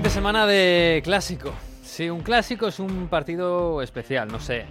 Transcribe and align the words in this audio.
Fin 0.00 0.04
de 0.04 0.10
semana 0.14 0.46
de 0.46 1.02
clásico. 1.04 1.52
Sí, 1.82 2.08
un 2.08 2.22
clásico 2.22 2.66
es 2.68 2.78
un 2.78 3.08
partido 3.08 3.82
especial, 3.82 4.28
no 4.28 4.40
sé. 4.40 4.64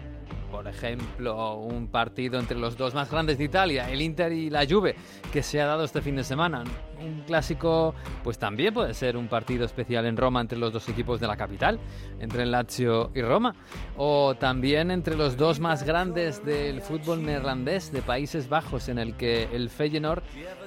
Por 0.60 0.68
ejemplo, 0.68 1.56
un 1.56 1.88
partido 1.88 2.38
entre 2.38 2.58
los 2.58 2.76
dos 2.76 2.94
más 2.94 3.10
grandes 3.10 3.38
de 3.38 3.46
Italia, 3.46 3.90
el 3.90 4.02
Inter 4.02 4.34
y 4.34 4.50
la 4.50 4.66
Juve, 4.68 4.94
que 5.32 5.42
se 5.42 5.62
ha 5.62 5.66
dado 5.66 5.86
este 5.86 6.02
fin 6.02 6.18
de 6.18 6.24
semana. 6.26 6.66
Un 7.02 7.22
clásico, 7.22 7.96
pues 8.26 8.38
también 8.38 8.74
puede 8.74 8.94
ser 8.94 9.16
un 9.16 9.30
partido 9.30 9.64
especial 9.64 10.06
en 10.06 10.18
Roma 10.18 10.42
entre 10.42 10.58
los 10.58 10.74
dos 10.74 10.90
equipos 10.90 11.22
de 11.22 11.28
la 11.28 11.38
capital, 11.38 11.80
entre 12.20 12.44
el 12.44 12.52
Lazio 12.52 13.10
y 13.16 13.22
Roma. 13.22 13.56
O 13.96 14.36
también 14.36 14.92
entre 14.92 15.16
los 15.16 15.38
dos 15.38 15.62
más 15.62 15.84
grandes 15.84 16.44
del 16.44 16.82
fútbol 16.82 17.24
neerlandés 17.24 17.94
de 17.94 18.02
Países 18.02 18.50
Bajos, 18.50 18.90
en 18.90 19.00
el 19.00 19.16
que 19.16 19.44
el 19.54 19.70
Feyenoord 19.70 20.24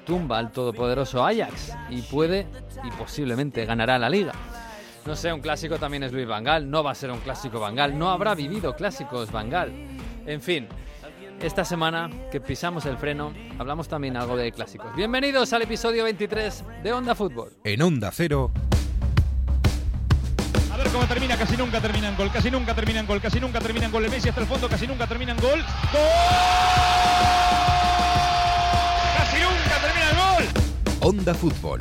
tumba 0.06 0.38
al 0.38 0.52
todopoderoso 0.52 1.22
Ajax 1.22 1.76
y 1.90 2.00
puede 2.00 2.46
y 2.82 2.90
posiblemente 2.92 3.66
ganará 3.66 3.98
la 3.98 4.08
liga. 4.08 4.32
No 5.04 5.16
sé, 5.16 5.32
un 5.32 5.40
clásico 5.40 5.78
también 5.78 6.04
es 6.04 6.12
Luis 6.12 6.28
Vangal, 6.28 6.70
no 6.70 6.84
va 6.84 6.92
a 6.92 6.94
ser 6.94 7.10
un 7.10 7.18
clásico 7.18 7.58
Vangal, 7.58 7.98
no 7.98 8.10
habrá 8.10 8.36
vivido 8.36 8.76
clásicos 8.76 9.32
Vangal. 9.32 9.72
En 10.26 10.40
fin, 10.40 10.68
esta 11.40 11.64
semana 11.64 12.08
que 12.30 12.40
pisamos 12.40 12.86
el 12.86 12.96
freno, 12.96 13.32
hablamos 13.58 13.88
también 13.88 14.16
algo 14.16 14.36
de 14.36 14.52
clásicos. 14.52 14.94
Bienvenidos 14.94 15.52
al 15.52 15.62
episodio 15.62 16.04
23 16.04 16.64
de 16.84 16.92
Onda 16.92 17.16
Fútbol. 17.16 17.52
En 17.64 17.82
Onda 17.82 18.12
Cero. 18.12 18.52
A 20.72 20.76
ver 20.76 20.86
cómo 20.90 21.04
termina, 21.06 21.36
casi 21.36 21.56
nunca 21.56 21.80
termina 21.80 22.08
en 22.08 22.16
gol, 22.16 22.30
casi 22.30 22.48
nunca 22.48 22.72
termina 22.72 23.00
en 23.00 23.06
gol, 23.06 23.20
casi 23.20 23.40
nunca 23.40 23.58
termina 23.58 23.86
en 23.86 23.92
gol. 23.92 24.04
El 24.04 24.10
Messi 24.12 24.28
hasta 24.28 24.42
el 24.42 24.46
fondo, 24.46 24.68
casi 24.68 24.86
nunca 24.86 25.08
termina 25.08 25.32
en 25.32 25.38
gol. 25.38 25.58
¡Gol! 25.92 26.00
¡Casi 29.18 29.36
nunca 29.40 29.80
termina 29.80 30.10
en 30.10 30.16
gol! 30.16 30.44
Onda 31.00 31.34
Fútbol. 31.34 31.80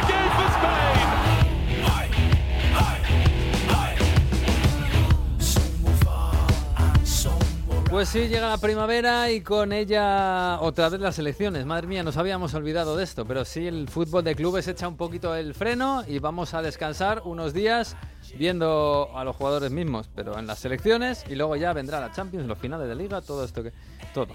Pues 7.91 8.07
sí, 8.07 8.29
llega 8.29 8.47
la 8.47 8.57
primavera 8.57 9.29
y 9.31 9.41
con 9.41 9.73
ella 9.73 10.61
otra 10.61 10.87
vez 10.87 11.01
las 11.01 11.19
elecciones. 11.19 11.65
Madre 11.65 11.87
mía, 11.87 12.03
nos 12.03 12.15
habíamos 12.15 12.53
olvidado 12.53 12.95
de 12.95 13.03
esto, 13.03 13.25
pero 13.25 13.43
sí, 13.43 13.67
el 13.67 13.89
fútbol 13.89 14.23
de 14.23 14.33
clubes 14.33 14.65
echa 14.69 14.87
un 14.87 14.95
poquito 14.95 15.35
el 15.35 15.53
freno 15.53 16.01
y 16.07 16.19
vamos 16.19 16.53
a 16.53 16.61
descansar 16.61 17.21
unos 17.25 17.53
días 17.53 17.97
viendo 18.37 19.11
a 19.13 19.25
los 19.25 19.35
jugadores 19.35 19.71
mismos, 19.71 20.09
pero 20.15 20.39
en 20.39 20.47
las 20.47 20.59
selecciones 20.59 21.25
y 21.29 21.35
luego 21.35 21.57
ya 21.57 21.73
vendrá 21.73 21.99
la 21.99 22.13
Champions, 22.13 22.47
los 22.47 22.57
finales 22.57 22.87
de 22.87 22.95
liga, 22.95 23.19
todo 23.19 23.43
esto 23.43 23.61
que... 23.61 23.73
Todo, 24.13 24.27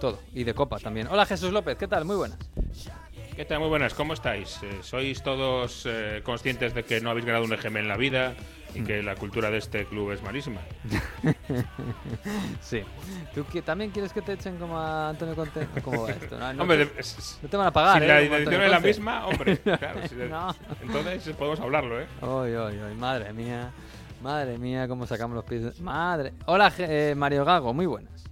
todo. 0.00 0.18
Y 0.34 0.42
de 0.42 0.52
Copa 0.52 0.80
también. 0.80 1.06
Hola 1.06 1.26
Jesús 1.26 1.52
López, 1.52 1.78
¿qué 1.78 1.86
tal? 1.86 2.04
Muy 2.06 2.16
buenas. 2.16 2.38
¿Qué 3.36 3.44
tal? 3.44 3.60
Muy 3.60 3.68
buenas, 3.68 3.94
¿cómo 3.94 4.14
estáis? 4.14 4.58
Eh, 4.64 4.78
¿Sois 4.82 5.22
todos 5.22 5.84
eh, 5.86 6.22
conscientes 6.24 6.74
de 6.74 6.82
que 6.82 7.00
no 7.00 7.10
habéis 7.10 7.26
ganado 7.26 7.44
un 7.44 7.52
EGM 7.52 7.76
en 7.76 7.86
la 7.86 7.96
vida 7.96 8.34
y 8.76 8.82
que 8.82 9.02
la 9.02 9.14
cultura 9.14 9.50
de 9.50 9.58
este 9.58 9.84
club 9.86 10.12
es 10.12 10.22
malísima? 10.22 10.60
Sí. 12.60 12.82
¿Tú 13.34 13.44
también 13.62 13.90
quieres 13.90 14.12
que 14.12 14.20
te 14.20 14.32
echen 14.32 14.56
como 14.56 14.78
a 14.78 15.10
Antonio 15.10 15.34
Conte? 15.36 15.66
¿Cómo 15.82 16.02
va 16.02 16.10
esto? 16.10 16.38
No, 16.38 16.52
no 16.52 16.62
hombre, 16.62 16.86
te, 16.86 17.02
no 17.50 17.58
van 17.58 17.66
a 17.68 17.72
pagar, 17.72 17.98
si 17.98 18.04
¿eh? 18.04 18.28
la 18.28 18.36
Antonio 18.36 18.62
es 18.62 18.70
la 18.70 18.80
misma, 18.80 19.26
hombre, 19.26 19.58
claro. 19.62 20.00
si 20.08 20.14
No. 20.16 20.54
Entonces 20.82 21.34
podemos 21.36 21.60
hablarlo, 21.60 22.00
¿eh? 22.00 22.06
Madre 22.98 23.32
mía. 23.32 23.70
Madre 24.22 24.58
mía, 24.58 24.88
cómo 24.88 25.06
sacamos 25.06 25.36
los 25.36 25.44
pies. 25.44 25.80
Madre. 25.80 26.32
Hola, 26.46 26.72
eh, 26.78 27.14
Mario 27.16 27.44
Gago, 27.44 27.72
muy 27.72 27.86
buenas. 27.86 28.25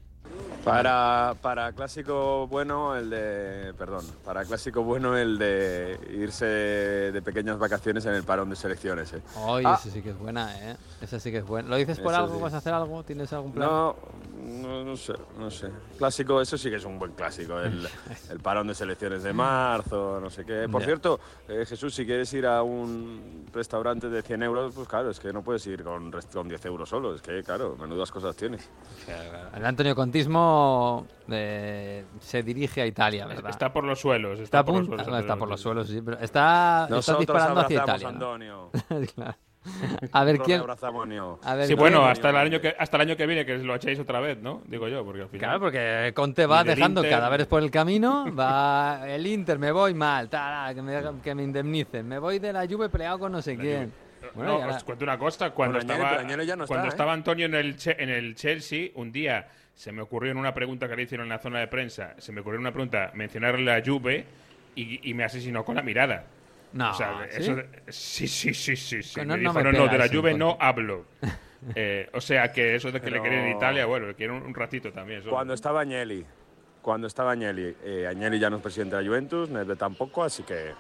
Para, 0.64 1.34
para 1.42 1.72
clásico 1.72 2.46
bueno 2.48 2.96
el 2.96 3.10
de 3.10 3.74
perdón 3.76 4.04
para 4.24 4.44
clásico 4.46 4.82
bueno 4.82 5.14
el 5.16 5.36
de 5.38 5.98
irse 6.18 6.46
de 6.46 7.20
pequeñas 7.22 7.58
vacaciones 7.58 8.06
en 8.06 8.14
el 8.14 8.22
parón 8.24 8.48
de 8.48 8.56
selecciones 8.56 9.12
¿eh? 9.12 9.20
Ay, 9.46 9.62
Ah. 9.66 9.78
esa 9.78 9.90
sí 9.90 10.00
que 10.00 10.10
es 10.10 10.18
buena, 10.18 10.70
¿eh? 10.70 10.76
Esa 11.02 11.20
sí 11.20 11.30
que 11.30 11.38
es 11.38 11.46
buena. 11.46 11.68
¿Lo 11.68 11.76
dices 11.76 11.98
por 12.00 12.12
Eso 12.12 12.22
algo? 12.22 12.36
sí. 12.36 12.42
¿Vas 12.42 12.54
a 12.54 12.56
hacer 12.58 12.72
algo? 12.72 13.02
¿Tienes 13.02 13.30
algún 13.34 13.52
plan? 13.52 13.68
no, 13.68 13.96
no 14.36 14.84
no 14.84 14.96
sé 14.96 15.14
no 15.38 15.50
sé 15.50 15.70
clásico 15.96 16.40
eso 16.40 16.58
sí 16.58 16.68
que 16.70 16.76
es 16.76 16.84
un 16.84 16.98
buen 16.98 17.12
clásico 17.12 17.58
el, 17.60 17.86
el 18.30 18.40
parón 18.40 18.66
de 18.66 18.74
selecciones 18.74 19.22
de 19.22 19.32
marzo 19.32 20.18
no 20.20 20.28
sé 20.30 20.44
qué 20.44 20.68
por 20.68 20.82
cierto 20.82 21.20
eh, 21.48 21.64
Jesús 21.66 21.94
si 21.94 22.04
quieres 22.04 22.32
ir 22.34 22.46
a 22.46 22.62
un 22.62 23.46
restaurante 23.52 24.08
de 24.08 24.22
100 24.22 24.42
euros 24.42 24.72
pues 24.74 24.88
claro 24.88 25.10
es 25.10 25.20
que 25.20 25.32
no 25.32 25.42
puedes 25.42 25.66
ir 25.66 25.84
con, 25.84 26.12
rest- 26.12 26.32
con 26.32 26.48
10 26.48 26.64
euros 26.66 26.88
solo 26.88 27.14
es 27.14 27.22
que 27.22 27.42
claro 27.42 27.76
menudas 27.76 28.10
cosas 28.10 28.34
tienes 28.36 28.68
El 29.54 29.64
Antonio 29.64 29.94
Contismo 29.94 31.06
eh, 31.30 32.04
se 32.20 32.42
dirige 32.42 32.82
a 32.82 32.86
Italia, 32.86 33.26
¿verdad? 33.26 33.50
Está 33.50 33.72
por 33.72 33.84
los 33.84 34.00
suelos. 34.00 34.40
Está 34.40 34.60
Está, 34.60 34.64
por 34.64 34.74
los 34.76 34.86
suelos. 34.86 35.06
bueno, 35.06 35.18
está 35.20 35.36
por 35.36 35.48
los 35.48 35.60
suelos, 35.60 35.88
sí, 35.88 36.00
pero 36.02 36.18
está, 36.18 36.82
está 36.84 36.94
nosotros 36.96 37.20
disparando 37.20 37.60
hacia 37.60 37.80
abrazamos 37.82 38.00
Italia. 38.02 38.08
Antonio 38.08 38.70
Claro. 39.14 39.36
A 40.12 40.24
ver 40.24 40.38
quién. 40.38 40.62
a 41.42 41.54
ver 41.54 41.66
Sí, 41.66 41.74
bueno, 41.74 42.04
hasta 42.06 42.30
el, 42.30 42.36
año 42.36 42.60
que, 42.60 42.74
hasta 42.78 42.96
el 42.96 43.00
año 43.02 43.16
que 43.16 43.26
viene 43.26 43.46
que 43.46 43.56
lo 43.58 43.74
echéis 43.74 43.98
otra 43.98 44.20
vez, 44.20 44.38
¿no? 44.38 44.62
Digo 44.66 44.88
yo, 44.88 45.04
porque 45.04 45.22
al 45.22 45.28
final... 45.28 45.40
Claro, 45.48 45.60
porque 45.60 46.12
Conte 46.14 46.46
va 46.46 46.64
dejando 46.64 47.00
Inter- 47.00 47.10
cadáveres 47.16 47.46
por 47.46 47.62
el 47.62 47.70
camino, 47.70 48.26
va 48.34 49.02
el 49.08 49.26
Inter, 49.26 49.58
me 49.58 49.72
voy 49.72 49.94
mal, 49.94 50.28
tala, 50.28 50.74
que, 50.74 50.82
me, 50.82 51.00
que 51.22 51.34
me 51.34 51.42
indemnicen, 51.44 52.06
me 52.06 52.18
voy 52.18 52.38
de 52.38 52.52
la 52.52 52.66
Juve 52.66 52.88
peleado 52.88 53.18
con 53.18 53.32
no 53.32 53.40
sé 53.42 53.56
quién. 53.56 53.92
Bueno, 54.34 54.52
no, 54.52 54.58
y 54.58 54.62
ahora- 54.62 54.76
os 54.76 54.84
cuento 54.84 55.04
una 55.04 55.18
cosa. 55.18 55.50
Cuando 55.50 55.78
Bueno, 55.78 55.92
estaba, 55.92 56.22
está, 56.22 56.66
cuando 56.66 56.86
¿eh? 56.86 56.88
estaba 56.88 57.12
Antonio 57.12 57.46
en 57.46 57.54
el, 57.54 57.76
Che- 57.76 57.96
en 58.02 58.08
el 58.08 58.34
Chelsea, 58.34 58.88
un 58.94 59.12
día 59.12 59.48
se 59.74 59.92
me 59.92 60.00
ocurrió 60.02 60.30
en 60.32 60.38
una 60.38 60.54
pregunta 60.54 60.88
que 60.88 60.96
le 60.96 61.02
hicieron 61.02 61.24
en 61.26 61.30
la 61.30 61.38
zona 61.38 61.58
de 61.60 61.68
prensa, 61.68 62.14
se 62.18 62.32
me 62.32 62.40
ocurrió 62.40 62.56
en 62.56 62.62
una 62.62 62.72
pregunta 62.72 63.10
mencionarle 63.14 63.72
a 63.72 63.82
Juve 63.84 64.24
y, 64.76 65.08
y 65.10 65.14
me 65.14 65.24
asesinó 65.24 65.64
con 65.64 65.74
la 65.76 65.82
mirada. 65.82 66.24
No, 66.74 66.90
O 66.90 66.94
sea, 66.94 67.26
¿sí? 67.30 67.40
eso- 67.40 67.62
sí, 67.88 68.28
sí, 68.28 68.52
sí, 68.54 68.76
sí, 68.76 69.02
sí. 69.02 69.20
No, 69.20 69.24
me 69.24 69.32
no 69.34 69.36
dijo, 69.38 69.52
me 69.54 69.62
no, 69.64 69.72
no, 69.72 69.88
de 69.88 69.98
la 69.98 70.08
Juve 70.08 70.34
no 70.34 70.56
hablo. 70.60 71.06
Eh, 71.74 72.10
o 72.12 72.20
sea, 72.20 72.52
que 72.52 72.74
eso 72.74 72.92
de 72.92 73.00
que 73.00 73.06
le 73.06 73.12
Pero- 73.12 73.22
quieren 73.22 73.46
en 73.46 73.56
Italia, 73.56 73.86
bueno, 73.86 74.06
le 74.08 74.14
quieren 74.14 74.36
un, 74.36 74.42
un 74.42 74.54
ratito 74.54 74.92
también. 74.92 75.20
eso- 75.20 75.30
Cuando 75.30 75.54
estaba 75.54 75.80
Agnelli, 75.80 76.26
cuando 76.82 77.06
estaba 77.06 77.32
Agnelli, 77.32 77.74
eh, 77.82 78.06
Agnelli 78.06 78.38
ya 78.38 78.50
no 78.50 78.56
es 78.56 78.62
presidente 78.62 78.96
de 78.96 79.02
la 79.02 79.08
Juventus, 79.08 79.48
Nedved 79.48 79.78
tampoco, 79.78 80.22
así 80.22 80.42
que 80.42 80.72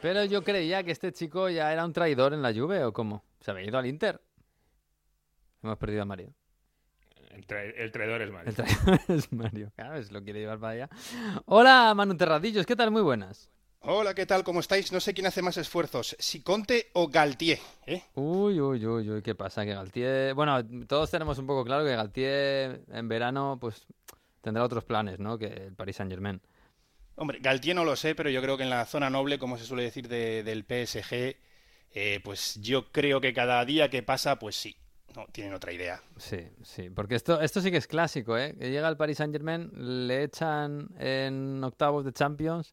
Pero 0.00 0.24
yo 0.26 0.44
creía 0.44 0.84
que 0.84 0.92
este 0.92 1.10
chico 1.10 1.48
ya 1.48 1.72
era 1.72 1.84
un 1.84 1.92
traidor 1.92 2.32
en 2.32 2.42
la 2.42 2.54
Juve, 2.54 2.84
¿o 2.84 2.92
cómo? 2.92 3.24
Se 3.40 3.50
había 3.50 3.64
ido 3.64 3.76
al 3.76 3.86
Inter. 3.86 4.20
Hemos 5.64 5.76
perdido 5.78 6.02
a 6.02 6.04
Mario. 6.04 6.32
El, 7.34 7.44
tra- 7.44 7.74
el 7.76 7.90
traidor 7.90 8.22
es 8.22 8.30
Mario. 8.30 8.48
El 8.50 8.54
traidor 8.54 9.00
es 9.08 9.32
Mario. 9.32 9.72
Claro, 9.74 10.00
se 10.00 10.12
lo 10.12 10.22
quiere 10.22 10.38
llevar 10.38 10.60
para 10.60 10.72
allá. 10.74 10.88
Hola, 11.46 11.92
Manu 11.96 12.16
Terradillos, 12.16 12.64
¿qué 12.66 12.76
tal? 12.76 12.92
Muy 12.92 13.02
buenas. 13.02 13.50
Hola, 13.80 14.12
¿qué 14.14 14.26
tal? 14.26 14.44
¿Cómo 14.44 14.60
estáis? 14.60 14.92
No 14.92 15.00
sé 15.00 15.14
quién 15.14 15.26
hace 15.26 15.40
más 15.40 15.56
esfuerzos, 15.56 16.16
si 16.18 16.42
Conte 16.42 16.88
o 16.94 17.08
Galtier, 17.08 17.58
¿eh? 17.86 18.02
Uy, 18.14 18.60
uy, 18.60 18.84
uy, 18.84 19.08
uy, 19.10 19.22
¿qué 19.22 19.34
pasa? 19.34 19.64
Que 19.64 19.72
Galtier... 19.72 20.34
Bueno, 20.34 20.58
todos 20.86 21.10
tenemos 21.10 21.38
un 21.38 21.46
poco 21.46 21.64
claro 21.64 21.84
que 21.84 21.94
Galtier 21.94 22.82
en 22.90 23.08
verano 23.08 23.56
pues 23.60 23.86
tendrá 24.42 24.64
otros 24.64 24.84
planes, 24.84 25.20
¿no? 25.20 25.38
Que 25.38 25.46
el 25.46 25.74
Paris 25.74 25.96
Saint-Germain. 25.96 26.40
Hombre, 27.16 27.38
Galtier 27.40 27.76
no 27.76 27.84
lo 27.84 27.96
sé, 27.96 28.14
pero 28.14 28.30
yo 28.30 28.42
creo 28.42 28.56
que 28.56 28.64
en 28.64 28.70
la 28.70 28.84
zona 28.84 29.10
noble, 29.10 29.38
como 29.38 29.56
se 29.56 29.64
suele 29.64 29.84
decir 29.84 30.08
de- 30.08 30.42
del 30.42 30.64
PSG, 30.64 31.36
eh, 31.94 32.20
pues 32.22 32.56
yo 32.60 32.90
creo 32.92 33.20
que 33.20 33.32
cada 33.32 33.64
día 33.64 33.88
que 33.88 34.02
pasa, 34.02 34.38
pues 34.38 34.56
sí, 34.56 34.76
no, 35.16 35.26
tienen 35.32 35.54
otra 35.54 35.72
idea. 35.72 36.02
Sí, 36.18 36.48
sí, 36.62 36.90
porque 36.90 37.14
esto, 37.14 37.40
esto 37.40 37.60
sí 37.60 37.70
que 37.70 37.78
es 37.78 37.86
clásico, 37.86 38.36
¿eh? 38.36 38.54
Que 38.58 38.70
llega 38.70 38.88
el 38.88 38.96
Paris 38.96 39.18
Saint-Germain, 39.18 39.70
le 40.06 40.24
echan 40.24 40.88
en 40.98 41.62
octavos 41.64 42.04
de 42.04 42.12
Champions 42.12 42.72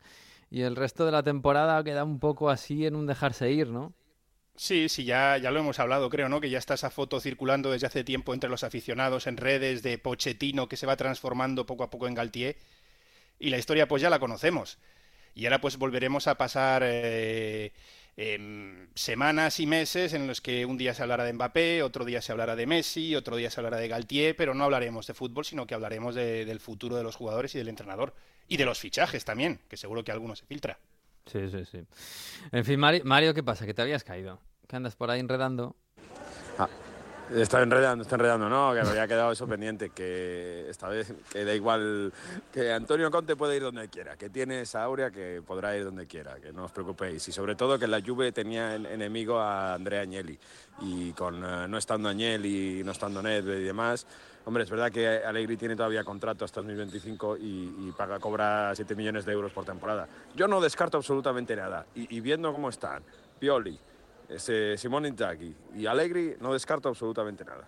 y 0.55 0.61
el 0.61 0.75
resto 0.77 1.05
de 1.05 1.11
la 1.11 1.21
temporada 1.21 1.83
queda 1.83 2.03
un 2.05 2.19
poco 2.19 2.49
así 2.49 2.85
en 2.85 2.95
un 2.95 3.05
dejarse 3.07 3.51
ir, 3.51 3.67
¿no? 3.67 3.93
Sí, 4.55 4.87
sí, 4.87 5.03
ya, 5.03 5.37
ya 5.37 5.51
lo 5.51 5.59
hemos 5.59 5.79
hablado, 5.79 6.09
creo, 6.09 6.29
¿no? 6.29 6.39
Que 6.39 6.49
ya 6.49 6.57
está 6.59 6.75
esa 6.75 6.89
foto 6.89 7.19
circulando 7.19 7.71
desde 7.71 7.87
hace 7.87 8.05
tiempo 8.05 8.33
entre 8.33 8.49
los 8.49 8.63
aficionados 8.63 9.27
en 9.27 9.35
redes 9.35 9.83
de 9.83 9.97
Pochettino 9.97 10.69
que 10.69 10.77
se 10.77 10.85
va 10.85 10.95
transformando 10.95 11.65
poco 11.65 11.83
a 11.83 11.89
poco 11.89 12.07
en 12.07 12.13
Galtier. 12.13 12.55
Y 13.37 13.49
la 13.49 13.57
historia 13.57 13.89
pues 13.89 14.01
ya 14.01 14.09
la 14.09 14.19
conocemos. 14.19 14.77
Y 15.33 15.45
ahora 15.45 15.59
pues 15.59 15.75
volveremos 15.77 16.27
a 16.27 16.35
pasar 16.37 16.83
eh, 16.85 17.73
em, 18.15 18.87
semanas 18.95 19.59
y 19.59 19.65
meses 19.67 20.13
en 20.13 20.25
los 20.25 20.39
que 20.39 20.65
un 20.65 20.77
día 20.77 20.93
se 20.93 21.01
hablará 21.03 21.25
de 21.25 21.33
Mbappé, 21.33 21.83
otro 21.83 22.05
día 22.05 22.21
se 22.21 22.31
hablará 22.31 22.55
de 22.55 22.65
Messi, 22.65 23.13
otro 23.13 23.35
día 23.35 23.49
se 23.51 23.59
hablará 23.59 23.75
de 23.77 23.89
Galtier, 23.89 24.37
pero 24.37 24.53
no 24.53 24.63
hablaremos 24.63 25.05
de 25.05 25.13
fútbol, 25.13 25.43
sino 25.43 25.67
que 25.67 25.73
hablaremos 25.75 26.15
de- 26.15 26.45
del 26.45 26.61
futuro 26.61 26.95
de 26.95 27.03
los 27.03 27.17
jugadores 27.17 27.53
y 27.55 27.57
del 27.57 27.67
entrenador. 27.67 28.13
Y 28.47 28.57
de 28.57 28.65
los 28.65 28.79
fichajes 28.79 29.25
también, 29.25 29.59
que 29.67 29.77
seguro 29.77 30.03
que 30.03 30.11
alguno 30.11 30.35
se 30.35 30.45
filtra. 30.45 30.77
Sí, 31.25 31.49
sí, 31.49 31.65
sí. 31.65 31.79
En 32.51 32.63
fin, 32.65 32.79
Mari- 32.79 33.01
Mario, 33.03 33.33
¿qué 33.33 33.41
pasa? 33.43 33.65
Que 33.65 33.73
te 33.73 33.81
habías 33.81 34.03
caído. 34.03 34.39
Que 34.67 34.75
andas 34.75 34.95
por 34.95 35.09
ahí 35.09 35.19
enredando. 35.19 35.75
Está 37.33 37.63
enredando, 37.63 38.03
está 38.03 38.17
enredando, 38.17 38.47
no, 38.49 38.71
que 38.71 38.81
había 38.81 39.07
quedado 39.07 39.31
eso 39.31 39.47
pendiente, 39.47 39.89
que 39.89 40.69
esta 40.69 40.87
vez 40.89 41.11
que 41.31 41.43
da 41.43 41.55
igual, 41.55 42.13
que 42.53 42.71
Antonio 42.71 43.09
Conte 43.09 43.35
puede 43.35 43.55
ir 43.55 43.63
donde 43.63 43.87
quiera, 43.89 44.15
que 44.15 44.29
tiene 44.29 44.61
esa 44.61 44.83
aurea 44.83 45.09
que 45.09 45.41
podrá 45.43 45.75
ir 45.75 45.85
donde 45.85 46.05
quiera, 46.05 46.35
que 46.39 46.53
no 46.53 46.65
os 46.65 46.71
preocupéis. 46.71 47.27
Y 47.27 47.31
sobre 47.31 47.55
todo 47.55 47.79
que 47.79 47.87
la 47.87 47.99
Juve 47.99 48.31
tenía 48.31 48.75
en- 48.75 48.85
enemigo 48.85 49.39
a 49.39 49.73
Andrea 49.73 50.01
Agnelli 50.01 50.37
y 50.81 51.13
con 51.13 51.43
eh, 51.43 51.67
no 51.67 51.79
estando 51.79 52.09
Agnelli, 52.09 52.83
no 52.85 52.91
estando 52.91 53.23
Nedved 53.23 53.57
y 53.59 53.63
demás, 53.63 54.05
hombre, 54.45 54.63
es 54.63 54.69
verdad 54.69 54.91
que 54.91 55.07
Allegri 55.07 55.57
tiene 55.57 55.75
todavía 55.75 56.03
contrato 56.03 56.45
hasta 56.45 56.61
2025 56.61 57.37
y, 57.37 57.75
y 57.79 57.93
paga, 57.97 58.19
cobra 58.19 58.73
7 58.73 58.95
millones 58.95 59.25
de 59.25 59.33
euros 59.33 59.51
por 59.51 59.65
temporada. 59.65 60.07
Yo 60.35 60.47
no 60.47 60.61
descarto 60.61 60.97
absolutamente 60.97 61.55
nada 61.55 61.85
y, 61.95 62.19
viendo 62.21 62.53
cómo 62.53 62.69
están, 62.69 63.03
Pioli, 63.39 63.77
ese 64.29 64.77
Simone 64.77 65.09
Inzaghi 65.09 65.55
y 65.75 65.85
Allegri, 65.85 66.35
no 66.39 66.53
descarto 66.53 66.89
absolutamente 66.89 67.43
nada. 67.43 67.67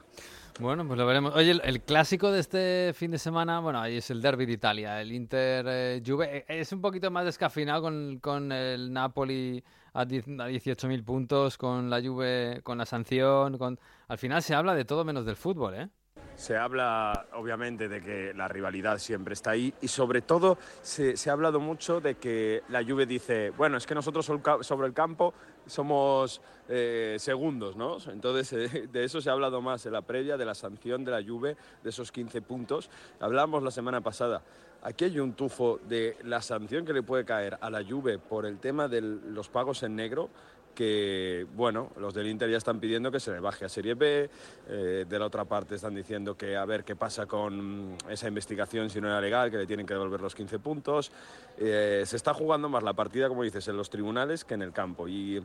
Bueno, 0.60 0.88
pues 0.88 0.98
lo 0.98 1.06
veremos. 1.06 1.36
Oye, 1.36 1.52
el, 1.52 1.82
clásico 1.82 2.32
de 2.32 2.40
este 2.40 2.92
fin 2.96 3.12
de 3.12 3.20
semana, 3.20 3.60
bueno, 3.60 3.80
ahí 3.80 3.98
es 3.98 4.10
el 4.10 4.24
derby 4.24 4.48
de 4.48 4.54
Italia, 4.54 5.00
el 5.00 5.12
Inter 5.12 5.66
eh, 5.70 6.04
Juve. 6.04 6.38
Eh, 6.38 6.46
Es 6.48 6.72
un 6.72 6.82
poquito 6.82 7.12
más 7.12 7.26
descafeinado 7.26 7.84
con, 7.84 8.18
con 8.20 8.52
el 8.52 8.92
Napoli 8.92 9.64
a 9.94 10.04
18.000 10.06 11.04
puntos, 11.04 11.58
con 11.60 11.92
la 11.92 12.02
Juve, 12.02 12.62
con 12.64 12.80
la 12.80 12.88
sanción. 12.88 13.60
Con... 13.60 13.80
Al 14.08 14.18
final 14.18 14.42
se 14.42 14.56
habla 14.56 14.74
de 14.74 14.84
todo 14.84 15.06
menos 15.06 15.26
del 15.26 15.36
fútbol, 15.36 15.76
¿eh? 15.76 15.90
Se 16.38 16.56
habla, 16.56 17.26
obviamente, 17.34 17.90
de 17.90 18.00
que 18.00 18.32
la 18.36 18.48
rivalidad 18.48 19.00
siempre 19.00 19.34
está 19.34 19.52
ahí 19.52 19.74
y, 19.82 19.88
sobre 19.88 20.22
todo, 20.22 20.60
se, 20.84 21.16
ha 21.28 21.34
hablado 21.34 21.60
mucho 21.60 22.00
de 22.00 22.16
que 22.16 22.62
la 22.70 22.84
Juve 22.84 23.08
dice, 23.08 23.50
bueno, 23.50 23.78
es 23.78 23.88
que 23.88 23.96
nosotros 23.96 24.24
sobre 24.62 24.88
el 24.88 24.94
campo 24.94 25.34
somos 25.66 26.40
eh, 26.70 27.18
segundos, 27.18 27.76
¿no? 27.76 27.98
Entonces, 28.12 28.54
eh, 28.54 28.88
de 28.88 29.04
eso 29.04 29.20
se 29.20 29.32
ha 29.32 29.34
hablado 29.34 29.62
más 29.62 29.84
en 29.88 29.94
la 29.94 30.04
previa, 30.04 30.38
de 30.38 30.46
la 30.46 30.54
sanción 30.54 31.04
de 31.04 31.12
la 31.12 31.24
Juve, 31.24 31.58
de 31.84 31.90
esos 31.90 32.12
15 32.12 32.44
puntos. 32.44 32.92
Hablamos 33.20 33.64
la 33.64 33.72
semana 33.72 34.02
pasada. 34.02 34.44
Aquí 34.84 35.06
hay 35.06 35.20
un 35.20 35.34
tufo 35.34 35.80
de 35.90 36.18
la 36.24 36.42
sanción 36.44 36.86
que 36.86 36.94
le 36.94 37.02
puede 37.02 37.26
caer 37.26 37.58
a 37.60 37.72
la 37.72 37.84
Juve 37.84 38.20
por 38.20 38.46
el 38.46 38.60
tema 38.60 38.88
de 38.88 39.02
los 39.02 39.50
pagos 39.50 39.82
en 39.82 39.96
negro 39.96 40.30
que, 40.78 41.48
bueno, 41.56 41.90
los 41.98 42.14
del 42.14 42.28
Inter 42.28 42.52
ya 42.52 42.58
están 42.58 42.80
pidiendo 42.80 43.12
que 43.12 43.20
se 43.20 43.32
le 43.32 43.40
baje 43.40 43.66
a 43.66 43.70
Serie 43.70 43.96
B, 43.96 44.30
eh, 44.70 45.06
de 45.10 45.20
la 45.20 45.26
otra 45.26 45.44
parte 45.44 45.74
están 45.74 45.96
diciendo 45.96 46.38
que 46.38 46.56
a 46.56 46.66
ver 46.66 46.84
qué 46.84 46.96
pasa 46.96 47.26
con 47.26 47.98
esa 48.08 48.28
investigación 48.28 48.88
si 48.92 49.02
no 49.02 49.08
era 49.08 49.20
legal, 49.20 49.50
que 49.50 49.58
le 49.58 49.66
tienen 49.66 49.88
que 49.88 49.96
devolver 49.96 50.22
los 50.22 50.36
15 50.36 50.60
puntos. 50.60 51.12
Eh, 51.58 52.04
se 52.06 52.16
está 52.16 52.36
jugando 52.36 52.70
más 52.70 52.84
la 52.84 52.94
partida, 52.94 53.28
como 53.28 53.42
dices, 53.42 53.68
en 53.68 53.76
los 53.76 53.90
tribunales 53.90 54.46
que 54.46 54.54
en 54.54 54.62
el 54.62 54.72
campo. 54.72 55.08
Y 55.08 55.44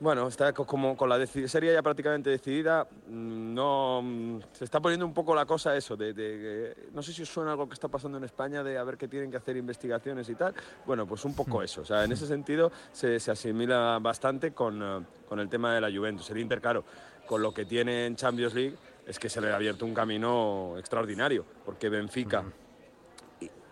bueno, 0.00 0.28
está 0.28 0.52
co- 0.52 0.64
como 0.66 0.96
con 0.96 1.08
la 1.08 1.24
serie 1.26 1.72
ya 1.72 1.82
prácticamente 1.82 2.30
decidida, 2.30 2.84
mm, 3.08 3.54
no 3.54 4.00
mm, 4.02 4.40
se 4.52 4.64
está 4.64 4.80
poniendo 4.80 5.04
un 5.04 5.12
poco 5.12 5.34
la 5.34 5.44
cosa 5.44 5.76
eso 5.76 5.96
de, 5.96 6.12
de- 6.12 6.88
no 6.92 7.02
sé 7.02 7.12
si 7.12 7.22
os 7.22 7.28
suena 7.28 7.50
algo 7.52 7.68
que 7.68 7.74
está 7.74 7.88
pasando 7.88 8.16
en 8.18 8.24
España 8.24 8.62
de 8.62 8.78
a 8.78 8.84
ver 8.84 8.96
qué 8.96 9.08
tienen 9.08 9.30
que 9.30 9.36
hacer 9.38 9.56
investigaciones 9.56 10.28
y 10.28 10.34
tal. 10.36 10.54
Bueno, 10.86 11.06
pues 11.06 11.24
un 11.24 11.34
poco 11.34 11.62
eso. 11.62 11.80
O 11.82 11.84
sea, 11.84 12.04
en 12.04 12.12
ese 12.12 12.26
sentido 12.26 12.70
se, 12.92 13.18
se 13.18 13.30
asimila 13.32 13.98
bastante 14.00 14.52
con, 14.52 14.80
eh, 14.82 15.04
con 15.28 15.40
el 15.40 15.48
tema 15.48 15.74
de 15.74 15.80
la 15.80 15.90
Juventus. 15.90 16.30
El 16.30 16.38
Inter, 16.38 16.60
claro, 16.60 16.84
con 17.26 17.42
lo 17.42 17.52
que 17.52 17.64
tiene 17.64 18.06
en 18.06 18.14
Champions 18.16 18.54
League 18.54 18.76
es 19.06 19.18
que 19.18 19.28
se 19.28 19.40
le 19.40 19.50
ha 19.50 19.56
abierto 19.56 19.84
un 19.84 19.94
camino 19.94 20.74
extraordinario, 20.78 21.44
porque 21.64 21.88
Benfica 21.88 22.44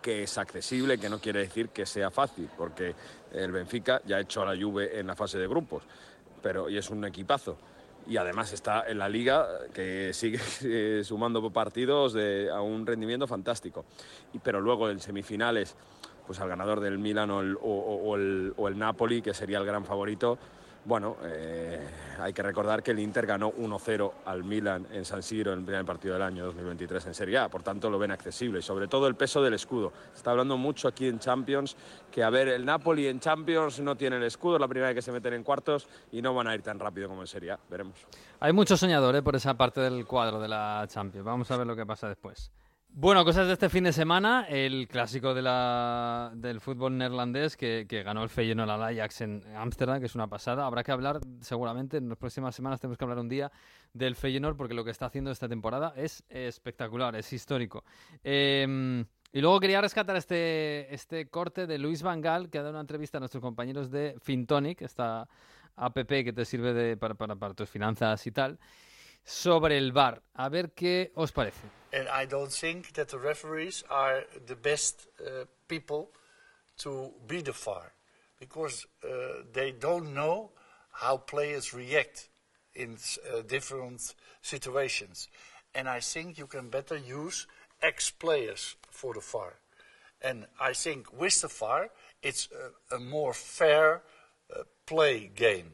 que 0.01 0.23
es 0.23 0.37
accesible, 0.37 0.97
que 0.97 1.09
no 1.09 1.19
quiere 1.19 1.39
decir 1.39 1.69
que 1.69 1.85
sea 1.85 2.09
fácil, 2.09 2.49
porque 2.55 2.95
el 3.33 3.51
Benfica 3.51 4.01
ya 4.05 4.15
ha 4.17 4.19
hecho 4.21 4.41
a 4.41 4.45
la 4.55 4.61
Juve 4.61 4.97
en 4.97 5.05
la 5.07 5.15
fase 5.17 5.37
de 5.37 5.47
grupos, 5.47 5.83
pero 6.41 6.69
y 6.69 6.77
es 6.77 6.89
un 6.89 7.03
equipazo. 7.05 7.57
Y 8.07 8.15
además 8.17 8.53
está 8.53 8.85
en 8.87 8.99
la 8.99 9.09
liga 9.09 9.45
que 9.73 10.11
sigue 10.13 10.39
sumando 11.03 11.49
partidos 11.51 12.13
de, 12.13 12.49
a 12.51 12.61
un 12.61 12.85
rendimiento 12.85 13.27
fantástico. 13.27 13.83
Y, 14.33 14.39
pero 14.39 14.61
luego 14.61 14.89
en 14.89 14.99
semifinales, 14.99 15.75
pues 16.25 16.39
al 16.39 16.47
ganador 16.49 16.79
del 16.79 16.97
Milan 16.99 17.31
o- 17.31 17.39
o 17.39 18.15
el- 18.15 18.53
o 18.57 18.67
el 18.67 18.77
Napoli, 18.77 19.21
que 19.21 19.33
sería 19.33 19.57
el 19.57 19.65
gran 19.65 19.83
favorito, 19.85 20.37
bueno, 20.87 21.17
eh, 21.23 21.85
hay 22.17 22.31
que 22.31 22.41
recordar 22.41 22.81
que 22.81 22.91
el 22.91 22.99
Inter 22.99 23.25
ganó 23.25 23.51
1-0 23.51 24.11
al 24.23 24.45
Milan 24.45 24.87
en 24.89 25.03
San 25.03 25.21
Siro 25.21 25.51
en 25.51 25.59
el 25.59 25.65
primer 25.65 25.83
partido 25.83 26.13
del 26.13 26.23
año 26.23 26.45
2023 26.45 27.07
en 27.07 27.13
Serie 27.13 27.39
A, 27.39 27.49
por 27.49 27.61
tanto 27.61 27.89
lo 27.89 27.99
ven 27.99 28.11
accesible 28.11 28.59
y 28.59 28.61
sobre 28.61 28.87
todo 28.87 29.05
el 29.07 29.15
peso 29.15 29.41
del 29.43 29.53
escudo. 29.53 29.91
Está 30.15 30.31
hablando 30.31 30.55
mucho 30.55 30.87
aquí 30.87 31.07
en 31.07 31.19
Champions 31.19 31.75
que, 32.09 32.23
a 32.23 32.29
ver, 32.29 32.47
el 32.47 32.65
Napoli 32.65 33.07
en 33.07 33.19
Champions 33.19 33.81
no 33.81 33.97
tiene 33.97 34.15
el 34.15 34.23
escudo, 34.23 34.55
es 34.55 34.61
la 34.61 34.67
primera 34.69 34.87
vez 34.87 34.95
que 34.95 35.01
se 35.01 35.11
meten 35.11 35.33
en 35.33 35.43
cuartos 35.43 35.89
y 36.13 36.21
no 36.21 36.33
van 36.33 36.47
a 36.47 36.55
ir 36.55 36.61
tan 36.61 36.79
rápido 36.79 37.09
como 37.09 37.19
en 37.19 37.27
Serie 37.27 37.51
A, 37.51 37.59
veremos. 37.69 38.07
Hay 38.39 38.53
mucho 38.53 38.77
soñador 38.77 39.13
¿eh? 39.17 39.21
por 39.21 39.35
esa 39.35 39.55
parte 39.55 39.81
del 39.81 40.05
cuadro 40.05 40.39
de 40.39 40.47
la 40.47 40.85
Champions. 40.87 41.25
Vamos 41.25 41.51
a 41.51 41.57
ver 41.57 41.67
lo 41.67 41.75
que 41.75 41.85
pasa 41.85 42.07
después. 42.07 42.49
Bueno, 42.89 43.23
cosas 43.23 43.47
de 43.47 43.53
este 43.53 43.69
fin 43.69 43.83
de 43.83 43.93
semana. 43.93 44.47
El 44.49 44.87
clásico 44.87 45.33
del 45.33 46.59
fútbol 46.59 46.97
neerlandés 46.97 47.55
que, 47.55 47.85
ganó 48.03 48.23
el 48.23 48.29
Feyenoord 48.29 48.69
al 48.69 48.83
Ajax 48.83 49.21
en 49.21 49.43
Ámsterdam, 49.55 49.99
que 49.99 50.07
es 50.07 50.15
una 50.15 50.27
pasada. 50.27 50.65
Habrá 50.65 50.83
que 50.83 50.91
hablar, 50.91 51.19
seguramente, 51.41 51.97
en 51.97 52.09
las 52.09 52.17
próximas 52.17 52.55
semanas 52.55 52.79
tenemos 52.79 52.97
que 52.97 53.03
hablar 53.03 53.19
un 53.19 53.29
día 53.29 53.51
del 53.93 54.15
Feyenoord 54.15 54.57
porque 54.57 54.73
lo 54.73 54.83
que 54.83 54.91
está 54.91 55.05
haciendo 55.05 55.29
esta 55.29 55.47
temporada 55.47 55.93
es 55.95 56.23
espectacular, 56.29 57.15
es 57.15 57.31
histórico. 57.31 57.83
Eh, 58.23 59.05
y 59.33 59.41
luego 59.41 59.59
quería 59.59 59.81
rescatar 59.81 60.15
este, 60.15 60.93
este 60.93 61.29
corte 61.29 61.67
de 61.67 61.77
Luis 61.77 62.01
Van 62.01 62.21
Gaal, 62.21 62.49
que 62.49 62.57
ha 62.57 62.61
dado 62.61 62.73
una 62.73 62.81
entrevista 62.81 63.17
a 63.17 63.19
nuestros 63.19 63.41
compañeros 63.41 63.91
de 63.91 64.15
Fintonic, 64.21 64.81
esta 64.81 65.27
app 65.75 65.95
que 65.95 66.33
te 66.33 66.45
sirve 66.45 66.73
de, 66.73 66.97
para 66.97 67.53
tus 67.53 67.69
finanzas 67.69 68.25
y 68.25 68.31
tal, 68.31 68.57
sobre 69.27 69.77
el 69.77 69.91
bar. 69.91 70.23
A 70.35 70.49
ver 70.49 70.71
qué 70.73 71.11
os 71.15 71.31
parece. 71.31 71.59
And 71.91 72.07
I 72.07 72.25
don't 72.25 72.51
think 72.51 72.93
that 72.93 73.09
the 73.09 73.19
referees 73.19 73.83
are 73.89 74.23
the 74.45 74.55
best 74.55 75.07
uh, 75.19 75.45
people 75.67 76.11
to 76.77 77.11
be 77.27 77.41
the 77.41 77.51
VAR 77.51 77.93
because 78.39 78.85
uh, 79.03 79.43
they 79.51 79.71
don't 79.71 80.13
know 80.13 80.51
how 80.91 81.17
players 81.17 81.73
react 81.73 82.29
in 82.73 82.97
uh, 83.33 83.41
different 83.41 84.15
situations. 84.41 85.27
And 85.75 85.89
I 85.89 85.99
think 85.99 86.37
you 86.37 86.47
can 86.47 86.69
better 86.69 86.97
use 86.97 87.47
ex 87.81 88.11
players 88.11 88.75
for 88.89 89.13
the 89.13 89.21
VAR. 89.21 89.59
And 90.21 90.45
I 90.59 90.73
think 90.73 91.11
with 91.11 91.41
the 91.41 91.47
VAR, 91.47 91.89
it's 92.21 92.47
a, 92.91 92.95
a 92.95 92.99
more 92.99 93.33
fair 93.33 94.03
uh, 94.55 94.63
play 94.85 95.29
game. 95.35 95.73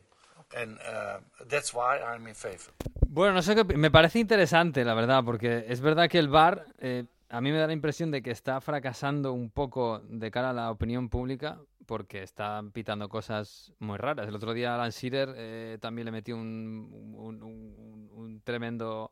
And 0.55 0.77
uh, 0.79 1.19
that's 1.49 1.73
why 1.73 1.99
I'm 1.99 2.27
in 2.27 2.35
favor. 2.35 2.73
Bueno, 3.07 3.33
no 3.33 3.41
sé 3.41 3.55
qué. 3.55 3.63
Me 3.63 3.91
parece 3.91 4.19
interesante, 4.19 4.83
la 4.83 4.93
verdad, 4.93 5.23
porque 5.23 5.65
es 5.67 5.81
verdad 5.81 6.09
que 6.09 6.19
el 6.19 6.29
bar 6.29 6.65
eh, 6.79 7.05
a 7.29 7.41
mí 7.41 7.51
me 7.51 7.57
da 7.57 7.67
la 7.67 7.73
impresión 7.73 8.11
de 8.11 8.21
que 8.21 8.29
está 8.29 8.61
fracasando 8.61 9.33
un 9.33 9.49
poco 9.49 9.99
de 10.07 10.29
cara 10.29 10.51
a 10.51 10.53
la 10.53 10.69
opinión 10.69 11.09
pública 11.09 11.57
porque 11.87 12.23
está 12.23 12.61
pitando 12.73 13.09
cosas 13.09 13.73
muy 13.79 13.97
raras. 13.97 14.27
El 14.27 14.35
otro 14.35 14.53
día 14.53 14.75
Alan 14.75 14.91
Shearer 14.91 15.33
eh, 15.35 15.77
también 15.81 16.05
le 16.05 16.11
metió 16.11 16.35
un, 16.35 18.41
tremendo 18.43 19.11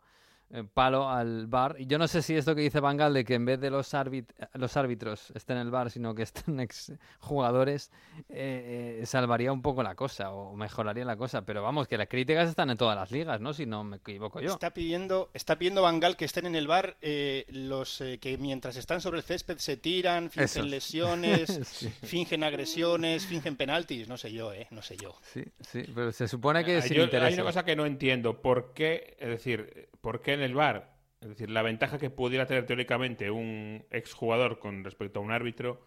palo 0.74 1.10
al 1.10 1.48
bar. 1.48 1.75
Y 1.79 1.86
yo 1.86 1.98
no 1.98 2.08
sé 2.08 2.22
si 2.22 2.36
esto 2.36 2.53
que 2.55 2.62
dice 2.62 2.79
Bangal 2.79 3.13
de 3.13 3.24
que 3.24 3.36
en 3.36 3.46
vez 3.46 3.60
de 3.60 3.70
los, 3.70 3.93
árbit- 3.93 4.34
los 4.53 4.75
árbitros 4.77 5.31
estén 5.36 5.58
en 5.58 5.63
el 5.63 5.72
bar, 5.72 5.89
sino 5.91 6.13
que 6.13 6.24
estén 6.24 6.60
ex 6.62 6.93
jugadores, 7.20 7.91
eh, 8.29 9.00
eh, 9.01 9.05
salvaría 9.05 9.51
un 9.53 9.62
poco 9.62 9.84
la 9.84 9.96
cosa 9.96 10.31
o 10.31 10.55
mejoraría 10.55 11.05
la 11.05 11.15
cosa. 11.15 11.43
Pero 11.46 11.63
vamos, 11.63 11.88
que 11.88 11.98
las 11.98 12.08
críticas 12.08 12.50
están 12.50 12.70
en 12.70 12.77
todas 12.77 12.96
las 12.96 13.12
ligas, 13.12 13.39
¿no? 13.41 13.53
Si 13.53 13.65
no 13.65 13.84
me 13.84 13.98
equivoco 13.98 14.41
yo. 14.41 14.51
Está 14.51 14.74
pidiendo, 14.74 15.29
está 15.34 15.58
pidiendo 15.58 15.81
Bangal 15.81 16.17
que 16.17 16.25
estén 16.25 16.46
en 16.46 16.55
el 16.55 16.67
bar 16.67 16.98
eh, 17.01 17.46
los 17.50 18.01
eh, 18.01 18.20
que 18.20 18.38
mientras 18.38 18.75
están 18.75 19.01
sobre 19.01 19.20
el 19.20 19.24
césped 19.24 19.58
se 19.58 19.77
tiran, 19.77 20.29
fingen 20.29 20.43
Esos. 20.46 20.65
lesiones, 20.67 21.60
Sí. 21.72 21.89
fingen 22.03 22.43
agresiones, 22.43 23.25
fingen 23.25 23.55
penaltis. 23.55 24.08
No 24.08 24.17
sé 24.17 24.31
yo, 24.31 24.53
eh, 24.53 24.67
no 24.72 24.81
sé 24.81 24.98
yo. 24.98 25.15
Sí, 25.22 25.43
sí, 25.62 25.84
pero 25.96 26.12
se 26.12 26.27
supone 26.27 26.63
que 26.65 26.81
sin 26.81 26.98
yo- 26.98 27.03
interés. 27.03 27.29
hay 27.29 27.34
una 27.36 27.43
cosa 27.43 27.63
que 27.63 27.75
no 27.75 27.86
entiendo. 27.86 28.41
¿Por 28.41 28.74
qué, 28.74 29.15
es 29.20 29.29
decir, 29.29 29.89
por 30.01 30.22
qué 30.22 30.34
en 30.34 30.41
el 30.41 30.53
VAR? 30.55 30.91
Es 31.22 31.29
decir, 31.29 31.50
la 31.50 31.62
ventaja 31.62 31.98
que 32.00 32.10
pudiera 32.10 32.48
tener 32.48 32.65
teóricamente 32.65 33.29
un 33.31 33.86
exjugador 33.91 34.60
con 34.60 34.84
respecto 34.84 35.20
a 35.20 35.24
un 35.24 35.31
árbitro 35.31 35.81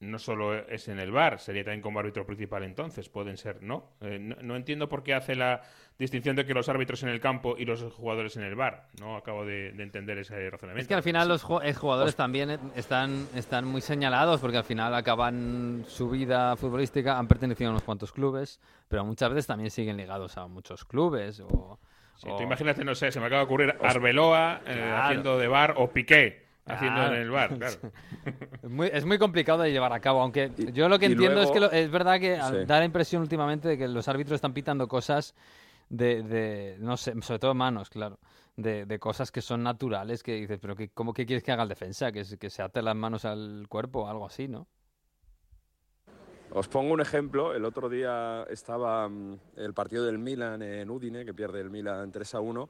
no 0.00 0.20
solo 0.20 0.54
es 0.68 0.86
en 0.86 1.00
el 1.00 1.10
VAR, 1.10 1.40
sería 1.40 1.64
también 1.64 1.82
como 1.82 1.98
árbitro 1.98 2.24
principal 2.24 2.62
entonces, 2.62 3.08
pueden 3.08 3.36
ser, 3.36 3.64
¿no? 3.64 3.90
Eh, 4.00 4.18
no, 4.20 4.36
no 4.42 4.54
entiendo 4.54 4.88
por 4.88 5.02
qué 5.02 5.12
hace 5.12 5.34
la 5.34 5.62
distinción 5.98 6.36
de 6.36 6.46
que 6.46 6.54
los 6.54 6.68
árbitros 6.68 7.02
en 7.02 7.08
el 7.08 7.18
campo 7.18 7.56
y 7.58 7.64
los 7.64 7.82
jugadores 7.94 8.36
en 8.36 8.44
el 8.44 8.54
VAR. 8.54 8.86
No 9.00 9.16
acabo 9.16 9.44
de, 9.44 9.72
de 9.72 9.82
entender 9.82 10.16
ese 10.18 10.50
razonamiento. 10.50 10.82
Es 10.82 10.86
que 10.86 10.94
al 10.94 11.02
final 11.02 11.26
los 11.26 11.44
ju- 11.44 11.74
jugadores 11.74 12.14
también 12.14 12.50
eh, 12.50 12.58
están, 12.76 13.26
están 13.34 13.64
muy 13.64 13.80
señalados 13.80 14.40
porque 14.40 14.58
al 14.58 14.64
final 14.64 14.94
acaban 14.94 15.84
su 15.88 16.08
vida 16.08 16.54
futbolística, 16.56 17.18
han 17.18 17.26
pertenecido 17.26 17.70
a 17.70 17.72
unos 17.72 17.82
cuantos 17.82 18.12
clubes, 18.12 18.60
pero 18.86 19.04
muchas 19.04 19.30
veces 19.30 19.48
también 19.48 19.70
siguen 19.72 19.96
ligados 19.96 20.38
a 20.38 20.46
muchos 20.46 20.84
clubes. 20.84 21.40
O, 21.40 21.80
Sí, 22.18 22.28
o- 22.30 22.36
tú 22.36 22.42
imagínate, 22.42 22.84
no 22.84 22.94
sé, 22.94 23.10
se 23.10 23.18
me 23.20 23.26
acaba 23.26 23.40
de 23.40 23.44
ocurrir 23.46 23.74
Arbeloa 23.80 24.60
eh, 24.66 24.74
Claro. 24.74 25.02
haciendo 25.04 25.38
de 25.38 25.48
bar 25.48 25.74
o 25.78 25.88
Piqué 25.90 26.46
haciendo 26.66 27.00
Claro. 27.00 27.14
en 27.14 27.22
el 27.22 27.30
bar, 27.30 27.56
claro. 27.56 27.76
Es 28.62 28.68
muy, 28.70 28.90
es 28.92 29.04
muy 29.06 29.18
complicado 29.18 29.62
de 29.62 29.72
llevar 29.72 29.92
a 29.94 30.00
cabo, 30.00 30.20
aunque 30.20 30.50
yo 30.74 30.88
lo 30.90 30.98
que 30.98 31.06
y 31.06 31.12
entiendo 31.12 31.40
es 31.40 31.48
luego- 31.48 31.54
que 31.54 31.60
lo- 31.60 31.70
es 31.70 31.90
verdad 31.90 32.20
que 32.20 32.36
al- 32.36 32.60
Sí. 32.60 32.64
da 32.66 32.78
la 32.80 32.84
impresión 32.84 33.22
últimamente 33.22 33.68
de 33.68 33.78
que 33.78 33.88
los 33.88 34.06
árbitros 34.08 34.34
están 34.34 34.52
pitando 34.52 34.86
cosas 34.88 35.34
de, 35.88 36.22
de, 36.22 36.76
no 36.80 36.98
sé, 36.98 37.14
sobre 37.22 37.38
todo 37.38 37.54
manos, 37.54 37.88
claro, 37.88 38.18
de, 38.56 38.84
de 38.84 38.98
cosas 38.98 39.30
que 39.30 39.40
son 39.40 39.62
naturales, 39.62 40.22
que 40.22 40.34
dices, 40.34 40.58
pero 40.60 40.76
que, 40.76 40.90
¿cómo 40.90 41.14
que 41.14 41.24
quieres 41.24 41.42
que 41.42 41.52
haga 41.52 41.62
el 41.62 41.68
defensa? 41.70 42.12
Que, 42.12 42.24
se- 42.24 42.36
que 42.36 42.50
se 42.50 42.60
ate 42.62 42.82
las 42.82 42.96
manos 42.96 43.24
al 43.24 43.64
cuerpo 43.70 44.02
o 44.02 44.08
algo 44.08 44.26
así, 44.26 44.48
¿no? 44.48 44.66
Os 46.50 46.66
pongo 46.66 46.94
un 46.94 47.00
ejemplo. 47.00 47.54
El 47.54 47.64
otro 47.64 47.88
día 47.88 48.44
estaba 48.48 49.06
mm, 49.08 49.38
el 49.56 49.74
partido 49.74 50.04
del 50.06 50.18
Milan 50.18 50.62
en 50.62 50.90
Udine, 50.90 51.24
que 51.24 51.34
pierde 51.34 51.60
el 51.60 51.70
Milan 51.70 52.10
3 52.10 52.34
a 52.34 52.40
1. 52.40 52.68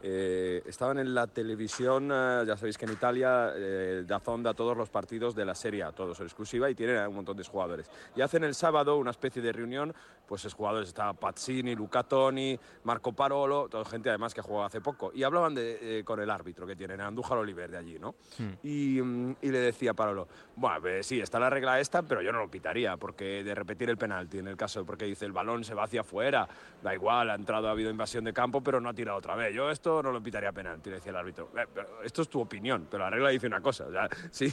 Eh, 0.00 0.62
estaban 0.64 0.98
en 0.98 1.12
la 1.12 1.26
televisión, 1.26 2.10
eh, 2.12 2.44
ya 2.46 2.56
sabéis 2.56 2.78
que 2.78 2.84
en 2.84 2.92
Italia 2.92 3.52
eh, 3.56 4.04
Dazón 4.06 4.44
da 4.44 4.54
todos 4.54 4.76
los 4.76 4.88
partidos 4.88 5.34
de 5.34 5.44
la 5.44 5.56
Serie 5.56 5.82
A, 5.82 5.90
todos 5.90 6.20
en 6.20 6.26
exclusiva, 6.26 6.70
y 6.70 6.74
tienen 6.74 6.98
a 6.98 7.08
un 7.08 7.16
montón 7.16 7.36
de 7.36 7.44
jugadores. 7.44 7.90
Y 8.14 8.20
hacen 8.20 8.44
el 8.44 8.54
sábado 8.54 8.96
una 8.96 9.10
especie 9.10 9.42
de 9.42 9.52
reunión, 9.52 9.92
pues 10.28 10.44
es 10.44 10.52
jugadores, 10.52 10.88
estaba 10.88 11.14
Pazzini, 11.14 11.74
Luca 11.74 12.02
Toni, 12.02 12.58
Marco 12.84 13.12
Parolo, 13.12 13.68
toda 13.68 13.84
gente 13.86 14.10
además 14.10 14.34
que 14.34 14.42
jugó 14.42 14.62
hace 14.62 14.80
poco. 14.82 15.10
Y 15.14 15.22
hablaban 15.22 15.54
de, 15.54 16.00
eh, 16.00 16.04
con 16.04 16.20
el 16.20 16.28
árbitro 16.30 16.66
que 16.66 16.76
tienen, 16.76 17.00
Andújar 17.00 17.38
Oliver 17.38 17.70
de 17.70 17.78
allí, 17.78 17.98
¿no? 17.98 18.14
Y, 18.62 19.00
mm, 19.00 19.36
y 19.40 19.48
le 19.50 19.58
decía 19.58 19.92
a 19.92 19.94
Parolo, 19.94 20.28
bueno, 20.54 20.80
pues 20.82 21.06
sí, 21.06 21.18
está 21.20 21.40
la 21.40 21.48
regla 21.48 21.80
esta, 21.80 22.02
pero 22.02 22.20
yo 22.20 22.30
no 22.30 22.40
lo 22.40 22.50
pitaría, 22.50 22.96
porque 22.98 23.42
de 23.42 23.54
repetir 23.54 23.88
el 23.88 23.96
penalti, 23.96 24.38
en 24.38 24.48
el 24.48 24.56
caso, 24.56 24.84
porque 24.84 25.06
dice 25.06 25.24
el 25.24 25.32
balón 25.32 25.64
se 25.64 25.72
va 25.74 25.84
hacia 25.84 26.02
afuera, 26.02 26.46
da 26.82 26.94
igual, 26.94 27.30
ha 27.30 27.34
entrado, 27.34 27.68
ha 27.68 27.70
habido 27.70 27.90
invasión 27.90 28.24
de 28.24 28.32
campo, 28.34 28.60
pero 28.62 28.80
no 28.80 28.90
ha 28.90 28.94
tirado 28.94 29.16
otra 29.16 29.34
vez. 29.34 29.54
Yo 29.54 29.70
esto 29.70 30.02
no 30.02 30.12
lo 30.12 30.22
pitaría 30.22 30.52
penalti, 30.52 30.90
le 30.90 30.96
decía 30.96 31.10
el 31.10 31.16
árbitro. 31.16 31.48
"Eh, 31.56 31.66
esto 32.04 32.20
es 32.22 32.28
tu 32.28 32.40
opinión, 32.40 32.86
pero 32.90 33.04
la 33.04 33.10
regla 33.10 33.30
dice 33.30 33.46
una 33.46 33.62
cosa. 33.62 33.86
O 33.86 33.90
sea, 33.90 34.08
sí, 34.30 34.50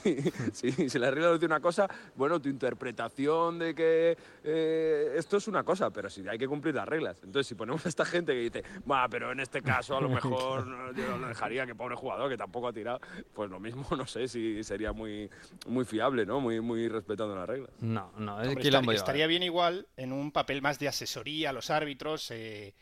sí, 0.54 0.90
si 0.90 1.00
la 1.00 1.12
regla 1.12 1.34
dice 1.34 1.46
una 1.46 1.60
cosa, 1.60 1.86
bueno, 2.16 2.40
tu 2.40 2.48
interpretación 2.48 3.60
de 3.60 3.76
que 3.76 4.18
eh, 4.44 5.14
esto 5.18 5.38
es 5.38 5.48
una 5.48 5.64
cosa, 5.66 5.90
pero 5.92 6.10
sí 6.10 6.24
hay 6.30 6.38
que 6.38 6.48
cumplir 6.48 6.76
las 6.76 6.88
reglas. 6.88 7.18
Entonces, 7.24 7.48
si 7.48 7.56
ponemos 7.56 7.86
a 7.86 7.90
esta 7.90 8.06
gente 8.06 8.32
que 8.34 8.40
dice, 8.40 8.64
va, 8.90 9.08
pero 9.10 9.32
en 9.32 9.40
este 9.42 9.62
caso 9.62 9.98
a 9.98 10.02
lo 10.02 10.08
mejor 10.22 10.66
no, 10.68 10.94
yo 10.94 11.18
no 11.18 11.28
dejaría 11.28 11.66
que 11.66 11.76
pobre 11.76 11.96
jugador 11.96 12.30
que 12.30 12.38
tampoco 12.38 12.68
ha 12.70 12.74
tirado, 12.74 13.02
pues 13.34 13.50
lo 13.50 13.60
mismo 13.60 13.86
no 13.98 14.08
sé 14.08 14.28
si 14.28 14.64
sería 14.64 14.94
muy, 14.94 15.30
muy 15.68 15.84
fiable, 15.84 16.26
¿no? 16.26 16.40
Muy, 16.40 16.62
muy 16.62 16.88
respetando 16.88 17.36
las 17.36 17.48
reglas. 17.50 17.72
No, 17.82 18.12
no, 18.18 18.40
es 18.42 18.48
Hombre, 18.48 18.62
quilombo 18.64 18.92
estar- 18.92 19.04
estaría 19.04 19.28
bien 19.28 19.44
igual 19.44 19.88
en 19.98 20.14
un 20.14 20.32
papel 20.32 20.62
más 20.62 20.80
de 20.80 20.88
asesoría 20.88 21.50
a 21.50 21.54
los 21.54 21.70
árbitros, 21.70 22.30
eh, 22.32 22.74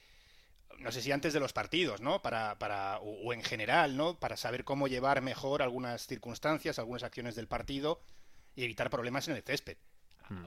no 0.80 0.92
sé 0.92 1.02
si 1.02 1.12
antes 1.12 1.32
de 1.34 1.40
los 1.40 1.54
partidos, 1.54 2.02
¿no? 2.02 2.22
Para, 2.22 2.58
para, 2.60 3.00
o, 3.00 3.28
o 3.30 3.34
en 3.34 3.42
general, 3.44 3.96
¿no? 3.96 4.20
Para 4.20 4.36
saber 4.36 4.64
cómo 4.66 4.88
llevar 4.88 5.22
mejor 5.22 5.62
algunas 5.62 6.06
circunstancias, 6.08 6.78
algunas 6.80 7.04
acciones 7.04 7.36
del 7.36 7.48
partido 7.48 8.02
y 8.56 8.64
evitar 8.66 8.90
problemas 8.90 9.28
en 9.30 9.36
el 9.38 9.44
césped. 9.44 9.78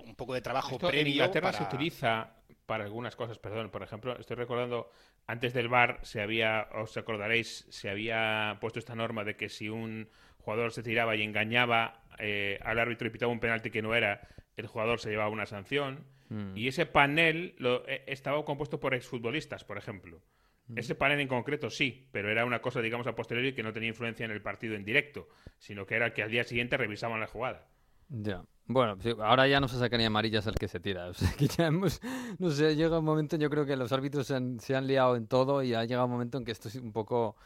Un 0.04 0.14
poco 0.16 0.34
de 0.34 0.40
trabajo 0.40 0.72
Esto 0.72 0.86
en 0.86 0.92
previo 0.92 1.12
Inglaterra 1.12 1.52
para- 1.52 1.58
se 1.58 1.64
utiliza 1.64 2.32
para 2.66 2.84
algunas 2.84 3.14
cosas, 3.16 3.38
perdón. 3.38 3.70
Por 3.70 3.82
ejemplo, 3.82 4.18
estoy 4.18 4.36
recordando, 4.36 4.90
antes 5.26 5.54
del 5.54 5.68
VAR 5.68 6.00
se 6.02 6.20
había, 6.20 6.68
os 6.74 6.96
acordaréis, 6.96 7.66
se 7.70 7.88
había 7.90 8.58
puesto 8.60 8.78
esta 8.78 8.94
norma 8.94 9.24
de 9.24 9.36
que 9.36 9.48
si 9.48 9.68
un 9.68 10.08
jugador 10.38 10.72
se 10.72 10.82
tiraba 10.82 11.14
y 11.16 11.22
engañaba 11.22 12.02
eh, 12.18 12.58
al 12.62 12.78
árbitro 12.78 13.06
y 13.06 13.10
pitaba 13.10 13.30
un 13.32 13.40
penalti 13.40 13.70
que 13.70 13.82
no 13.82 13.94
era, 13.94 14.26
el 14.56 14.66
jugador 14.66 15.00
se 15.00 15.10
llevaba 15.10 15.30
una 15.30 15.46
sanción. 15.46 16.04
Mm. 16.28 16.56
Y 16.56 16.66
ese 16.68 16.86
panel 16.86 17.54
lo, 17.58 17.86
eh, 17.88 18.02
estaba 18.06 18.44
compuesto 18.44 18.80
por 18.80 18.94
exfutbolistas, 18.94 19.64
por 19.64 19.78
ejemplo. 19.78 20.22
Mm. 20.66 20.78
Ese 20.78 20.96
panel 20.96 21.20
en 21.20 21.28
concreto 21.28 21.70
sí, 21.70 22.08
pero 22.10 22.30
era 22.30 22.44
una 22.44 22.60
cosa, 22.60 22.80
digamos, 22.80 23.06
a 23.06 23.14
posteriori 23.14 23.54
que 23.54 23.62
no 23.62 23.72
tenía 23.72 23.90
influencia 23.90 24.24
en 24.24 24.32
el 24.32 24.42
partido 24.42 24.74
en 24.74 24.84
directo, 24.84 25.28
sino 25.58 25.86
que 25.86 25.94
era 25.94 26.12
que 26.12 26.22
al 26.24 26.30
día 26.30 26.42
siguiente 26.42 26.76
revisaban 26.76 27.20
la 27.20 27.28
jugada. 27.28 27.68
Ya. 28.08 28.44
Bueno, 28.68 28.96
ahora 29.22 29.46
ya 29.46 29.60
no 29.60 29.68
se 29.68 29.78
saca 29.78 29.96
ni 29.96 30.04
amarillas 30.04 30.46
el 30.46 30.54
que 30.56 30.66
se 30.68 30.80
tira. 30.80 31.06
O 31.08 31.14
sea, 31.14 31.30
que 31.38 31.46
ya 31.46 31.66
hemos, 31.66 32.00
no 32.38 32.50
sé, 32.50 32.74
llega 32.74 32.98
un 32.98 33.04
momento, 33.04 33.36
yo 33.36 33.48
creo 33.48 33.64
que 33.64 33.76
los 33.76 33.92
árbitros 33.92 34.26
se 34.26 34.34
han, 34.34 34.58
se 34.58 34.74
han 34.74 34.86
liado 34.86 35.16
en 35.16 35.26
todo 35.28 35.62
y 35.62 35.74
ha 35.74 35.84
llegado 35.84 36.06
un 36.06 36.12
momento 36.12 36.38
en 36.38 36.44
que 36.44 36.52
esto 36.52 36.68
es 36.68 36.74
un 36.76 36.92
poco 36.92 37.36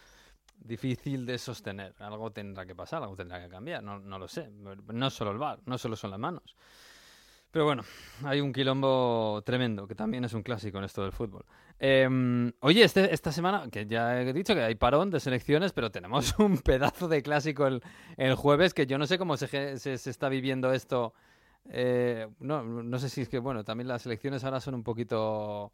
difícil 0.56 1.26
de 1.26 1.38
sostener. 1.38 1.94
Algo 1.98 2.30
tendrá 2.30 2.64
que 2.64 2.74
pasar, 2.74 3.02
algo 3.02 3.16
tendrá 3.16 3.42
que 3.42 3.50
cambiar, 3.50 3.82
no, 3.82 3.98
no 3.98 4.18
lo 4.18 4.28
sé. 4.28 4.50
No 4.50 5.10
solo 5.10 5.32
el 5.32 5.38
VAR, 5.38 5.60
no 5.66 5.76
solo 5.78 5.96
son 5.96 6.10
las 6.10 6.20
manos. 6.20 6.56
Pero 7.50 7.64
bueno, 7.64 7.82
hay 8.24 8.40
un 8.40 8.52
quilombo 8.52 9.42
tremendo, 9.44 9.88
que 9.88 9.96
también 9.96 10.24
es 10.24 10.34
un 10.34 10.42
clásico 10.42 10.78
en 10.78 10.84
esto 10.84 11.02
del 11.02 11.10
fútbol. 11.10 11.44
Em, 11.80 12.52
oye, 12.60 12.84
este, 12.84 13.12
esta 13.12 13.32
semana, 13.32 13.68
que 13.72 13.86
ya 13.86 14.20
he 14.22 14.32
dicho 14.32 14.54
que 14.54 14.62
hay 14.62 14.76
parón 14.76 15.10
de 15.10 15.18
selecciones, 15.18 15.72
pero 15.72 15.90
tenemos 15.90 16.34
un 16.38 16.58
pedazo 16.58 17.08
de 17.08 17.22
clásico 17.22 17.66
el, 17.66 17.82
el 18.16 18.34
jueves, 18.36 18.72
que 18.72 18.86
yo 18.86 18.98
no 18.98 19.06
sé 19.06 19.18
cómo 19.18 19.36
se, 19.36 19.78
se, 19.78 19.94
está 19.94 20.28
viviendo 20.28 20.72
esto. 20.72 21.12
Eh, 21.70 22.28
no, 22.38 22.62
no 22.62 22.98
sé 23.00 23.08
si 23.08 23.22
es 23.22 23.28
que, 23.28 23.40
bueno, 23.40 23.64
también 23.64 23.88
las 23.88 24.02
selecciones 24.02 24.44
ahora 24.44 24.60
son 24.60 24.74
un 24.76 24.84
poquito 24.84 25.72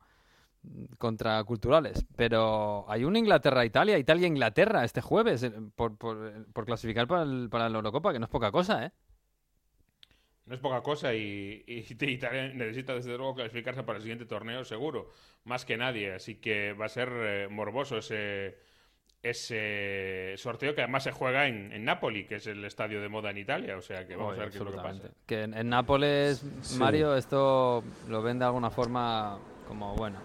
contraculturales, 0.98 2.04
pero 2.16 2.84
hay 2.88 3.04
un 3.04 3.16
Inglaterra-Italia, 3.16 3.98
Italia-Inglaterra 3.98 4.84
este 4.84 5.00
jueves 5.00 5.42
eh, 5.42 5.52
por, 5.74 5.96
por, 5.96 6.46
por 6.52 6.64
clasificar 6.64 7.06
para, 7.06 7.22
el- 7.22 7.48
para 7.50 7.68
la 7.68 7.76
Eurocopa, 7.76 8.12
que 8.12 8.18
no 8.18 8.24
es 8.24 8.30
poca 8.30 8.50
cosa, 8.50 8.84
¿eh? 8.86 8.92
No 10.46 10.54
es 10.54 10.60
poca 10.60 10.80
cosa 10.80 11.12
y, 11.12 11.64
y 11.66 11.84
Italia 12.06 12.48
necesita 12.54 12.94
desde 12.94 13.16
luego 13.16 13.34
clasificarse 13.34 13.82
para 13.82 13.96
el 13.96 14.02
siguiente 14.02 14.26
torneo 14.26 14.64
seguro, 14.64 15.10
más 15.44 15.64
que 15.64 15.76
nadie. 15.76 16.14
Así 16.14 16.36
que 16.36 16.72
va 16.72 16.86
a 16.86 16.88
ser 16.88 17.08
eh, 17.12 17.48
morboso 17.50 17.98
ese, 17.98 18.58
ese 19.22 20.34
sorteo 20.36 20.74
que 20.74 20.82
además 20.82 21.02
se 21.02 21.10
juega 21.10 21.48
en, 21.48 21.72
en 21.72 21.84
Nápoli, 21.84 22.26
que 22.26 22.36
es 22.36 22.46
el 22.46 22.64
estadio 22.64 23.00
de 23.00 23.08
moda 23.08 23.30
en 23.30 23.38
Italia. 23.38 23.76
O 23.76 23.82
sea 23.82 24.06
que 24.06 24.14
vamos 24.14 24.32
Oye, 24.32 24.40
a 24.40 24.44
ver 24.44 24.52
qué 24.52 24.58
es 24.58 24.64
lo 24.64 24.70
que 24.70 24.76
pasa. 24.76 25.08
Que 25.26 25.42
en, 25.42 25.54
en 25.54 25.68
Nápoles, 25.68 26.44
Mario, 26.78 27.16
esto 27.16 27.82
lo 28.08 28.22
ven 28.22 28.38
de 28.38 28.44
alguna 28.44 28.70
forma 28.70 29.38
como, 29.66 29.96
bueno, 29.96 30.18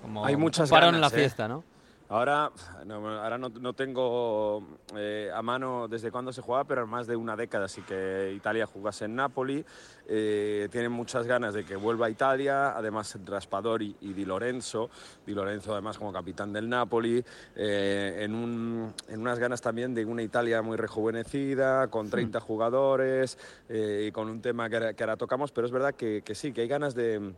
como 0.00 0.24
Hay 0.24 0.36
muchas 0.36 0.70
en 0.70 0.80
ganas, 0.80 1.00
la 1.00 1.06
¿eh? 1.08 1.10
fiesta, 1.10 1.48
¿no? 1.48 1.64
Ahora 2.08 2.52
no, 2.84 3.08
ahora 3.20 3.36
no, 3.36 3.48
no 3.48 3.72
tengo 3.72 4.62
eh, 4.94 5.28
a 5.34 5.42
mano 5.42 5.88
desde 5.88 6.12
cuándo 6.12 6.32
se 6.32 6.40
jugaba, 6.40 6.62
pero 6.64 6.86
más 6.86 7.08
de 7.08 7.16
una 7.16 7.34
década, 7.34 7.64
así 7.64 7.82
que 7.82 8.32
Italia 8.32 8.64
jugase 8.66 9.06
en 9.06 9.16
Napoli. 9.16 9.64
Eh, 10.08 10.68
tienen 10.70 10.92
muchas 10.92 11.26
ganas 11.26 11.52
de 11.52 11.64
que 11.64 11.74
vuelva 11.74 12.06
a 12.06 12.10
Italia, 12.10 12.76
además 12.76 13.18
Raspadori 13.24 13.96
y 14.02 14.12
Di 14.12 14.24
Lorenzo. 14.24 14.88
Di 15.26 15.34
Lorenzo 15.34 15.72
además 15.72 15.98
como 15.98 16.12
capitán 16.12 16.52
del 16.52 16.68
Napoli, 16.68 17.24
eh, 17.56 18.18
en, 18.20 18.34
un- 18.36 18.94
en 19.08 19.20
unas 19.20 19.40
ganas 19.40 19.60
también 19.60 19.92
de 19.92 20.04
una 20.04 20.22
Italia 20.22 20.62
muy 20.62 20.76
rejuvenecida, 20.76 21.88
con 21.88 22.08
30 22.08 22.38
jugadores 22.38 23.36
eh, 23.68 24.04
y 24.08 24.12
con 24.12 24.28
un 24.30 24.40
tema 24.40 24.68
que 24.70 24.76
ahora, 24.76 24.94
que 24.94 25.02
ahora 25.02 25.16
tocamos, 25.16 25.50
pero 25.50 25.66
es 25.66 25.72
verdad 25.72 25.94
que, 25.96 26.22
que 26.24 26.36
sí, 26.36 26.52
que 26.52 26.60
hay 26.60 26.68
ganas 26.68 26.94
de 26.94 27.32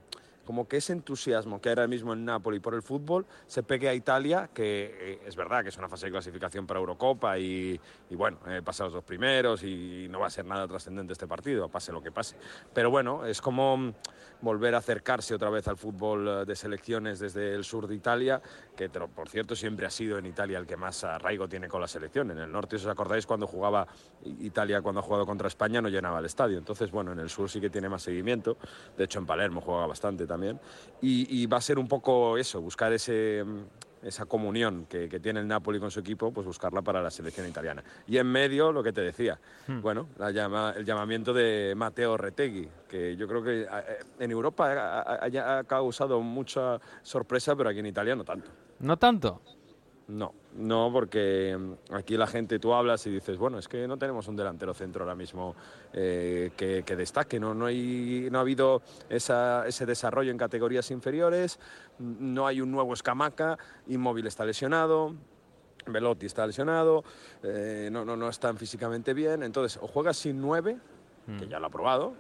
como 0.48 0.66
que 0.66 0.78
ese 0.78 0.94
entusiasmo 0.94 1.60
que 1.60 1.68
ahora 1.68 1.86
mismo 1.86 2.14
en 2.14 2.24
Napoli 2.24 2.58
por 2.58 2.72
el 2.72 2.80
fútbol 2.80 3.26
se 3.46 3.62
pegue 3.62 3.86
a 3.86 3.92
Italia, 3.92 4.48
que 4.54 4.96
eh, 4.98 5.20
es 5.26 5.36
verdad 5.36 5.62
que 5.62 5.68
es 5.68 5.76
una 5.76 5.90
fase 5.90 6.06
de 6.06 6.12
clasificación 6.12 6.66
para 6.66 6.80
Eurocopa 6.80 7.38
y, 7.38 7.78
bueno, 8.12 8.38
eh, 8.46 8.62
pasan 8.64 8.86
los 8.86 8.94
dos 8.94 9.04
primeros 9.04 9.62
y 9.62 10.06
no 10.08 10.20
va 10.20 10.28
a 10.28 10.30
ser 10.30 10.46
nada 10.46 10.66
trascendente 10.66 11.12
este 11.12 11.26
partido, 11.26 11.68
pase 11.68 11.92
lo 11.92 12.00
que 12.00 12.10
pase. 12.10 12.36
Pero 12.72 12.90
bueno, 12.90 13.26
es 13.26 13.42
como 13.42 13.92
volver 14.40 14.74
a 14.74 14.78
acercarse 14.78 15.34
otra 15.34 15.50
vez 15.50 15.66
al 15.68 15.76
fútbol 15.76 16.28
eh, 16.28 16.44
de 16.44 16.56
selecciones 16.56 17.18
desde 17.18 17.54
el 17.54 17.64
sur 17.64 17.86
de 17.86 17.94
Italia, 17.94 18.40
que 18.76 18.88
por 18.88 19.28
cierto 19.28 19.56
siempre 19.56 19.86
ha 19.86 19.90
sido 19.90 20.18
en 20.18 20.26
Italia 20.26 20.58
el 20.58 20.66
que 20.66 20.76
más 20.76 21.04
arraigo 21.04 21.48
tiene 21.48 21.68
con 21.68 21.80
la 21.80 21.88
selección. 21.88 22.30
En 22.30 22.38
el 22.38 22.50
norte, 22.50 22.78
si 22.78 22.86
os 22.86 22.90
acordáis, 22.90 23.26
cuando 23.26 23.46
jugaba 23.46 23.86
Italia, 24.24 24.82
cuando 24.82 25.00
ha 25.00 25.02
jugado 25.02 25.26
contra 25.26 25.48
España, 25.48 25.80
no 25.80 25.88
llenaba 25.88 26.18
el 26.18 26.26
estadio. 26.26 26.58
Entonces, 26.58 26.90
bueno, 26.90 27.12
en 27.12 27.18
el 27.18 27.30
sur 27.30 27.50
sí 27.50 27.60
que 27.60 27.70
tiene 27.70 27.88
más 27.88 28.02
seguimiento. 28.02 28.56
De 28.96 29.04
hecho, 29.04 29.18
en 29.18 29.26
Palermo 29.26 29.60
juega 29.60 29.86
bastante 29.86 30.26
también. 30.26 30.60
Y, 31.00 31.42
y 31.42 31.46
va 31.46 31.58
a 31.58 31.60
ser 31.60 31.78
un 31.78 31.88
poco 31.88 32.36
eso, 32.36 32.60
buscar 32.60 32.92
ese, 32.92 33.44
mm, 33.44 33.87
esa 34.02 34.26
comunión 34.26 34.86
que, 34.88 35.08
que 35.08 35.20
tiene 35.20 35.40
el 35.40 35.46
Napoli 35.48 35.78
con 35.80 35.90
su 35.90 36.00
equipo, 36.00 36.32
pues 36.32 36.46
buscarla 36.46 36.82
para 36.82 37.02
la 37.02 37.10
selección 37.10 37.46
italiana. 37.48 37.82
Y 38.06 38.16
en 38.18 38.26
medio, 38.26 38.70
lo 38.72 38.82
que 38.82 38.92
te 38.92 39.00
decía, 39.00 39.38
bueno, 39.82 40.08
la 40.18 40.30
llama, 40.30 40.74
el 40.76 40.84
llamamiento 40.84 41.32
de 41.32 41.74
Mateo 41.76 42.16
Retegui, 42.16 42.68
que 42.88 43.16
yo 43.16 43.26
creo 43.26 43.42
que 43.42 43.62
eh, 43.62 43.66
en 44.20 44.30
Europa 44.30 44.72
ha, 44.72 45.00
ha- 45.26 45.58
ha 45.58 45.64
causado 45.64 46.20
mucha 46.20 46.78
sorpresa, 47.02 47.54
pero 47.56 47.70
aquí 47.70 47.80
en 47.80 47.86
Italia 47.86 48.14
no 48.16 48.24
tanto. 48.24 48.50
No 48.80 48.96
tanto. 48.96 49.40
No, 50.08 50.32
no, 50.56 50.90
porque 50.90 51.54
mm, 51.58 51.94
aquí 51.94 52.16
la 52.16 52.26
gente, 52.26 52.58
tú 52.58 52.72
hablas 52.72 53.06
y 53.06 53.10
dices, 53.10 53.36
bueno, 53.36 53.58
es 53.58 53.68
que 53.68 53.86
no 53.86 53.98
tenemos 53.98 54.26
un 54.28 54.36
delantero 54.36 54.72
centro 54.72 55.04
ahora 55.04 55.14
mismo 55.14 55.54
eh, 55.92 56.50
que, 56.56 56.82
que 56.82 56.96
destaque, 56.96 57.38
¿no? 57.38 57.52
No, 57.52 57.66
hay, 57.66 58.28
no 58.30 58.38
ha 58.38 58.40
habido 58.40 58.80
esa- 59.10 59.66
ese 59.66 59.84
desarrollo 59.84 60.30
en 60.30 60.38
categorías 60.38 60.90
inferiores, 60.90 61.58
mm, 61.98 62.32
no 62.34 62.46
hay 62.46 62.60
un 62.62 62.70
nuevo 62.72 62.94
escamaca, 62.94 63.58
Inmóvil 63.88 64.26
está 64.26 64.46
lesionado, 64.46 65.14
Velotti 65.86 66.24
está 66.26 66.46
lesionado, 66.46 67.04
eh, 67.42 67.88
no, 67.92 68.04
no, 68.04 68.16
no 68.16 68.28
están 68.30 68.56
físicamente 68.56 69.12
bien, 69.14 69.42
entonces 69.42 69.78
o 69.82 69.86
juegas 69.88 70.16
sin 70.16 70.40
nueve, 70.40 70.78
que 71.38 71.46
ya 71.46 71.60
lo 71.60 71.66
ha 71.66 71.70
probado, 71.70 72.14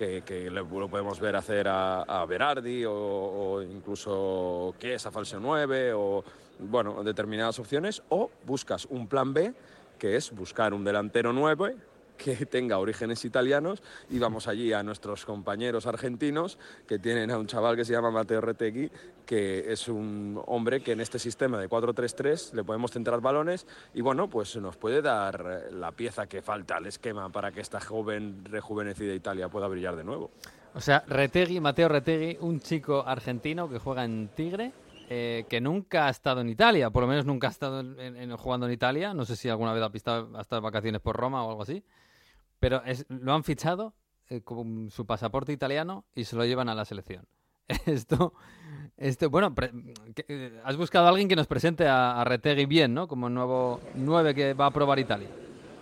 que, 0.00 0.22
que 0.22 0.48
lo 0.48 0.66
podemos 0.88 1.20
ver 1.20 1.36
hacer 1.36 1.68
a, 1.68 2.00
a 2.04 2.24
Berardi 2.24 2.86
o, 2.86 3.60
incluso 3.60 4.74
que 4.80 4.94
es 4.94 5.04
a 5.04 5.10
falso 5.10 5.38
9 5.38 5.92
o 5.92 6.24
bueno, 6.58 7.04
determinadas 7.04 7.58
opciones, 7.58 8.02
o 8.08 8.30
buscas 8.46 8.86
un 8.86 9.06
plan 9.08 9.34
B, 9.34 9.52
que 9.98 10.16
es 10.16 10.30
buscar 10.30 10.72
un 10.72 10.84
delantero 10.84 11.34
9 11.34 11.76
que 12.22 12.46
tenga 12.46 12.78
orígenes 12.78 13.24
italianos 13.24 13.82
y 14.10 14.18
vamos 14.18 14.48
allí 14.48 14.72
a 14.72 14.82
nuestros 14.82 15.24
compañeros 15.24 15.86
argentinos 15.86 16.58
que 16.86 16.98
tienen 16.98 17.30
a 17.30 17.38
un 17.38 17.46
chaval 17.46 17.76
que 17.76 17.84
se 17.84 17.92
llama 17.92 18.10
Mateo 18.10 18.40
Retegui, 18.40 18.90
que 19.24 19.72
es 19.72 19.88
un 19.88 20.40
hombre 20.46 20.82
que 20.82 20.92
en 20.92 21.00
este 21.00 21.18
sistema 21.18 21.58
de 21.58 21.68
4-3-3 21.68 22.52
le 22.52 22.64
podemos 22.64 22.90
centrar 22.90 23.20
balones 23.20 23.66
y 23.94 24.00
bueno, 24.00 24.28
pues 24.28 24.56
nos 24.56 24.76
puede 24.76 25.02
dar 25.02 25.68
la 25.72 25.92
pieza 25.92 26.26
que 26.26 26.42
falta 26.42 26.76
al 26.76 26.86
esquema 26.86 27.30
para 27.30 27.52
que 27.52 27.60
esta 27.60 27.80
joven 27.80 28.44
rejuvenecida 28.44 29.14
Italia 29.14 29.48
pueda 29.48 29.68
brillar 29.68 29.96
de 29.96 30.04
nuevo. 30.04 30.30
O 30.74 30.80
sea, 30.80 31.02
Retegui, 31.06 31.60
Mateo 31.60 31.88
Retegui, 31.88 32.38
un 32.40 32.60
chico 32.60 33.02
argentino 33.04 33.68
que 33.68 33.78
juega 33.78 34.04
en 34.04 34.28
Tigre, 34.28 34.72
eh, 35.08 35.44
que 35.48 35.60
nunca 35.60 36.06
ha 36.06 36.10
estado 36.10 36.40
en 36.40 36.48
Italia, 36.48 36.90
por 36.90 37.02
lo 37.02 37.08
menos 37.08 37.26
nunca 37.26 37.48
ha 37.48 37.50
estado 37.50 37.80
en, 37.80 38.36
jugando 38.36 38.66
en 38.66 38.72
Italia. 38.72 39.12
No 39.12 39.24
sé 39.24 39.34
si 39.34 39.48
alguna 39.48 39.72
vez 39.72 39.82
ha 39.82 39.96
estado, 39.96 40.28
de 40.28 40.60
vacaciones 40.60 41.00
por 41.00 41.16
Roma 41.16 41.44
o 41.44 41.50
algo 41.50 41.62
así. 41.62 41.82
Pero 42.60 42.82
lo 43.08 43.32
han 43.32 43.42
fichado 43.42 43.94
eh, 44.28 44.42
con 44.42 44.90
su 44.90 45.06
pasaporte 45.06 45.52
italiano 45.52 46.04
y 46.14 46.24
se 46.24 46.36
lo 46.36 46.44
llevan 46.44 46.68
a 46.68 46.74
la 46.74 46.84
selección. 46.84 47.26
Esto, 47.86 48.34
esto 48.96 49.30
bueno, 49.30 49.54
eh, 50.28 50.60
has 50.64 50.76
buscado 50.76 51.06
a 51.06 51.08
alguien 51.08 51.28
que 51.28 51.36
nos 51.36 51.46
presente 51.46 51.86
a, 51.86 52.20
a 52.20 52.24
Retegui 52.24 52.66
bien, 52.66 52.92
¿no? 52.92 53.08
Como 53.08 53.30
nuevo 53.30 53.80
9 53.94 54.34
que 54.34 54.54
va 54.54 54.66
a 54.66 54.70
probar 54.72 54.98
Italia. 54.98 55.28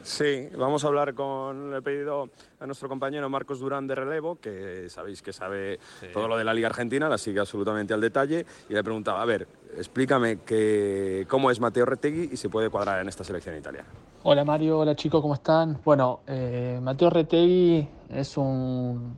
Sí, 0.08 0.48
vamos 0.56 0.82
a 0.84 0.88
hablar 0.88 1.12
con 1.12 1.74
el 1.74 1.82
pedido 1.82 2.30
a 2.58 2.64
nuestro 2.66 2.88
compañero 2.88 3.28
Marcos 3.28 3.60
Durán 3.60 3.86
de 3.86 3.94
relevo, 3.94 4.36
que 4.36 4.88
sabéis 4.88 5.20
que 5.20 5.34
sabe 5.34 5.78
todo 6.14 6.26
lo 6.26 6.38
de 6.38 6.44
la 6.44 6.54
Liga 6.54 6.68
Argentina, 6.68 7.10
la 7.10 7.18
sigue 7.18 7.40
absolutamente 7.40 7.92
al 7.92 8.00
detalle, 8.00 8.46
y 8.70 8.72
le 8.72 8.82
preguntaba, 8.82 9.20
a 9.20 9.26
ver, 9.26 9.46
explícame 9.76 10.38
que, 10.46 11.26
cómo 11.28 11.50
es 11.50 11.60
Mateo 11.60 11.84
Retegui 11.84 12.30
y 12.32 12.38
si 12.38 12.48
puede 12.48 12.70
cuadrar 12.70 13.02
en 13.02 13.08
esta 13.08 13.22
selección 13.22 13.54
italiana. 13.58 13.86
Hola 14.22 14.46
Mario, 14.46 14.78
hola 14.78 14.96
chicos, 14.96 15.20
¿cómo 15.20 15.34
están? 15.34 15.78
Bueno, 15.84 16.20
eh, 16.26 16.80
Mateo 16.82 17.10
Retegui 17.10 17.86
es 18.08 18.38
un, 18.38 19.14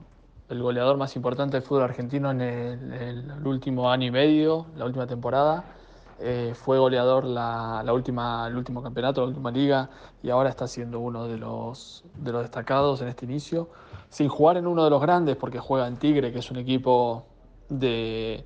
el 0.48 0.60
goleador 0.60 0.96
más 0.96 1.14
importante 1.14 1.56
del 1.56 1.62
fútbol 1.62 1.84
argentino 1.84 2.32
en 2.32 2.40
el 2.40 3.46
último 3.46 3.88
año 3.88 4.08
y 4.08 4.10
medio, 4.10 4.66
la 4.76 4.86
última 4.86 5.06
temporada 5.06 5.76
eh, 6.20 6.52
fue 6.54 6.78
goleador 6.78 7.24
la, 7.24 7.84
última, 7.92 8.46
el 8.48 8.56
último 8.56 8.82
campeonato, 8.82 9.22
la 9.22 9.28
última 9.28 9.50
liga, 9.50 9.90
y 10.22 10.30
ahora 10.30 10.50
está 10.50 10.66
siendo 10.66 11.00
uno 11.00 11.26
de 11.26 11.38
los, 11.38 12.04
de 12.16 12.32
los 12.32 12.42
destacados 12.42 13.00
en 13.00 13.08
este 13.08 13.24
inicio, 13.24 13.68
sin 14.08 14.28
jugar 14.28 14.56
en 14.56 14.66
uno 14.66 14.84
de 14.84 14.90
los 14.90 15.00
grandes, 15.00 15.36
porque 15.36 15.58
juega 15.58 15.86
en 15.88 15.96
Tigre, 15.96 16.32
que 16.32 16.40
es 16.40 16.50
un 16.50 16.58
equipo 16.58 17.24
de, 17.68 18.44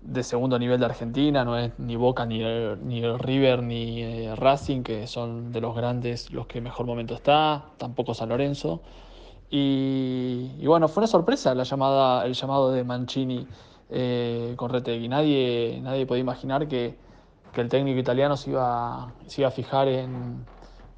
de 0.00 0.22
segundo 0.22 0.58
nivel 0.58 0.80
de 0.80 0.86
Argentina, 0.86 1.44
no 1.44 1.56
es 1.58 1.72
ni 1.78 1.96
Boca, 1.96 2.26
ni, 2.26 2.38
ni 2.82 3.06
River, 3.18 3.62
ni 3.62 4.02
eh, 4.02 4.34
Racing, 4.36 4.82
que 4.82 5.06
son 5.06 5.52
de 5.52 5.60
los 5.60 5.74
grandes 5.74 6.32
los 6.32 6.46
que 6.46 6.60
mejor 6.60 6.86
momento 6.86 7.14
está, 7.14 7.66
tampoco 7.78 8.14
San 8.14 8.30
Lorenzo. 8.30 8.80
Y, 9.54 10.66
bueno, 10.66 10.88
fue 10.88 11.02
una 11.02 11.08
sorpresa 11.08 11.52
el 11.52 11.62
llamado 11.62 12.72
de 12.72 12.84
Mancini 12.84 13.46
eh, 13.94 14.54
con 14.56 14.70
Retegui. 14.70 15.06
Nadie, 15.08 15.78
nadie 15.82 16.06
podía 16.06 16.22
imaginar 16.22 16.66
que, 16.66 16.96
el 17.54 17.68
técnico 17.68 17.98
italiano 17.98 18.34
se 18.38 18.50
iba, 18.50 19.12
se 19.26 19.42
iba 19.42 19.48
a 19.48 19.50
fijar 19.50 19.86
en, 19.86 20.46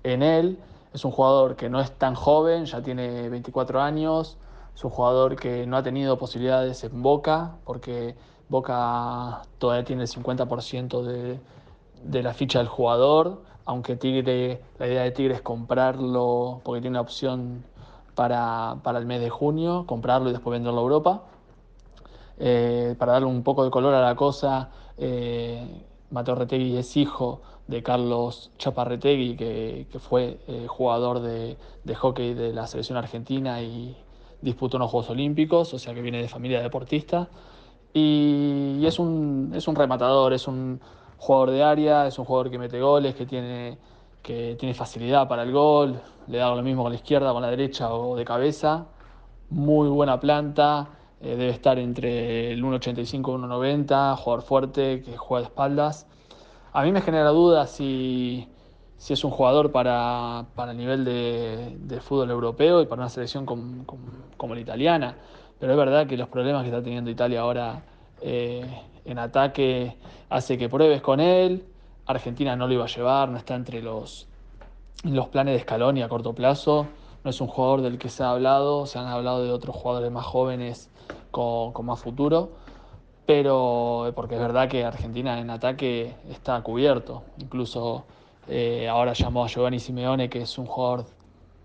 él. 0.04 0.58
Es 0.92 1.04
un 1.04 1.10
jugador 1.10 1.56
que 1.56 1.68
no 1.68 1.80
es 1.80 1.90
tan 1.90 2.14
joven, 2.14 2.66
ya 2.66 2.80
tiene 2.80 3.28
24 3.28 3.82
años. 3.82 4.38
Es 4.72 4.84
un 4.84 4.90
jugador 4.90 5.34
que 5.34 5.66
no 5.66 5.76
ha 5.76 5.82
tenido 5.82 6.16
posibilidades 6.16 6.84
en 6.84 7.02
Boca, 7.02 7.56
porque 7.64 8.14
Boca 8.48 9.42
todavía 9.58 9.84
tiene 9.84 10.02
el 10.02 10.08
50% 10.08 11.02
de, 11.02 11.40
de 12.04 12.22
la 12.22 12.32
ficha 12.34 12.60
del 12.60 12.68
jugador, 12.68 13.42
aunque 13.64 13.96
Tigre, 13.96 14.62
la 14.78 14.86
idea 14.86 15.02
de 15.02 15.10
Tigre 15.10 15.34
es 15.34 15.42
comprarlo, 15.42 16.60
porque 16.64 16.80
tiene 16.80 16.94
una 16.94 17.00
opción 17.00 17.64
para, 18.14 18.76
para 18.84 19.00
el 19.00 19.06
mes 19.06 19.20
de 19.20 19.30
junio, 19.30 19.84
comprarlo 19.88 20.28
y 20.28 20.32
después 20.32 20.52
venderlo 20.52 20.78
a 20.78 20.82
Europa. 20.82 21.22
Eh, 22.38 22.94
para 22.98 23.12
darle 23.12 23.28
un 23.28 23.42
poco 23.42 23.64
de 23.64 23.70
color 23.70 23.94
a 23.94 24.00
la 24.00 24.14
cosa, 24.14 24.70
eh, 24.98 25.64
Mateo 26.10 26.34
Retegui 26.34 26.76
es 26.76 26.96
hijo 26.96 27.42
de 27.66 27.82
Carlos 27.82 28.50
Chaparretegui, 28.58 29.36
que, 29.36 29.86
fue 29.98 30.38
eh, 30.48 30.66
jugador 30.68 31.20
de, 31.20 31.56
hockey 31.94 32.34
de 32.34 32.52
la 32.52 32.66
selección 32.66 32.98
argentina 32.98 33.62
y 33.62 33.96
disputó 34.42 34.76
unos 34.76 34.90
Juegos 34.90 35.10
Olímpicos, 35.10 35.72
o 35.72 35.78
sea 35.78 35.94
que 35.94 36.02
viene 36.02 36.20
de 36.20 36.28
familia 36.28 36.60
deportista. 36.60 37.28
Y, 37.92 38.84
es, 38.84 38.98
un, 38.98 39.52
es 39.54 39.68
un 39.68 39.76
rematador, 39.76 40.32
es 40.32 40.48
un 40.48 40.80
jugador 41.16 41.50
de 41.52 41.62
área, 41.62 42.06
es 42.06 42.18
un 42.18 42.24
jugador 42.24 42.50
que 42.50 42.58
mete 42.58 42.80
goles, 42.80 43.14
que 43.14 43.24
tiene, 43.24 43.78
que 44.22 44.56
tiene 44.58 44.74
facilidad 44.74 45.28
para 45.28 45.44
el 45.44 45.52
gol, 45.52 46.00
le 46.26 46.38
da 46.38 46.54
lo 46.54 46.62
mismo 46.62 46.82
con 46.82 46.92
la 46.92 46.96
izquierda, 46.96 47.32
con 47.32 47.42
la 47.42 47.50
derecha 47.50 47.94
o 47.94 48.16
de 48.16 48.24
cabeza. 48.24 48.86
Muy 49.50 49.88
buena 49.88 50.18
planta, 50.18 50.88
eh, 51.24 51.36
debe 51.36 51.48
estar 51.48 51.78
entre 51.78 52.52
el 52.52 52.62
1,85 52.62 53.14
y 53.14 53.20
1,90, 53.20 54.16
jugador 54.16 54.44
fuerte 54.44 55.02
que 55.02 55.16
juega 55.16 55.40
de 55.40 55.46
espaldas. 55.46 56.06
A 56.74 56.82
mí 56.82 56.92
me 56.92 57.00
genera 57.00 57.30
dudas 57.30 57.70
si, 57.70 58.46
si 58.98 59.14
es 59.14 59.24
un 59.24 59.30
jugador 59.30 59.72
para, 59.72 60.44
para 60.54 60.72
el 60.72 60.76
nivel 60.76 61.04
de, 61.04 62.00
fútbol 62.02 62.30
europeo 62.30 62.82
y 62.82 62.86
para 62.86 63.02
una 63.02 63.08
selección 63.08 63.46
como, 63.46 64.54
la 64.54 64.60
italiana. 64.60 65.16
Pero 65.58 65.72
es 65.72 65.78
verdad 65.78 66.06
que 66.06 66.18
los 66.18 66.28
problemas 66.28 66.62
que 66.62 66.68
está 66.68 66.82
teniendo 66.82 67.10
Italia 67.10 67.40
ahora 67.40 67.82
eh, 68.20 68.66
en 69.06 69.18
ataque 69.18 69.96
hace 70.28 70.58
que 70.58 70.68
pruebes 70.68 71.00
con 71.00 71.20
él. 71.20 71.64
Argentina 72.04 72.54
no 72.54 72.66
lo 72.66 72.74
iba 72.74 72.84
a 72.84 72.88
llevar, 72.88 73.30
no 73.30 73.38
está 73.38 73.54
entre 73.54 73.80
los, 73.80 74.28
los 75.04 75.28
planes 75.28 75.54
de 75.54 75.60
Scaloni 75.60 76.02
a 76.02 76.08
corto 76.08 76.34
plazo. 76.34 76.86
No 77.24 77.30
es 77.30 77.40
un 77.40 77.48
jugador 77.48 77.80
del 77.80 77.98
que 77.98 78.10
se 78.10 78.22
ha 78.22 78.30
hablado, 78.30 78.84
se 78.84 78.98
han 78.98 79.06
hablado 79.06 79.42
de 79.42 79.50
otros 79.50 79.74
jugadores 79.74 80.12
más 80.12 80.26
jóvenes 80.26 80.90
con, 81.30 81.72
más 81.86 81.98
futuro, 81.98 82.50
pero 83.24 84.12
porque 84.14 84.34
es 84.34 84.40
verdad 84.40 84.68
que 84.68 84.84
Argentina 84.84 85.40
en 85.40 85.48
ataque 85.48 86.14
está 86.30 86.60
cubierto. 86.62 87.22
Incluso 87.40 88.04
eh, 88.46 88.88
ahora 88.88 89.14
llamó 89.14 89.44
a 89.44 89.48
Giovanni 89.48 89.80
Simeone, 89.80 90.28
que 90.28 90.42
es 90.42 90.58
un 90.58 90.66
jugador 90.66 91.06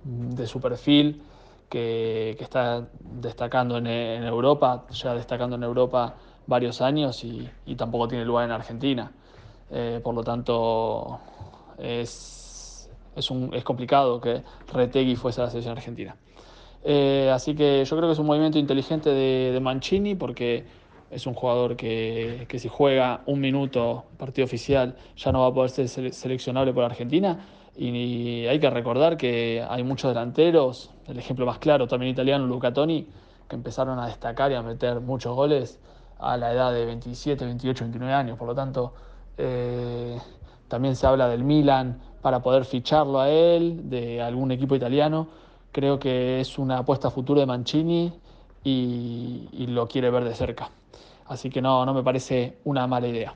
de 0.06 0.48
su 0.48 0.62
perfil, 0.62 1.22
que, 1.68 2.38
está 2.40 2.88
destacando 3.02 3.78
en, 3.78 3.88
Europa, 3.88 4.86
ya 4.92 5.14
destacando 5.14 5.58
en 5.58 5.64
Europa 5.64 6.16
varios 6.48 6.82
años 6.82 7.24
y, 7.24 7.76
tampoco 7.76 8.08
tiene 8.08 8.24
lugar 8.24 8.46
en 8.46 8.52
Argentina. 8.52 9.12
Eh, 9.72 10.00
por 10.02 10.16
lo 10.16 10.24
tanto, 10.24 11.20
es, 11.78 12.49
es, 13.20 13.30
un, 13.32 13.54
es 13.54 13.64
complicado 13.64 14.20
que 14.20 14.42
Retegui 14.74 15.16
fuese 15.16 15.42
a 15.42 15.46
la 15.46 15.50
selección 15.50 15.78
argentina. 15.78 16.16
Eh, 16.84 17.30
así 17.34 17.56
que 17.56 17.84
yo 17.84 17.98
creo 17.98 18.08
que 18.08 18.14
es 18.14 18.20
un 18.20 18.26
movimiento 18.26 18.58
inteligente 18.58 19.10
de, 19.10 19.60
Mancini 19.60 20.16
porque 20.16 20.66
es 21.12 21.28
un 21.28 21.34
jugador 21.34 21.76
que, 21.76 22.48
si 22.58 22.70
juega 22.70 23.22
un 23.26 23.42
minuto 23.42 24.06
partido 24.18 24.46
oficial 24.46 24.96
ya 25.18 25.32
no 25.32 25.42
va 25.42 25.48
a 25.48 25.54
poder 25.54 25.72
ser 25.72 26.14
seleccionable 26.14 26.74
por 26.74 26.84
Argentina. 26.84 27.46
Y, 27.76 28.46
hay 28.48 28.60
que 28.60 28.70
recordar 28.70 29.18
que 29.18 29.66
hay 29.68 29.84
muchos 29.84 30.12
delanteros, 30.12 30.92
el 31.08 31.18
ejemplo 31.18 31.46
más 31.46 31.60
claro 31.60 31.88
también 31.88 32.12
italiano, 32.12 32.46
Luca 32.46 32.74
Toni, 32.74 33.08
que 33.48 33.56
empezaron 33.56 34.00
a 34.00 34.08
destacar 34.08 34.52
y 34.52 34.56
a 34.56 34.62
meter 34.62 35.00
muchos 35.02 35.36
goles 35.36 35.80
a 36.20 36.38
la 36.38 36.52
edad 36.54 36.74
de 36.74 36.86
27, 36.86 37.46
28, 37.46 37.86
29 37.86 38.14
años. 38.14 38.38
Por 38.38 38.48
lo 38.48 38.56
tanto, 38.56 38.94
eh, 39.38 40.18
también 40.68 40.96
se 40.96 41.08
habla 41.08 41.28
del 41.30 41.44
Milan 41.44 42.00
para 42.22 42.42
poder 42.42 42.66
ficharlo 42.66 43.20
a 43.20 43.30
él, 43.30 43.90
de 43.90 44.22
algún 44.22 44.52
equipo 44.52 44.76
italiano 44.76 45.28
Creo 45.72 46.00
que 46.00 46.40
es 46.40 46.58
una 46.58 46.80
apuesta 46.80 47.12
futura 47.12 47.42
de 47.42 47.46
Mancini 47.46 48.12
y, 48.64 49.68
lo 49.68 49.88
quiere 49.88 50.10
ver 50.10 50.24
de 50.24 50.34
cerca. 50.34 50.70
Así 51.28 51.50
que 51.50 51.62
no, 51.62 51.86
no 51.86 51.94
me 51.94 52.04
parece 52.04 52.58
una 52.64 52.88
mala 52.88 53.08
idea. 53.08 53.36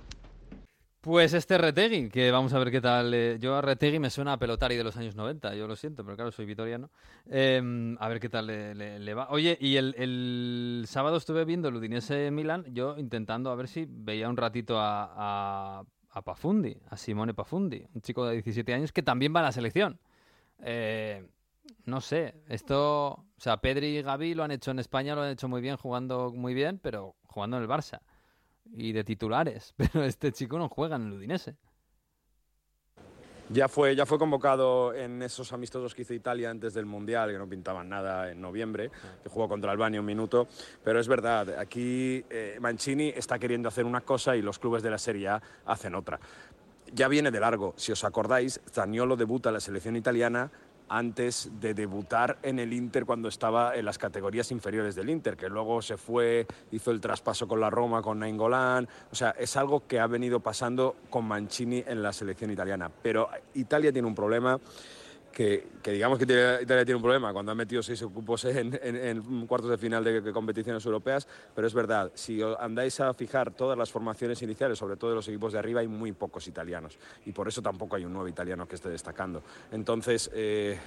Pues 0.99 1.33
este 1.33 1.57
Retegui, 1.57 2.09
que 2.09 2.31
vamos 2.31 2.53
a 2.53 2.59
ver 2.59 2.71
qué 2.71 2.79
tal. 2.81 3.13
Eh, 3.13 3.37
yo 3.39 3.55
a 3.55 3.61
Retegui 3.61 3.99
me 3.99 4.09
suena 4.09 4.33
a 4.33 4.37
pelotari 4.37 4.77
de 4.77 4.85
los 4.85 4.95
años 4.95 5.15
90, 5.15 5.53
yo 5.53 5.67
lo 5.67 5.75
siento, 5.75 6.03
pero 6.03 6.15
claro, 6.15 6.31
soy 6.31 6.45
vitoriano. 6.45 6.89
Em, 7.29 7.97
a 7.99 8.07
ver 8.07 8.19
qué 8.19 8.29
tal 8.29 8.47
le, 8.47 9.13
va. 9.13 9.27
Oye, 9.29 9.57
y 9.59 9.75
el, 9.75 10.85
sábado 10.87 11.17
estuve 11.17 11.43
viendo 11.43 11.67
el 11.67 11.75
Udinese 11.75 12.31
Milan, 12.31 12.65
yo 12.71 12.97
intentando 12.97 13.51
a 13.51 13.55
ver 13.55 13.67
si 13.67 13.85
veía 13.87 14.29
un 14.29 14.37
ratito 14.37 14.77
a, 14.79 15.83
Pafundi, 16.21 16.77
a 16.89 16.97
Simone 16.97 17.33
Pafundi, 17.33 17.85
un 17.93 18.01
chico 18.01 18.25
de 18.25 18.33
17 18.33 18.73
años 18.73 18.91
que 18.91 19.03
también 19.03 19.33
va 19.35 19.39
a 19.39 19.43
la 19.43 19.51
selección. 19.51 19.99
Eh, 20.59 21.27
no 21.85 22.01
sé, 22.01 22.35
esto, 22.47 23.07
o 23.11 23.25
sea, 23.37 23.57
Pedri 23.57 23.97
y 23.97 24.01
Gaby 24.01 24.35
lo 24.35 24.43
han 24.43 24.51
hecho 24.51 24.71
en 24.71 24.79
España, 24.79 25.15
lo 25.15 25.23
han 25.23 25.31
hecho 25.31 25.47
muy 25.49 25.61
bien, 25.61 25.77
jugando 25.77 26.31
muy 26.31 26.53
bien, 26.53 26.79
pero 26.81 27.15
jugando 27.25 27.57
en 27.57 27.63
el 27.63 27.69
Barça 27.69 28.01
y 28.71 28.91
de 28.91 29.03
titulares, 29.03 29.73
pero 29.77 30.03
este 30.03 30.31
chico 30.31 30.57
no 30.57 30.69
juega 30.69 30.95
en 30.95 31.07
el 31.07 31.13
Udinese. 31.13 31.57
Ya 33.53 33.67
fue, 33.67 33.95
ya 33.95 34.07
fue 34.07 34.17
convocado 34.17 34.95
en 34.95 35.21
esos 35.21 35.53
amistosos 35.53 35.93
que 35.93 36.01
hizo 36.01 36.15
Italia 36.15 36.49
antes 36.49 36.73
del 36.73 36.87
Mundial, 36.87 37.31
que 37.31 37.37
no 37.37 37.47
pintaban 37.47 37.87
nada 37.87 38.31
en 38.31 38.41
noviembre, 38.41 38.89
que 39.21 39.29
jugó 39.29 39.47
contra 39.47 39.71
Albania 39.71 39.99
un 39.99 40.07
minuto. 40.07 40.47
Pero 40.83 40.99
es 40.99 41.07
verdad, 41.07 41.59
aquí 41.59 42.25
eh, 42.31 42.57
Mancini 42.59 43.09
está 43.09 43.37
queriendo 43.37 43.69
hacer 43.69 43.85
una 43.85 44.01
cosa 44.01 44.35
y 44.35 44.41
los 44.41 44.57
clubes 44.57 44.81
de 44.81 44.89
la 44.89 44.97
Serie 44.97 45.27
A 45.27 45.41
hacen 45.67 45.93
otra. 45.93 46.19
Ya 46.93 47.07
viene 47.07 47.29
de 47.29 47.39
largo. 47.39 47.75
Si 47.77 47.91
os 47.91 48.03
acordáis, 48.03 48.59
Zaniolo 48.71 49.15
debuta 49.15 49.49
en 49.49 49.53
la 49.53 49.59
selección 49.59 49.95
italiana 49.95 50.49
antes 50.93 51.49
de 51.59 51.73
debutar 51.73 52.37
en 52.43 52.59
el 52.59 52.71
Inter 52.71 53.05
cuando 53.05 53.27
estaba 53.27 53.75
en 53.75 53.83
las 53.83 53.97
categorías 53.97 54.51
inferiores 54.51 54.93
del 54.93 55.09
Inter, 55.09 55.35
que 55.35 55.49
luego 55.49 55.81
se 55.81 55.97
fue, 55.97 56.45
hizo 56.71 56.91
el 56.91 57.01
traspaso 57.01 57.47
con 57.47 57.59
la 57.59 57.71
Roma, 57.71 58.03
con 58.03 58.19
Nainggolan. 58.19 58.87
O 59.11 59.15
sea, 59.15 59.31
es 59.31 59.57
algo 59.57 59.87
que 59.87 59.99
ha 59.99 60.05
venido 60.05 60.39
pasando 60.39 60.95
con 61.09 61.25
Mancini 61.25 61.83
en 61.87 62.03
la 62.03 62.13
selección 62.13 62.51
italiana. 62.51 62.91
Pero 63.01 63.27
Italia 63.55 63.91
tiene 63.91 64.07
un 64.07 64.13
problema 64.13 64.59
que, 65.33 65.67
digamos 65.83 66.19
que 66.19 66.23
Italia 66.25 66.85
tiene 66.85 66.95
un 66.95 67.01
problema 67.01 67.33
cuando 67.33 67.51
ha 67.51 67.55
metido 67.55 67.81
seis 67.81 68.01
cupos 68.03 68.45
en, 68.45 69.45
cuartos 69.47 69.71
de 69.71 69.77
final 69.77 70.03
de, 70.03 70.31
competiciones 70.31 70.85
europeas, 70.85 71.27
pero 71.53 71.67
es 71.67 71.73
verdad, 71.73 72.11
si 72.13 72.41
andáis 72.59 72.99
a 72.99 73.13
fijar 73.13 73.51
todas 73.51 73.77
las 73.77 73.91
formaciones 73.91 74.41
iniciales, 74.41 74.77
sobre 74.77 74.95
todo 74.95 75.09
de 75.09 75.15
los 75.17 75.27
equipos 75.27 75.53
de 75.53 75.59
arriba, 75.59 75.81
hay 75.81 75.87
muy 75.87 76.11
pocos 76.11 76.47
italianos 76.47 76.97
y 77.25 77.31
por 77.31 77.47
eso 77.47 77.61
tampoco 77.61 77.95
hay 77.95 78.05
un 78.05 78.13
nuevo 78.13 78.27
italiano 78.27 78.67
que 78.67 78.75
esté 78.75 78.89
destacando. 78.89 79.43
Entonces, 79.71 80.29
eh, 80.33 80.77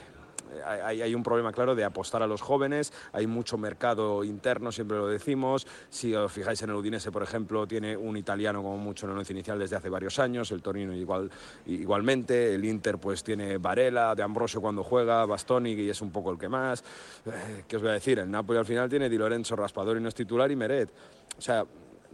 hay, 0.65 1.15
un 1.15 1.23
problema 1.23 1.53
claro 1.53 1.75
de 1.75 1.85
apostar 1.85 2.23
a 2.23 2.27
los 2.27 2.41
jóvenes, 2.41 2.93
hay 3.13 3.27
mucho 3.27 3.59
mercado 3.59 4.25
interno, 4.25 4.73
siempre 4.73 4.97
lo 4.97 5.07
decimos. 5.09 5.67
Si 5.89 6.15
os 6.15 6.33
fijáis 6.33 6.63
en 6.63 6.71
el 6.71 6.77
Udinese, 6.77 7.13
por 7.13 7.23
ejemplo, 7.23 7.67
tiene 7.67 7.97
un 7.97 8.17
italiano 8.17 8.63
como 8.63 8.79
mucho 8.79 9.07
en 9.07 9.13
el 9.13 9.19
once 9.19 9.33
inicial 9.33 9.59
desde 9.59 9.77
hace 9.77 9.89
varios 9.89 10.19
años, 10.19 10.51
el 10.51 10.63
Torino 10.63 10.95
igual, 10.95 11.31
igualmente, 11.67 12.55
el 12.55 12.65
Inter 12.65 12.99
pues 12.99 13.23
tiene 13.23 13.59
Varela, 13.59 14.15
De 14.15 14.23
Ambrosio 14.23 14.61
cuando 14.61 14.83
juega, 14.83 15.25
Bastoni 15.27 15.73
y 15.73 15.91
es 15.91 16.01
un 16.01 16.11
poco 16.11 16.31
el 16.31 16.39
que 16.39 16.49
más. 16.49 16.83
Eh, 17.27 17.65
¿Qué 17.67 17.77
os 17.77 17.83
voy 17.83 17.91
a 17.91 17.95
decir? 17.95 18.19
El 18.19 18.31
Napoli 18.31 18.59
al 18.59 18.67
final 18.67 18.89
tiene 18.89 19.09
Di 19.09 19.19
Lorenzo, 19.19 19.57
Raspadori 19.57 20.01
no 20.01 20.09
es 20.09 20.15
titular 20.15 20.51
y 20.51 20.57
Meret. 20.57 20.91
O 21.39 21.41
sea, 21.41 21.65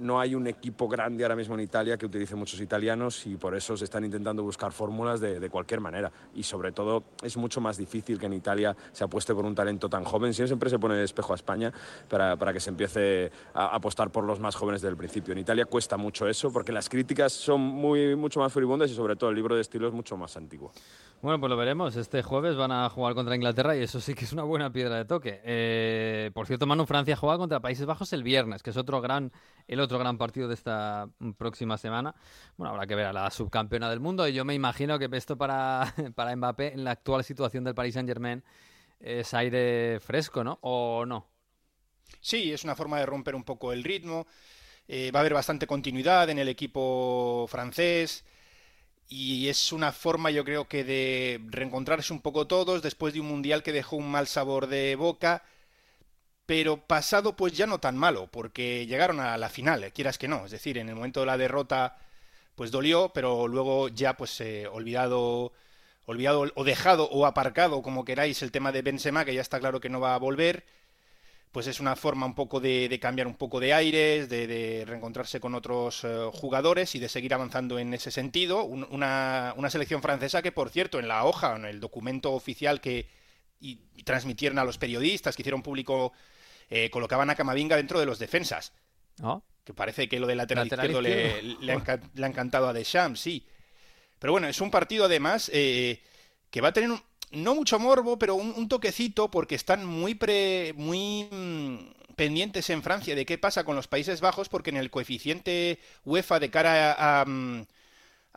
no 0.03 0.21
hay 0.21 0.35
un 0.35 0.47
equipo 0.47 0.89
grande 0.89 1.25
ahora 1.25 1.37
mismo 1.37 1.55
en 1.55 1.61
Italia 1.61 1.97
que 1.97 2.07
utilice 2.07 2.35
muchos 2.35 2.61
italianos 2.61 3.27
y 3.27 3.37
por 3.37 3.55
eso 3.55 3.77
se 3.77 3.85
están 3.85 4.05
intentando 4.05 4.43
buscar 4.43 4.73
fórmulas 4.73 5.21
de, 5.21 5.49
cualquier 5.49 5.81
manera. 5.81 6.11
Y 6.35 6.43
sobre 6.43 6.73
todo 6.73 7.05
es 7.23 7.37
mucho 7.37 7.61
más 7.61 7.77
difícil 7.77 8.19
que 8.19 8.27
en 8.27 8.33
Italia 8.33 8.77
se 8.93 9.05
apueste 9.05 9.35
por 9.35 9.45
un 9.45 9.55
talento 9.55 9.89
tan 9.89 10.05
joven. 10.05 10.35
Siempre 10.35 10.71
se 10.71 10.79
pone 10.79 10.95
el 10.95 11.05
espejo 11.05 11.33
a 11.33 11.37
España 11.37 11.73
para, 12.09 12.37
para 12.37 12.53
que 12.53 12.61
se 12.61 12.71
empiece 12.71 13.31
a 13.55 13.75
apostar 13.75 14.11
por 14.11 14.25
los 14.25 14.41
más 14.41 14.55
jóvenes 14.55 14.83
desde 14.83 14.91
el 14.91 14.97
principio. 14.97 15.33
En 15.33 15.39
Italia 15.39 15.65
cuesta 15.65 15.97
mucho 15.97 16.29
eso 16.29 16.53
porque 16.53 16.73
las 16.73 16.89
críticas 16.89 17.33
son 17.33 17.61
muy, 17.61 18.17
mucho 18.17 18.41
más 18.41 18.53
furibundas 18.53 18.91
y 18.91 18.95
sobre 18.95 19.17
todo 19.17 19.31
el 19.31 19.37
libro 19.37 19.55
de 19.55 19.61
estilo 19.61 19.87
es 19.87 19.95
mucho 19.95 20.17
más 20.17 20.37
antiguo. 20.37 20.73
Bueno, 21.23 21.39
pues 21.39 21.51
lo 21.51 21.57
veremos. 21.57 21.95
Este 21.95 22.21
jueves 22.21 22.57
van 22.57 22.73
a 22.73 22.91
jugar 22.91 23.15
contra 23.15 23.37
Inglaterra 23.37 23.77
y 23.77 23.83
eso 23.83 24.01
sí 24.01 24.13
que 24.13 24.25
es 24.25 24.33
una 24.33 24.43
buena 24.43 24.73
piedra 24.73 24.97
de 24.97 25.05
toque. 25.05 25.41
Eh, 25.45 26.33
por 26.35 26.49
cierto, 26.49 26.67
Manu, 26.67 26.85
Francia 26.85 27.15
juega 27.15 27.39
contra 27.39 27.61
Países 27.61 27.87
Bajos 27.87 28.13
el 28.13 28.25
viernes, 28.25 28.61
que 28.61 28.71
es 28.71 28.77
otro 28.77 29.01
gran, 29.01 29.31
el 29.69 29.79
otro 29.79 30.01
gran 30.01 30.19
partido 30.19 30.49
de 30.49 30.55
esta 30.55 31.09
próxima 31.39 31.79
semana. 31.79 32.13
Bueno, 32.57 32.73
habrá 32.73 32.89
que 32.89 32.97
ver 32.97 33.07
a 33.07 33.13
la 33.13 33.31
subcampeona 33.31 33.89
del 33.89 34.01
mundo 34.01 34.27
y 34.27 34.33
yo 34.33 34.45
me 34.45 34.53
imagino 34.55 34.99
que 34.99 35.09
esto 35.13 35.39
para, 35.39 35.95
para 36.17 36.35
Mbappé 36.35 36.73
en 36.73 36.83
la 36.83 36.91
actual 36.91 37.23
situación 37.23 37.63
del 37.63 37.77
Paris 37.77 37.95
Saint-Germain 37.95 38.43
es 38.99 39.33
aire 39.33 40.01
fresco, 40.01 40.43
¿no? 40.43 40.59
¿O 40.63 41.07
no? 41.07 41.29
Sí, 42.21 42.53
es 42.53 42.65
una 42.65 42.75
forma 42.75 42.99
de 42.99 43.07
romper 43.07 43.37
un 43.37 43.45
poco 43.45 43.73
el 43.73 43.85
ritmo. 43.85 44.27
Eh, 44.89 45.13
va 45.13 45.21
a 45.21 45.23
haber 45.23 45.35
bastante 45.35 45.69
continuidad 45.69 46.31
en 46.31 46.41
el 46.41 46.49
equipo 46.49 47.47
francés 47.49 48.25
y 49.13 49.49
es 49.51 49.73
una 49.73 49.93
forma 49.93 50.31
yo 50.31 50.43
creo 50.45 50.67
que 50.67 50.85
de 50.85 51.41
reencontrarse 51.51 52.15
un 52.15 52.23
poco 52.23 52.47
todos 52.47 52.81
después 52.83 53.13
de 53.13 53.21
un 53.21 53.29
mundial 53.29 53.63
que 53.63 53.73
dejó 53.73 53.97
un 53.97 54.11
mal 54.11 54.27
sabor 54.27 54.69
de 54.69 54.97
boca, 54.97 55.45
pero 56.47 56.79
pasado 56.79 57.37
pues 57.37 57.53
ya 57.53 57.67
no 57.67 57.79
tan 57.79 57.97
malo, 57.97 58.29
porque 58.29 58.87
llegaron 58.87 59.21
a 59.21 59.37
la 59.37 59.51
final, 59.51 59.85
eh, 59.85 59.93
quieras 59.93 60.17
que 60.17 60.29
no, 60.29 60.47
es 60.47 60.51
decir, 60.51 60.79
en 60.79 60.89
el 60.89 60.95
momento 60.95 61.21
de 61.21 61.27
la 61.27 61.37
derrota 61.37 61.99
pues 62.55 62.71
dolió, 62.71 63.13
pero 63.15 63.49
luego 63.49 63.89
ya 63.89 64.17
pues 64.17 64.41
eh, 64.41 64.67
olvidado 64.67 65.53
olvidado 66.07 66.51
o 66.55 66.65
dejado 66.65 67.09
o 67.11 67.27
aparcado 67.27 67.83
como 67.83 68.05
queráis 68.05 68.43
el 68.43 68.51
tema 68.51 68.73
de 68.73 68.83
Benzema, 68.83 69.25
que 69.25 69.35
ya 69.35 69.43
está 69.43 69.61
claro 69.61 69.81
que 69.81 69.91
no 69.91 70.01
va 70.01 70.15
a 70.15 70.19
volver 70.19 70.65
pues 71.53 71.67
es 71.67 71.81
una 71.81 71.97
forma 71.97 72.25
un 72.25 72.35
poco 72.35 72.61
de, 72.61 72.99
cambiar 73.01 73.27
un 73.27 73.35
poco 73.35 73.61
de 73.61 73.75
aires, 73.75 74.31
de, 74.31 74.85
reencontrarse 74.87 75.39
con 75.39 75.55
otros 75.55 76.03
eh, 76.03 76.31
jugadores 76.33 76.95
y 76.95 76.99
de 76.99 77.11
seguir 77.11 77.35
avanzando 77.35 77.79
en 77.79 77.93
ese 77.93 78.11
sentido. 78.11 78.65
una, 78.65 79.55
selección 79.69 80.01
francesa 80.01 80.41
que, 80.41 80.51
por 80.51 80.71
cierto, 80.71 80.99
en 80.99 81.09
la 81.09 81.25
hoja, 81.25 81.55
en 81.55 81.67
el 81.67 81.79
documento 81.79 82.33
oficial 82.33 82.81
que 82.81 83.07
y, 83.61 83.77
transmitieron 84.05 84.59
a 84.59 84.65
los 84.65 84.79
periodistas, 84.79 85.37
que 85.37 85.43
hicieron 85.43 85.63
público, 85.63 86.13
eh, 86.71 86.89
colocaban 86.91 87.29
a 87.29 87.35
Camavinga 87.35 87.77
dentro 87.77 88.01
de 88.01 88.07
los 88.07 88.19
defensas. 88.19 88.73
¿Ah? 89.23 89.41
Que 89.63 89.75
parece 89.75 90.09
que 90.09 90.19
lo 90.19 90.27
del 90.27 90.39
lateral, 90.39 90.67
izquierdo, 90.67 91.03
Le, 91.03 91.73
ha, 91.73 92.27
encantado 92.27 92.67
a 92.67 92.73
Deschamps, 92.73 93.21
sí. 93.21 93.47
Pero 94.19 94.33
bueno, 94.33 94.49
es 94.49 94.61
un 94.61 94.71
partido 94.71 95.05
además 95.05 95.51
eh, 95.53 96.03
que 96.51 96.63
va 96.63 96.69
a 96.69 96.73
tener 96.73 96.91
un, 96.91 97.03
no 97.33 97.55
mucho 97.55 97.79
morbo, 97.79 98.19
pero 98.19 98.35
un, 98.35 98.69
toquecito 98.69 99.31
porque 99.31 99.55
están 99.55 99.85
muy, 99.85 100.15
pre, 100.15 100.75
muy 100.77 101.29
mm, 101.31 102.15
pendientes 102.15 102.71
en 102.71 102.83
Francia 102.83 103.15
de 103.15 103.27
qué 103.27 103.39
pasa 103.39 103.65
con 103.65 103.77
los 103.77 103.89
Países 103.89 104.21
Bajos, 104.21 104.49
porque 104.49 104.71
en 104.71 104.77
el 104.77 104.91
coeficiente 104.91 105.79
UEFA 106.05 106.39
de 106.41 106.51
cara 106.51 107.21
a, 107.21 107.25
mm, 107.25 107.67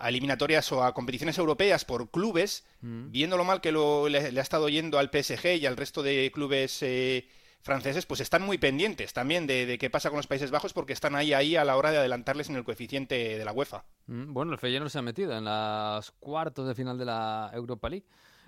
eliminatorias 0.02 0.72
o 0.72 0.84
a 0.84 0.94
competiciones 0.94 1.38
europeas 1.38 1.86
por 1.86 2.10
clubes, 2.10 2.66
mm. 2.82 3.12
viendo 3.12 3.38
lo 3.38 3.44
mal 3.44 3.62
que 3.62 3.72
lo, 3.72 4.10
le, 4.10 4.20
ha 4.20 4.42
estado 4.42 4.70
yendo 4.70 5.00
al 5.00 5.10
PSG 5.10 5.58
y 5.60 5.66
al 5.66 5.78
resto 5.78 6.04
de 6.04 6.32
clubes 6.34 6.82
eh, 6.82 7.28
franceses, 7.66 8.06
pues 8.06 8.20
están 8.20 8.44
muy 8.44 8.60
pendientes 8.60 9.12
también 9.12 9.48
de, 9.48 9.78
qué 9.80 9.90
pasa 9.90 10.10
con 10.10 10.18
los 10.18 10.28
Países 10.28 10.52
Bajos 10.52 10.72
porque 10.72 10.94
están 10.94 11.16
ahí 11.16 11.34
ahí 11.34 11.56
a 11.56 11.66
la 11.66 11.76
hora 11.76 11.92
de 11.92 11.98
adelantarles 11.98 12.50
en 12.50 12.56
el 12.56 12.64
coeficiente 12.64 13.38
de 13.38 13.44
la 13.44 13.52
UEFA. 13.52 13.86
Bueno, 14.06 14.54
el 14.54 14.60
Feyenoord 14.60 14.92
se 14.92 15.00
ha 15.00 15.02
metido 15.02 15.36
en 15.36 15.46
las 15.46 16.12
cuartos 16.12 16.68
de 16.68 16.76
final 16.76 16.98
de 16.98 17.06
la 17.06 17.50
Europa 17.54 17.90
League. 17.90 18.06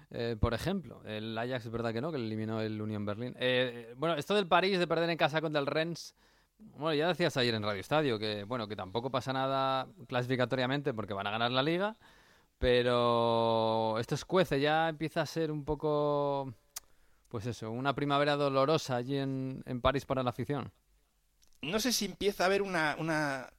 Eh, 0.10 0.38
por 0.39 0.54
ejemplo, 0.54 1.02
el 1.06 1.38
Ajax 1.38 1.65
es 1.65 1.72
verdad 1.72 1.91
que 1.91 2.02
no, 2.02 2.12
que 2.12 2.17
eliminó 2.17 2.62
el 2.62 2.82
Union 2.82 3.06
Berlin. 3.06 3.36
Eh, 3.39 3.93
bueno, 3.98 4.15
esto 4.15 4.36
del 4.36 4.48
París 4.48 4.80
de 4.80 4.88
perder 4.88 5.10
en 5.10 5.17
casa 5.17 5.41
contra 5.41 5.60
el 5.60 5.67
Rennes, 5.67 6.15
bueno, 6.60 6.93
ya 6.93 7.10
decías 7.10 7.36
ayer 7.38 7.54
en 7.54 7.63
Radio 7.63 7.82
Estadio 7.82 8.17
que 8.17 8.43
bueno, 8.46 8.67
que 8.67 8.76
tampoco 8.76 9.12
pasa 9.12 9.34
nada 9.34 9.88
clasificatoriamente 10.08 10.93
porque 10.93 11.13
van 11.13 11.28
a 11.28 11.32
ganar 11.32 11.52
la 11.52 11.62
liga, 11.62 11.98
pero 12.58 14.00
esto 14.00 14.15
escuece, 14.15 14.60
ya 14.60 14.89
empieza 14.89 15.22
a 15.22 15.26
ser 15.26 15.52
un 15.52 15.65
poco 15.65 16.54
pues 17.28 17.46
eso, 17.46 17.70
una 17.72 17.93
primavera 17.93 18.38
dolorosa 18.38 18.96
allí 18.96 19.17
en, 19.17 19.62
en 19.65 19.82
París 19.82 20.06
para 20.06 20.24
la 20.24 20.30
afición. 20.30 20.72
No 21.62 21.80
sé 21.80 21.91
si 21.91 22.06
empieza 22.06 22.43
a 22.43 22.46
haber 22.46 22.62
una, 22.62 22.96
una, 22.98 23.50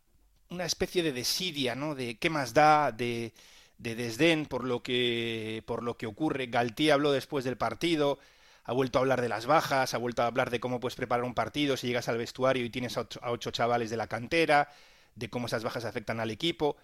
una 0.51 0.65
especie 0.65 1.03
de 1.03 1.13
desidia, 1.13 1.75
¿no? 1.75 1.95
De 1.95 2.17
qué 2.17 2.31
más 2.31 2.55
da, 2.55 2.93
de 2.93 3.35
de 3.79 3.95
desdén 3.95 4.47
por 4.47 4.65
lo 4.65 4.83
que, 4.83 5.63
por 5.67 5.83
lo 5.83 5.97
que 5.97 6.07
ocurre. 6.07 6.47
Galtier 6.47 6.93
habló 6.93 7.13
después 7.13 7.45
del 7.45 7.57
partido, 7.57 8.19
ha 8.65 8.73
vuelto 8.73 8.99
a 8.99 9.01
hablar 9.01 9.23
de 9.23 9.29
las 9.29 9.47
bajas, 9.47 9.95
ha 9.95 9.99
vuelto 9.99 10.23
a 10.23 10.27
hablar 10.27 10.51
de 10.51 10.61
cómo 10.61 10.81
puedes 10.81 10.97
preparar 10.97 11.25
un 11.25 11.35
partido 11.35 11.77
si 11.77 11.87
llegas 11.87 12.09
al 12.09 12.19
vestuario 12.19 12.65
y 12.65 12.71
tienes 12.71 12.99
a 12.99 13.07
ocho, 13.31 13.51
chavales 13.51 13.89
de 13.91 13.97
la 13.97 14.09
cantera, 14.09 14.69
de 15.15 15.31
cómo 15.31 15.47
esas 15.47 15.65
bajas 15.65 15.85
afectan 15.85 16.21
al 16.21 16.31
equipo. 16.31 16.77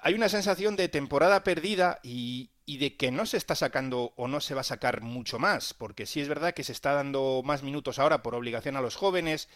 Hay 0.00 0.14
una 0.14 0.28
sensación 0.28 0.74
de 0.74 0.88
temporada 0.88 1.44
perdida 1.44 2.00
y, 2.02 2.50
y, 2.66 2.78
de 2.78 2.96
que 2.96 3.12
no 3.12 3.24
se 3.24 3.36
está 3.36 3.54
sacando 3.54 4.12
o 4.16 4.26
no 4.26 4.40
se 4.40 4.54
va 4.54 4.62
a 4.62 4.64
sacar 4.64 5.00
mucho 5.00 5.38
más, 5.38 5.74
porque 5.74 6.06
sí 6.06 6.20
es 6.20 6.28
verdad 6.28 6.54
que 6.54 6.64
se 6.64 6.72
está 6.72 6.92
dando 6.92 7.42
más 7.44 7.62
minutos 7.62 8.00
ahora 8.00 8.20
por 8.20 8.34
obligación 8.34 8.76
a 8.76 8.80
los 8.80 8.96
jóvenes, 8.96 9.48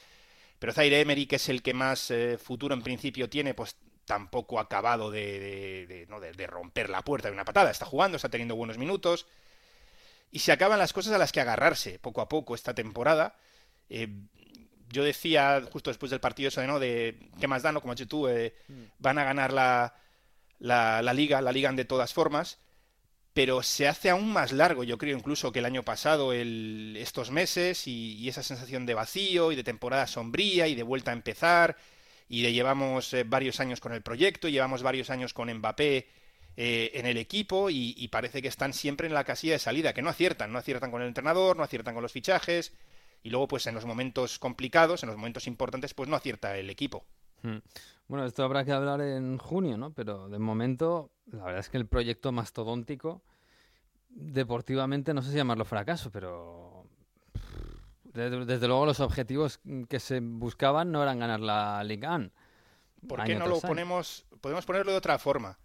pero 0.60 0.72
Zaire 0.72 1.00
Emery, 1.00 1.26
que 1.26 1.36
es 1.36 1.48
el 1.48 1.62
que 1.62 1.74
más 1.74 2.12
eh, 2.12 2.38
futuro 2.38 2.74
en 2.74 2.82
principio 2.82 3.28
tiene, 3.28 3.54
pues 3.54 3.76
tampoco 4.06 4.58
ha 4.58 4.62
acabado 4.62 5.10
de, 5.10 6.06
romper 6.48 6.88
la 6.88 7.02
puerta 7.02 7.28
de 7.28 7.34
una 7.34 7.44
patada. 7.44 7.70
Está 7.70 7.84
jugando, 7.84 8.16
está 8.16 8.30
teniendo 8.30 8.56
buenos 8.56 8.78
minutos. 8.78 9.26
Y 10.30 10.38
se 10.38 10.52
acaban 10.52 10.78
las 10.78 10.92
cosas 10.92 11.12
a 11.12 11.18
las 11.18 11.32
que 11.32 11.40
agarrarse 11.40 11.98
poco 11.98 12.20
a 12.20 12.28
poco 12.28 12.54
esta 12.54 12.74
temporada. 12.74 13.36
Eh, 13.90 14.08
yo 14.88 15.04
decía 15.04 15.62
justo 15.70 15.90
después 15.90 16.10
del 16.10 16.20
partido 16.20 16.48
eso 16.48 16.60
de, 16.60 16.66
¿no? 16.66 16.78
de 16.78 17.18
qué 17.38 17.48
más 17.48 17.62
da, 17.62 17.72
¿no? 17.72 17.80
como 17.80 17.92
has 17.92 17.98
dicho 17.98 18.08
tú, 18.08 18.28
eh, 18.28 18.54
mm. 18.68 18.82
van 18.98 19.18
a 19.18 19.24
ganar 19.24 19.52
la, 19.52 19.94
la, 20.58 21.12
liga, 21.12 21.40
la 21.40 21.52
ligan 21.52 21.76
de 21.76 21.84
todas 21.84 22.12
formas, 22.12 22.58
pero 23.32 23.62
se 23.62 23.88
hace 23.88 24.10
aún 24.10 24.32
más 24.32 24.52
largo, 24.52 24.84
yo 24.84 24.98
creo, 24.98 25.16
incluso 25.16 25.52
que 25.52 25.58
el 25.58 25.66
año 25.66 25.82
pasado, 25.82 26.32
el, 26.32 26.96
estos 26.98 27.30
meses, 27.30 27.86
y, 27.86 28.28
esa 28.28 28.42
sensación 28.42 28.86
de 28.86 28.94
vacío 28.94 29.52
y 29.52 29.56
de 29.56 29.64
temporada 29.64 30.06
sombría 30.06 30.68
y 30.68 30.74
de 30.74 30.82
vuelta 30.82 31.10
a 31.10 31.14
empezar 31.14 31.76
y 32.28 32.42
de 32.42 32.52
llevamos 32.52 33.12
eh, 33.14 33.24
varios 33.24 33.60
años 33.60 33.80
con 33.80 33.92
el 33.92 34.02
proyecto, 34.02 34.48
llevamos 34.48 34.82
varios 34.82 35.10
años 35.10 35.32
con 35.32 35.52
Mbappé 35.52 36.08
eh, 36.56 36.90
en 36.94 37.06
el 37.06 37.18
equipo 37.18 37.68
y, 37.70 38.08
parece 38.08 38.40
que 38.40 38.48
están 38.48 38.72
siempre 38.72 39.06
en 39.06 39.14
la 39.14 39.24
casilla 39.24 39.54
de 39.54 39.58
salida, 39.58 39.92
que 39.92 40.02
no 40.02 40.08
aciertan, 40.08 40.52
no 40.52 40.58
aciertan 40.58 40.90
con 40.90 41.02
el 41.02 41.08
entrenador, 41.08 41.56
no 41.56 41.62
aciertan 41.62 41.94
con 41.94 42.02
los 42.02 42.12
fichajes 42.12 42.72
y 43.22 43.30
luego 43.30 43.48
pues 43.48 43.66
en 43.66 43.74
los 43.74 43.84
momentos 43.84 44.38
complicados, 44.38 45.02
en 45.02 45.08
los 45.08 45.18
momentos 45.18 45.46
importantes 45.46 45.94
pues 45.94 46.08
no 46.08 46.16
acierta 46.16 46.56
el 46.56 46.70
equipo. 46.70 47.04
Hmm. 47.42 47.58
Bueno, 48.08 48.24
esto 48.24 48.44
habrá 48.44 48.64
que 48.64 48.72
hablar 48.72 49.00
en 49.00 49.36
junio, 49.36 49.76
¿no? 49.76 49.92
Pero 49.92 50.28
de 50.28 50.38
momento 50.38 51.10
la 51.26 51.44
verdad 51.44 51.60
es 51.60 51.68
que 51.68 51.76
el 51.76 51.86
proyecto 51.86 52.32
mastodóntico 52.32 53.22
deportivamente 54.08 55.12
no 55.12 55.22
sé 55.22 55.30
si 55.30 55.36
llamarlo 55.36 55.64
fracaso, 55.64 56.10
pero 56.10 56.75
desde, 58.16 58.66
luego 58.66 58.86
los 58.86 59.00
objetivos 59.00 59.60
que 59.88 60.00
se 60.00 60.20
buscaban 60.20 60.90
no 60.90 61.02
eran 61.02 61.18
ganar 61.18 61.40
la 61.40 61.82
Liga 61.84 62.14
1. 62.16 62.30
¿Por 63.08 63.24
qué 63.24 63.36
no 63.36 63.46
lo 63.46 63.60
ponemos? 63.60 64.24
Podemos 64.40 64.64
ponerlo 64.64 64.92
de 64.92 64.98
otra 64.98 65.18
forma. 65.18 65.58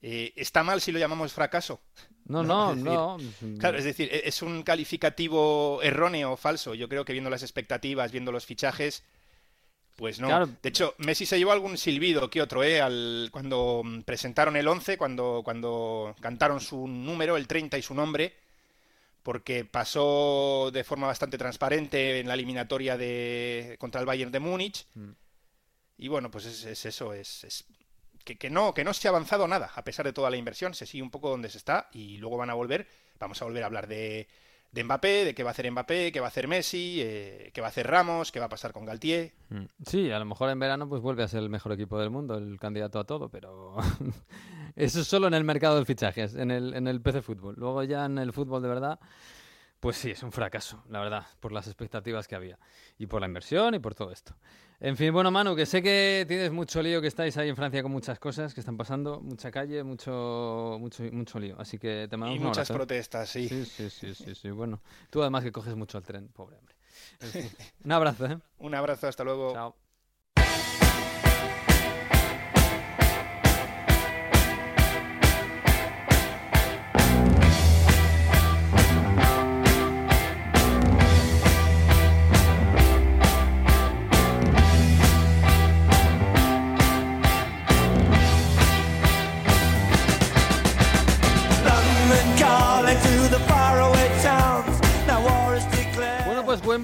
Eh, 0.00 0.32
¿Está 0.36 0.62
mal 0.62 0.80
si 0.80 0.92
lo 0.92 0.98
llamamos 0.98 1.32
fracaso? 1.32 1.80
No, 2.26 2.42
no, 2.44 2.74
no. 2.74 3.18
Claro, 3.58 3.78
es 3.78 3.84
decir, 3.84 4.08
e-, 4.12 4.28
es 4.28 4.42
un 4.42 4.62
calificativo 4.62 5.80
erróneo 5.82 6.32
o 6.32 6.36
falso. 6.36 6.74
Yo 6.74 6.88
creo 6.88 7.04
que 7.04 7.12
viendo 7.12 7.30
las 7.30 7.42
expectativas, 7.42 8.12
viendo 8.12 8.32
los 8.32 8.46
fichajes, 8.46 9.04
pues 9.96 10.20
no. 10.20 10.46
De 10.46 10.68
hecho, 10.68 10.94
Messi 10.98 11.26
se 11.26 11.38
llevó 11.38 11.50
algún 11.50 11.76
silbido 11.76 12.30
que 12.30 12.40
otro, 12.40 12.62
¿eh? 12.62 12.80
Al, 12.80 13.30
cuando 13.32 13.82
presentaron 14.04 14.56
el 14.56 14.68
11, 14.68 14.96
cuando, 14.96 15.42
cuando 15.44 16.14
cantaron 16.20 16.60
su 16.60 16.86
número, 16.86 17.36
el 17.36 17.48
30 17.48 17.78
y 17.78 17.82
su 17.82 17.94
nombre, 17.94 18.36
porque 19.28 19.66
pasó 19.66 20.70
de 20.72 20.84
forma 20.84 21.06
bastante 21.06 21.36
transparente 21.36 22.18
en 22.18 22.28
la 22.28 22.32
eliminatoria 22.32 22.96
de, 22.96 23.76
contra 23.78 24.00
el 24.00 24.06
Bayern 24.06 24.32
de 24.32 24.40
Múnich. 24.40 24.86
Mm. 24.94 25.10
Y 25.98 26.08
bueno, 26.08 26.30
pues 26.30 26.46
es, 26.46 26.86
eso, 26.86 27.12
es 27.12 27.66
que, 28.24 28.48
no, 28.48 28.72
que 28.72 28.84
no 28.84 28.94
se 28.94 29.06
ha 29.06 29.10
avanzado 29.10 29.46
nada, 29.46 29.70
a 29.74 29.84
pesar 29.84 30.06
de 30.06 30.14
toda 30.14 30.30
la 30.30 30.38
inversión, 30.38 30.72
se 30.72 30.86
sigue 30.86 31.02
un 31.02 31.10
poco 31.10 31.28
donde 31.28 31.50
se 31.50 31.58
está 31.58 31.90
y 31.92 32.16
luego 32.16 32.38
van 32.38 32.48
a 32.48 32.54
volver, 32.54 32.88
vamos 33.18 33.42
a 33.42 33.44
volver 33.44 33.64
a 33.64 33.66
hablar 33.66 33.86
de, 33.86 34.28
de 34.72 34.84
Mbappé, 34.84 35.24
de 35.24 35.34
qué 35.34 35.42
va 35.42 35.50
a 35.50 35.52
hacer 35.52 35.70
Mbappé, 35.70 36.12
qué 36.12 36.20
va 36.20 36.26
a 36.26 36.28
hacer 36.28 36.48
Messi, 36.48 36.98
eh, 37.00 37.50
qué 37.52 37.60
va 37.60 37.68
a 37.68 37.70
hacer 37.70 37.86
Ramos, 37.86 38.30
qué 38.32 38.40
va 38.40 38.46
a 38.46 38.50
pasar 38.50 38.72
con 38.72 38.84
Galtier. 38.84 39.32
Mm. 39.48 39.64
Sí, 39.86 40.10
a 40.10 40.18
lo 40.18 40.24
mejor 40.24 40.50
en 40.50 40.58
verano 40.58 40.88
pues 40.88 41.00
vuelve 41.00 41.22
a 41.22 41.28
ser 41.28 41.40
el 41.42 41.48
mejor 41.48 41.72
equipo 41.72 41.98
del 41.98 42.10
mundo, 42.10 42.36
el 42.36 42.58
candidato 42.58 42.98
a 42.98 43.04
todo, 43.04 43.28
pero 43.30 43.76
eso 44.76 45.00
es 45.00 45.06
solo 45.06 45.26
en 45.26 45.34
el 45.34 45.44
mercado 45.44 45.78
de 45.78 45.84
fichajes, 45.84 46.34
en 46.34 46.50
el, 46.50 46.74
en 46.74 46.86
el 46.86 47.00
PC 47.00 47.22
Fútbol. 47.22 47.54
Luego 47.56 47.82
ya 47.84 48.04
en 48.04 48.18
el 48.18 48.32
fútbol 48.32 48.62
de 48.62 48.68
verdad 48.68 49.00
pues 49.80 49.96
sí, 49.96 50.10
es 50.10 50.22
un 50.24 50.32
fracaso, 50.32 50.82
la 50.88 51.00
verdad, 51.00 51.26
por 51.38 51.52
las 51.52 51.68
expectativas 51.68 52.26
que 52.26 52.34
había. 52.34 52.58
Y 52.98 53.06
por 53.06 53.20
la 53.20 53.28
inversión 53.28 53.74
y 53.74 53.78
por 53.78 53.94
todo 53.94 54.10
esto. 54.10 54.34
En 54.80 54.96
fin, 54.96 55.12
bueno, 55.12 55.32
Manu, 55.32 55.56
que 55.56 55.66
sé 55.66 55.82
que 55.82 56.24
tienes 56.28 56.52
mucho 56.52 56.80
lío, 56.80 57.00
que 57.00 57.08
estáis 57.08 57.36
ahí 57.36 57.48
en 57.48 57.56
Francia 57.56 57.82
con 57.82 57.90
muchas 57.90 58.20
cosas 58.20 58.54
que 58.54 58.60
están 58.60 58.76
pasando, 58.76 59.20
mucha 59.20 59.50
calle, 59.50 59.82
mucho 59.82 60.76
mucho, 60.78 61.02
mucho 61.10 61.40
lío. 61.40 61.56
Así 61.58 61.78
que 61.78 62.06
te 62.08 62.16
mando 62.16 62.36
y 62.36 62.38
muchas 62.38 62.70
¿eh? 62.70 62.74
protestas, 62.74 63.28
sí. 63.28 63.48
Sí, 63.48 63.64
sí, 63.64 63.90
sí, 63.90 64.14
sí, 64.14 64.34
sí. 64.36 64.50
Bueno, 64.50 64.80
tú 65.10 65.20
además 65.20 65.42
que 65.42 65.50
coges 65.50 65.74
mucho 65.74 65.98
el 65.98 66.04
tren, 66.04 66.28
pobre 66.28 66.56
hombre. 66.56 66.74
un 67.84 67.92
abrazo, 67.92 68.26
¿eh? 68.26 68.38
un 68.58 68.74
abrazo, 68.74 69.08
hasta 69.08 69.24
luego. 69.24 69.52
Chao. 69.52 69.74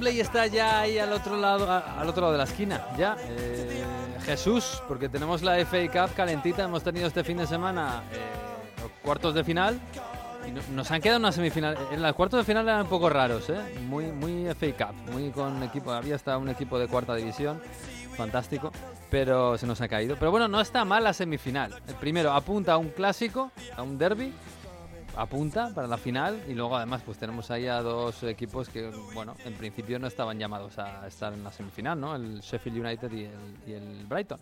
Wembley 0.05 0.21
está 0.21 0.47
ya 0.47 0.81
ahí 0.81 0.99
al 0.99 1.13
otro 1.15 1.35
lado, 1.35 1.71
al 1.71 2.07
otro 2.07 2.21
lado 2.21 2.33
de 2.33 2.39
la 2.39 2.45
esquina, 2.45 2.89
ya. 2.99 3.17
Eh, 3.27 3.83
Jesús, 4.27 4.83
porque 4.87 5.09
tenemos 5.09 5.43
la 5.43 5.57
FA 5.65 5.91
Cup 5.91 6.15
calentita, 6.15 6.65
hemos 6.65 6.83
tenido 6.83 7.07
este 7.07 7.25
fin 7.25 7.39
de 7.39 7.47
semana 7.47 8.03
eh, 8.13 8.83
los 8.83 8.91
cuartos 9.03 9.35
de 9.35 9.43
final. 9.43 9.81
Y 10.47 10.73
nos 10.73 10.91
han 10.91 11.01
quedado 11.01 11.21
una 11.21 11.33
semifinal. 11.33 11.79
En 11.91 12.03
los 12.03 12.13
cuartos 12.15 12.41
de 12.41 12.45
final 12.45 12.69
eran 12.69 12.83
un 12.83 12.89
poco 12.89 13.09
raros, 13.09 13.49
¿eh? 13.49 13.59
Muy, 13.89 14.05
muy 14.05 14.47
FA 14.55 14.89
Cup, 14.89 15.13
muy 15.13 15.31
con 15.31 15.63
equipo. 15.63 15.91
Había 15.91 16.17
hasta 16.17 16.37
un 16.37 16.51
equipo 16.51 16.79
de 16.79 16.87
cuarta 16.87 17.15
división, 17.15 17.63
fantástico, 18.15 18.73
pero 19.11 19.57
se 19.57 19.67
nos 19.67 19.81
ha 19.81 19.89
caído. 19.89 20.17
Pero 20.19 20.31
bueno, 20.31 20.49
no 20.49 20.61
está 20.61 20.85
mal 20.85 21.03
la 21.03 21.15
semifinal. 21.15 21.75
El 21.89 21.95
primero 21.95 22.31
apunta 22.33 22.75
a 22.75 22.77
un 22.77 22.91
clásico, 22.91 23.53
a 23.75 23.83
un 23.83 23.97
derby, 23.97 24.35
apunta 25.17 25.73
para 25.75 25.87
la 25.87 25.97
final 25.97 26.43
y 26.49 26.55
luego 26.55 26.77
además 26.77 27.03
pues 27.05 27.19
tenemos 27.19 27.51
ahí 27.51 27.67
a 27.67 27.81
dos 27.81 28.23
equipos 28.25 28.69
que 28.69 28.91
bueno 29.15 29.37
en 29.45 29.55
principio 29.55 29.99
no 29.99 30.07
estaban 30.07 30.39
llamados 30.39 30.79
a 30.79 31.07
estar 31.07 31.33
en 31.33 31.45
la 31.45 31.53
semifinal 31.53 32.01
no 32.01 32.17
el 32.17 32.41
Sheffield 32.41 32.85
United 32.85 33.13
y 33.13 33.25
el, 33.25 33.57
y 33.67 33.73
el 33.73 34.07
Brighton. 34.07 34.41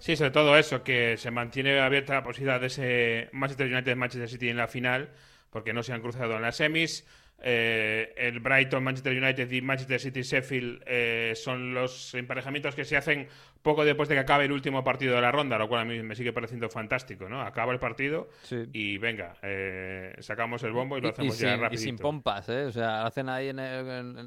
Sí 0.00 0.16
sobre 0.16 0.30
todo 0.30 0.56
eso 0.56 0.82
que 0.82 1.16
se 1.16 1.30
mantiene 1.30 1.80
abierta 1.80 2.14
la 2.14 2.22
posibilidad 2.22 2.60
de 2.60 2.66
ese 2.68 3.28
Manchester 3.32 3.72
United 3.72 3.96
Manchester 3.96 4.28
City 4.28 4.48
en 4.48 4.56
la 4.56 4.68
final 4.68 5.08
porque 5.50 5.72
no 5.72 5.82
se 5.82 5.92
han 5.92 6.00
cruzado 6.00 6.36
en 6.36 6.42
las 6.42 6.56
semis 6.56 7.06
eh, 7.40 8.14
el 8.16 8.40
Brighton, 8.40 8.82
Manchester 8.82 9.16
United 9.16 9.50
y 9.50 9.62
Manchester 9.62 10.00
City 10.00 10.22
Sheffield 10.22 10.82
eh, 10.86 11.34
son 11.36 11.72
los 11.72 12.12
emparejamientos 12.14 12.74
que 12.74 12.84
se 12.84 12.96
hacen 12.96 13.28
poco 13.62 13.84
después 13.84 14.08
de 14.08 14.16
que 14.16 14.20
acabe 14.20 14.46
el 14.46 14.52
último 14.52 14.82
partido 14.82 15.14
de 15.14 15.20
la 15.20 15.30
ronda, 15.30 15.56
lo 15.56 15.68
cual 15.68 15.82
a 15.82 15.84
mí 15.84 16.02
me 16.02 16.16
sigue 16.16 16.32
pareciendo 16.32 16.68
fantástico, 16.68 17.28
¿no? 17.28 17.40
Acaba 17.42 17.72
el 17.72 17.78
partido 17.78 18.28
y 18.72 18.98
venga, 18.98 19.36
eh, 19.42 20.16
sacamos 20.18 20.62
el 20.64 20.72
bombo 20.72 20.98
y 20.98 21.00
lo 21.00 21.10
hacemos 21.10 21.38
ya 21.38 21.56
rápido. 21.56 21.80
Y 21.80 21.84
sin 21.84 21.96
pompas, 21.96 22.48
¿eh? 22.48 22.64
O 22.64 22.72
sea, 22.72 23.06
hacen 23.06 23.28
ahí 23.28 23.50
en, 23.50 23.56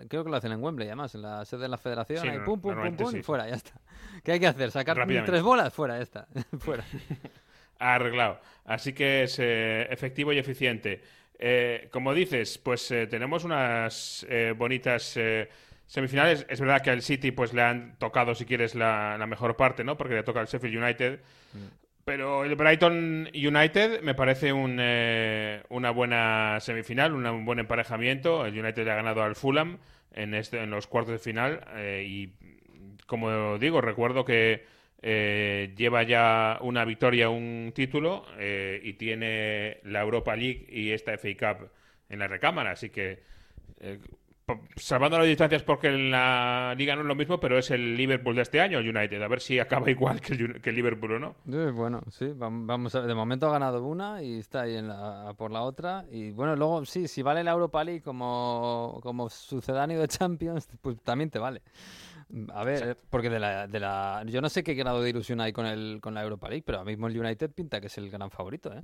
creo 0.07 0.23
que 0.23 0.29
lo 0.29 0.37
hacen 0.37 0.53
en 0.53 0.63
Wembley, 0.63 0.87
además, 0.87 1.13
en 1.15 1.23
la 1.23 1.43
sede 1.43 1.63
de 1.63 1.69
la 1.69 1.77
federación, 1.77 2.29
ahí 2.29 2.39
pum, 2.39 2.61
pum, 2.61 2.75
pum, 2.75 2.95
pum, 2.95 3.15
y 3.17 3.23
fuera, 3.23 3.47
ya 3.47 3.55
está. 3.55 3.73
¿Qué 4.23 4.33
hay 4.33 4.39
que 4.39 4.47
hacer? 4.47 4.71
¿Sacar 4.71 5.05
tres 5.25 5.41
bolas? 5.41 5.73
Fuera, 5.73 5.97
ya 5.97 6.03
está, 6.03 6.27
fuera. 6.59 6.85
Arreglado. 7.79 8.39
Así 8.63 8.93
que 8.93 9.23
es 9.23 9.37
efectivo 9.39 10.31
y 10.31 10.37
eficiente. 10.37 11.01
Eh, 11.43 11.89
como 11.91 12.13
dices, 12.13 12.59
pues 12.59 12.91
eh, 12.91 13.07
tenemos 13.07 13.43
unas 13.43 14.23
eh, 14.29 14.53
bonitas 14.55 15.17
semifinales. 15.87 16.45
Es 16.47 16.61
verdad 16.61 16.81
que 16.81 16.91
al 16.91 17.01
City 17.01 17.31
pues 17.31 17.51
le 17.53 17.63
han 17.63 17.97
tocado, 17.97 18.35
si 18.35 18.45
quieres, 18.45 18.75
la, 18.75 19.17
mejor 19.27 19.57
parte, 19.57 19.83
¿no? 19.83 19.97
Porque 19.97 20.13
le 20.13 20.23
toca 20.23 20.39
al 20.39 20.45
Sheffield 20.45 20.83
United. 20.83 21.19
Mm. 21.53 21.57
Pero 22.05 22.45
el 22.45 22.55
Brighton 22.55 23.29
United 23.33 24.01
me 24.01 24.13
parece 24.13 24.53
una 24.53 25.91
buena 25.91 26.59
semifinal, 26.59 27.13
un 27.13 27.45
buen 27.45 27.59
emparejamiento. 27.59 28.45
El 28.45 28.59
United 28.59 28.85
le 28.85 28.91
ha 28.91 28.95
ganado 28.95 29.23
al 29.23 29.35
Fulham 29.35 29.79
en, 30.11 30.35
este, 30.35 30.61
en 30.61 30.69
los 30.69 30.87
cuartos 30.87 31.13
de 31.13 31.19
final. 31.19 31.61
y 32.03 32.29
como 33.07 33.57
digo, 33.57 33.81
recuerdo 33.81 34.25
que 34.25 34.65
eh, 35.03 35.73
lleva 35.75 36.03
ya 36.03 36.59
una 36.61 36.85
victoria, 36.85 37.29
un 37.29 37.71
título 37.73 38.25
eh, 38.37 38.79
y 38.83 38.93
tiene 38.93 39.79
la 39.83 40.01
Europa 40.01 40.35
League 40.35 40.67
y 40.69 40.91
esta 40.91 41.17
FA 41.17 41.29
Cup 41.37 41.69
en 42.07 42.19
la 42.19 42.27
recámara. 42.27 42.71
Así 42.71 42.91
que, 42.91 43.23
eh, 43.79 43.99
salvando 44.75 45.17
las 45.17 45.25
distancias 45.25 45.63
porque 45.63 45.87
en 45.87 46.11
la 46.11 46.75
liga 46.77 46.95
no 46.95 47.01
es 47.01 47.07
lo 47.07 47.15
mismo, 47.15 47.39
pero 47.39 47.57
es 47.57 47.71
el 47.71 47.97
Liverpool 47.97 48.35
de 48.35 48.43
este 48.43 48.61
año, 48.61 48.77
el 48.77 48.95
United. 48.95 49.19
A 49.23 49.27
ver 49.27 49.41
si 49.41 49.57
acaba 49.59 49.89
igual 49.89 50.21
que 50.21 50.33
el, 50.33 50.75
Liverpool 50.75 51.13
o 51.13 51.19
no. 51.19 51.35
bueno, 51.71 52.01
sí, 52.11 52.31
vamos 52.35 52.93
a, 52.93 53.01
de 53.01 53.15
momento 53.15 53.47
ha 53.47 53.53
ganado 53.53 53.83
una 53.83 54.21
y 54.21 54.37
está 54.37 54.61
ahí 54.61 54.77
por 55.35 55.49
la 55.49 55.63
otra. 55.63 56.05
Y 56.11 56.29
bueno, 56.29 56.55
luego 56.55 56.85
sí, 56.85 57.07
si 57.07 57.23
vale 57.23 57.43
la 57.43 57.53
Europa 57.53 57.83
League 57.83 58.03
como, 58.03 58.99
como 59.01 59.31
sucedáneo 59.31 59.99
de 59.99 60.07
Champions, 60.07 60.69
pues 60.79 61.01
también 61.01 61.31
te 61.31 61.39
vale. 61.39 61.63
A 62.53 62.63
ver, 62.63 62.97
porque 63.09 63.29
de 63.29 63.39
la, 63.39 63.67
de 63.67 63.79
la, 63.79 64.23
yo 64.25 64.41
no 64.41 64.49
sé 64.49 64.63
qué 64.63 64.73
grado 64.73 65.01
de 65.01 65.09
ilusión 65.09 65.41
hay 65.41 65.51
con, 65.51 65.65
el, 65.65 65.99
con 66.01 66.13
la 66.13 66.23
Europa 66.23 66.49
League, 66.49 66.63
pero 66.65 66.79
ahora 66.79 66.89
mismo 66.89 67.07
el 67.07 67.19
United 67.19 67.51
pinta 67.51 67.81
que 67.81 67.87
es 67.87 67.97
el 67.97 68.09
gran 68.09 68.31
favorito, 68.31 68.73
¿eh? 68.73 68.83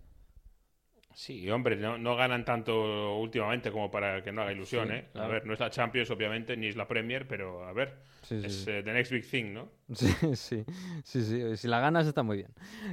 Sí, 1.17 1.49
hombre, 1.49 1.75
no, 1.77 1.97
no 1.97 2.15
ganan 2.15 2.45
tanto 2.45 3.17
últimamente 3.17 3.71
como 3.71 3.89
para 3.89 4.23
que 4.23 4.31
no 4.31 4.43
haga 4.43 4.51
ilusión, 4.51 4.91
¿eh? 4.91 5.07
A 5.15 5.25
ver, 5.25 5.47
no 5.47 5.53
es 5.53 5.60
la 5.60 5.71
Champions, 5.71 6.12
obviamente, 6.12 6.55
ni 6.55 6.67
es 6.67 6.75
la 6.75 6.88
Premier, 6.88 7.27
pero 7.27 7.67
a 7.67 7.73
ver, 7.73 7.95
es 8.29 8.67
eh, 8.67 8.83
the 8.83 8.93
next 8.93 9.12
big 9.12 9.27
thing, 9.27 9.51
¿no? 9.51 9.67
Sí, 9.91 10.07
sí, 10.36 10.63
sí, 11.03 11.23
sí, 11.23 11.57
si 11.57 11.67
la 11.67 11.79
ganas 11.79 12.05
está 12.05 12.21
muy 12.21 12.38
bien. 12.38 12.51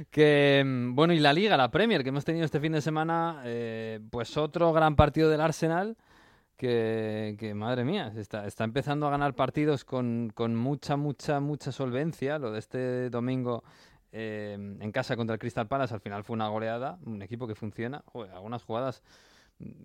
Que, 0.09 0.63
mm, 0.65 0.95
bueno, 0.95 1.13
y 1.13 1.19
la 1.19 1.33
Liga, 1.33 1.55
la 1.55 1.69
Premier, 1.69 2.01
que 2.01 2.09
hemos 2.09 2.25
tenido 2.25 2.45
este 2.45 2.59
fin 2.59 2.71
de 2.71 2.81
semana, 2.81 3.43
eh, 3.45 3.99
pues 4.09 4.35
otro 4.37 4.73
gran 4.73 4.95
partido 4.95 5.29
del 5.29 5.41
Arsenal 5.41 5.95
que, 6.57 7.53
madre 7.55 7.83
mía, 7.83 8.13
está, 8.15 8.45
está 8.45 8.63
empezando 8.63 9.07
a 9.07 9.11
ganar 9.11 9.35
partidos 9.35 9.83
con, 9.83 10.31
con 10.33 10.55
mucha, 10.55 10.95
mucha, 10.95 11.39
mucha 11.39 11.71
solvencia. 11.71 12.39
Lo 12.39 12.51
de 12.51 12.59
este 12.59 13.09
domingo 13.09 13.63
eh, 14.11 14.53
en 14.53 14.91
casa 14.91 15.15
contra 15.15 15.33
el 15.33 15.39
Crystal 15.39 15.67
Palace 15.67 15.93
al 15.93 15.99
final 15.99 16.23
fue 16.23 16.35
una 16.35 16.47
goleada, 16.47 16.97
un 17.05 17.21
equipo 17.21 17.47
que 17.47 17.55
funciona. 17.55 18.03
algunas 18.33 18.63
jugadas 18.63 19.03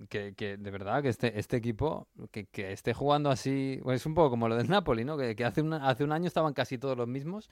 que, 0.09 0.35
que, 0.35 0.57
de 0.57 0.71
verdad 0.71 1.03
que 1.03 1.09
este, 1.09 1.39
este 1.39 1.57
equipo 1.57 2.09
que, 2.31 2.47
que 2.47 2.73
esté 2.73 2.93
jugando 2.95 3.31
así, 3.31 3.81
pues 3.83 4.01
es 4.01 4.07
un 4.07 4.15
poco 4.15 4.31
como 4.31 4.49
lo 4.49 4.57
del 4.57 4.69
Napoli, 4.69 5.05
¿no? 5.05 5.17
Que, 5.17 5.37
hace, 5.45 5.63
un, 5.63 5.73
hace 5.75 6.05
un 6.05 6.13
año 6.13 6.27
estaban 6.27 6.53
casi 6.55 6.79
todos 6.79 6.97
los 6.97 7.09
mismos, 7.09 7.51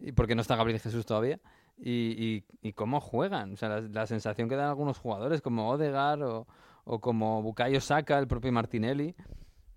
y 0.00 0.12
porque 0.12 0.34
no 0.34 0.42
está 0.42 0.56
Gabriel 0.56 0.80
Jesús 0.80 1.06
todavía. 1.06 1.40
Y, 1.78 2.44
y, 2.60 2.72
cómo 2.74 3.00
juegan, 3.00 3.54
o 3.54 3.56
sea, 3.56 3.68
la, 3.68 3.80
la, 3.80 4.06
sensación 4.06 4.48
que 4.48 4.54
dan 4.54 4.68
algunos 4.68 4.98
jugadores 4.98 5.40
como 5.40 5.68
Odegar 5.70 6.22
o, 6.22 6.46
o 6.84 7.00
como 7.00 7.42
Bukayo 7.42 7.80
Saka, 7.80 8.18
el 8.18 8.26
propio 8.26 8.52
Martinelli, 8.52 9.14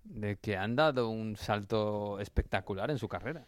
de 0.04 0.36
que 0.36 0.56
han 0.56 0.76
dado 0.76 1.08
un 1.08 1.36
salto 1.36 2.20
espectacular 2.20 2.90
en 2.90 2.98
su 2.98 3.08
carrera. 3.08 3.46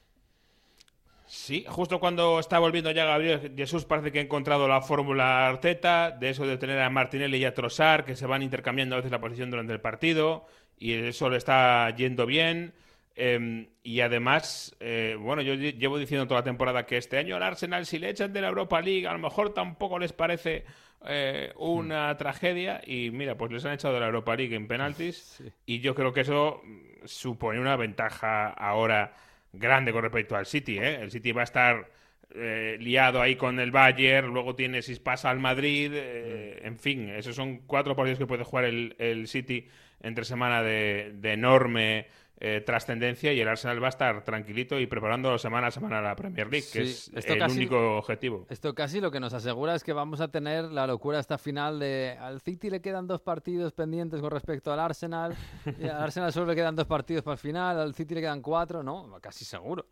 Sí, 1.27 1.67
justo 1.69 2.01
cuando 2.01 2.41
está 2.41 2.59
volviendo 2.59 2.91
ya 2.91 3.05
Gabriel 3.05 3.53
Jesús 3.55 3.85
parece 3.85 4.11
que 4.11 4.19
ha 4.19 4.23
encontrado 4.23 4.67
la 4.67 4.81
fórmula 4.81 5.47
Arteta, 5.47 6.11
de 6.11 6.31
eso 6.31 6.47
de 6.47 6.57
tener 6.57 6.81
a 6.81 6.89
Martinelli 6.89 7.37
y 7.37 7.45
a 7.45 7.53
Trossard, 7.53 8.07
que 8.07 8.17
se 8.17 8.27
van 8.27 8.43
intercambiando 8.43 8.95
a 8.95 8.99
veces 8.99 9.13
la 9.13 9.21
posición 9.21 9.51
durante 9.51 9.75
el 9.75 9.81
partido, 9.81 10.47
y 10.79 10.95
eso 10.95 11.29
le 11.29 11.37
está 11.37 11.95
yendo 11.95 12.25
bien. 12.25 12.73
Em, 13.15 13.69
y 13.83 14.01
además, 14.01 14.75
eh, 14.81 15.17
bueno, 15.21 15.43
yo 15.43 15.55
llevo 15.55 15.99
diciendo 15.99 16.27
toda 16.27 16.41
la 16.41 16.45
temporada 16.45 16.87
que 16.87 16.97
este 16.97 17.19
año 17.19 17.37
al 17.37 17.43
Arsenal, 17.43 17.85
si 17.85 17.99
le 17.99 18.09
echan 18.09 18.33
de 18.33 18.41
la 18.41 18.49
Europa 18.49 18.81
League, 18.81 19.07
a 19.07 19.13
lo 19.13 19.19
mejor 19.19 19.53
tampoco 19.53 19.99
les 19.99 20.15
parece 20.15 20.65
eh, 21.07 21.53
una 21.57 22.17
tragedia 22.17 22.81
y 22.85 23.11
mira, 23.11 23.37
pues 23.37 23.53
les 23.53 23.65
han 23.65 23.75
echado 23.75 23.95
de 23.95 24.01
la 24.01 24.07
Europa 24.07 24.35
League 24.37 24.55
en 24.55 24.67
penaltis 24.67 25.43
y 25.67 25.81
yo 25.81 25.95
creo 25.95 26.13
que 26.13 26.23
eso 26.23 26.61
mm, 26.65 27.07
supone 27.07 27.61
una 27.61 27.77
ventaja 27.77 28.49
ahora 28.49 29.15
grande 29.53 29.93
con 29.93 30.03
respecto 30.03 30.37
al 30.37 30.47
City. 30.47 30.79
¿eh? 30.79 31.01
El 31.01 31.11
City 31.11 31.33
va 31.33 31.43
a 31.43 31.45
estar 31.45 31.91
eh, 32.35 32.77
liado 32.81 33.23
ahí 33.23 33.37
con 33.37 33.59
el 33.59 33.71
Bayern, 33.71 34.29
luego 34.29 34.55
tiene 34.55 34.83
si 34.83 34.95
pasa 34.97 35.31
al 35.31 35.39
Madrid, 35.39 35.93
eh, 35.95 36.61
en 36.63 36.79
fin, 36.79 37.09
esos 37.09 37.35
son 37.35 37.59
cuatro 37.67 37.97
partidos 37.97 38.19
que 38.19 38.27
puede 38.27 38.45
jugar 38.45 38.65
el, 38.65 38.97
el 38.99 39.29
City 39.29 39.67
entre 40.01 40.25
semana 40.25 40.63
de, 40.63 41.13
de 41.15 41.33
enorme 41.33 42.07
eh, 42.41 42.61
trascendencia 42.65 43.33
y 43.33 43.41
el 43.41 43.49
Arsenal 43.49 43.83
va 43.83 43.87
a 43.87 43.91
estar 43.91 44.23
tranquilito 44.23 44.79
y 44.79 44.87
preparando 44.87 45.37
semana 45.39 45.67
a 45.67 45.71
semana 45.73 46.01
la 46.01 46.15
Premier 46.15 46.47
League, 46.49 46.67
que 46.73 46.83
es 46.83 47.11
el 47.13 47.39
casi- 47.39 47.57
único 47.59 47.99
objetivo. 47.99 48.47
Esto 48.49 48.75
casi 48.75 49.01
lo 49.01 49.11
que 49.11 49.19
nos 49.19 49.35
asegura 49.35 49.75
es 49.75 49.83
que 49.83 49.93
vamos 49.93 50.21
a 50.21 50.29
tener 50.29 50.65
la 50.67 50.87
locura 50.87 51.19
esta 51.19 51.37
final 51.39 51.79
de 51.81 52.17
al 52.21 52.41
City 52.41 52.71
le 52.71 52.81
quedan 52.81 53.07
dos 53.09 53.21
partidos 53.21 53.73
pendientes 53.73 54.21
con 54.21 54.31
respecto 54.31 54.73
al 54.73 54.79
Arsenal 54.81 55.35
y 55.79 55.85
al 55.89 56.03
Arsenal 56.03 56.33
solo 56.33 56.47
le 56.47 56.55
quedan 56.55 56.77
dos 56.77 56.87
partidos 56.87 57.23
para 57.25 57.33
el 57.35 57.39
final, 57.41 57.79
al 57.81 57.95
City 57.95 58.15
le 58.15 58.21
quedan 58.21 58.41
cuatro, 58.41 58.83
no, 58.83 59.19
casi 59.21 59.45
seguro. 59.45 59.87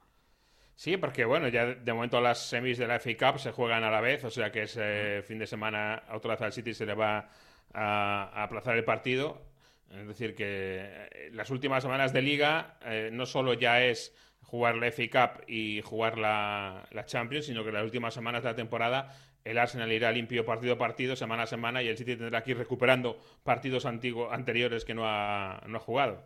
Sí, 0.76 0.98
porque 0.98 1.24
bueno, 1.24 1.48
ya 1.48 1.64
de 1.64 1.92
momento 1.94 2.20
las 2.20 2.48
semis 2.48 2.76
de 2.78 2.86
la 2.86 3.00
FA 3.00 3.10
Cup 3.32 3.40
se 3.40 3.50
juegan 3.50 3.82
a 3.82 3.90
la 3.90 4.00
vez, 4.02 4.22
o 4.24 4.30
sea 4.30 4.52
que 4.52 4.64
ese 4.64 5.22
fin 5.22 5.38
de 5.38 5.46
semana 5.46 6.02
otra 6.12 6.32
vez 6.34 6.42
al 6.42 6.52
City 6.52 6.74
se 6.74 6.84
le 6.84 6.94
va 6.94 7.28
a, 7.72 8.30
a 8.34 8.42
aplazar 8.44 8.76
el 8.76 8.84
partido. 8.84 9.40
Es 9.90 10.06
decir, 10.06 10.34
que 10.34 11.06
eh, 11.10 11.30
las 11.32 11.50
últimas 11.50 11.82
semanas 11.82 12.12
de 12.12 12.22
liga 12.22 12.78
eh, 12.84 13.10
no 13.12 13.26
solo 13.26 13.54
ya 13.54 13.82
es 13.82 14.14
jugar 14.42 14.76
la 14.76 14.90
FA 14.92 15.04
Cup 15.10 15.44
y 15.48 15.80
jugar 15.82 16.18
la, 16.18 16.86
la 16.90 17.04
Champions, 17.04 17.46
sino 17.46 17.64
que 17.64 17.72
las 17.72 17.84
últimas 17.84 18.14
semanas 18.14 18.42
de 18.42 18.50
la 18.50 18.56
temporada 18.56 19.14
el 19.46 19.58
Arsenal 19.58 19.92
irá 19.92 20.10
limpio 20.10 20.44
partido 20.44 20.74
a 20.74 20.78
partido, 20.78 21.14
semana 21.14 21.44
a 21.44 21.46
semana, 21.46 21.80
y 21.80 21.86
el 21.86 21.96
City 21.96 22.16
tendrá 22.16 22.42
que 22.42 22.50
ir 22.50 22.58
recuperando 22.58 23.16
partidos 23.44 23.86
antiguos, 23.86 24.32
anteriores 24.32 24.84
que 24.84 24.92
no 24.92 25.06
ha, 25.06 25.62
no 25.68 25.76
ha 25.76 25.80
jugado. 25.80 26.20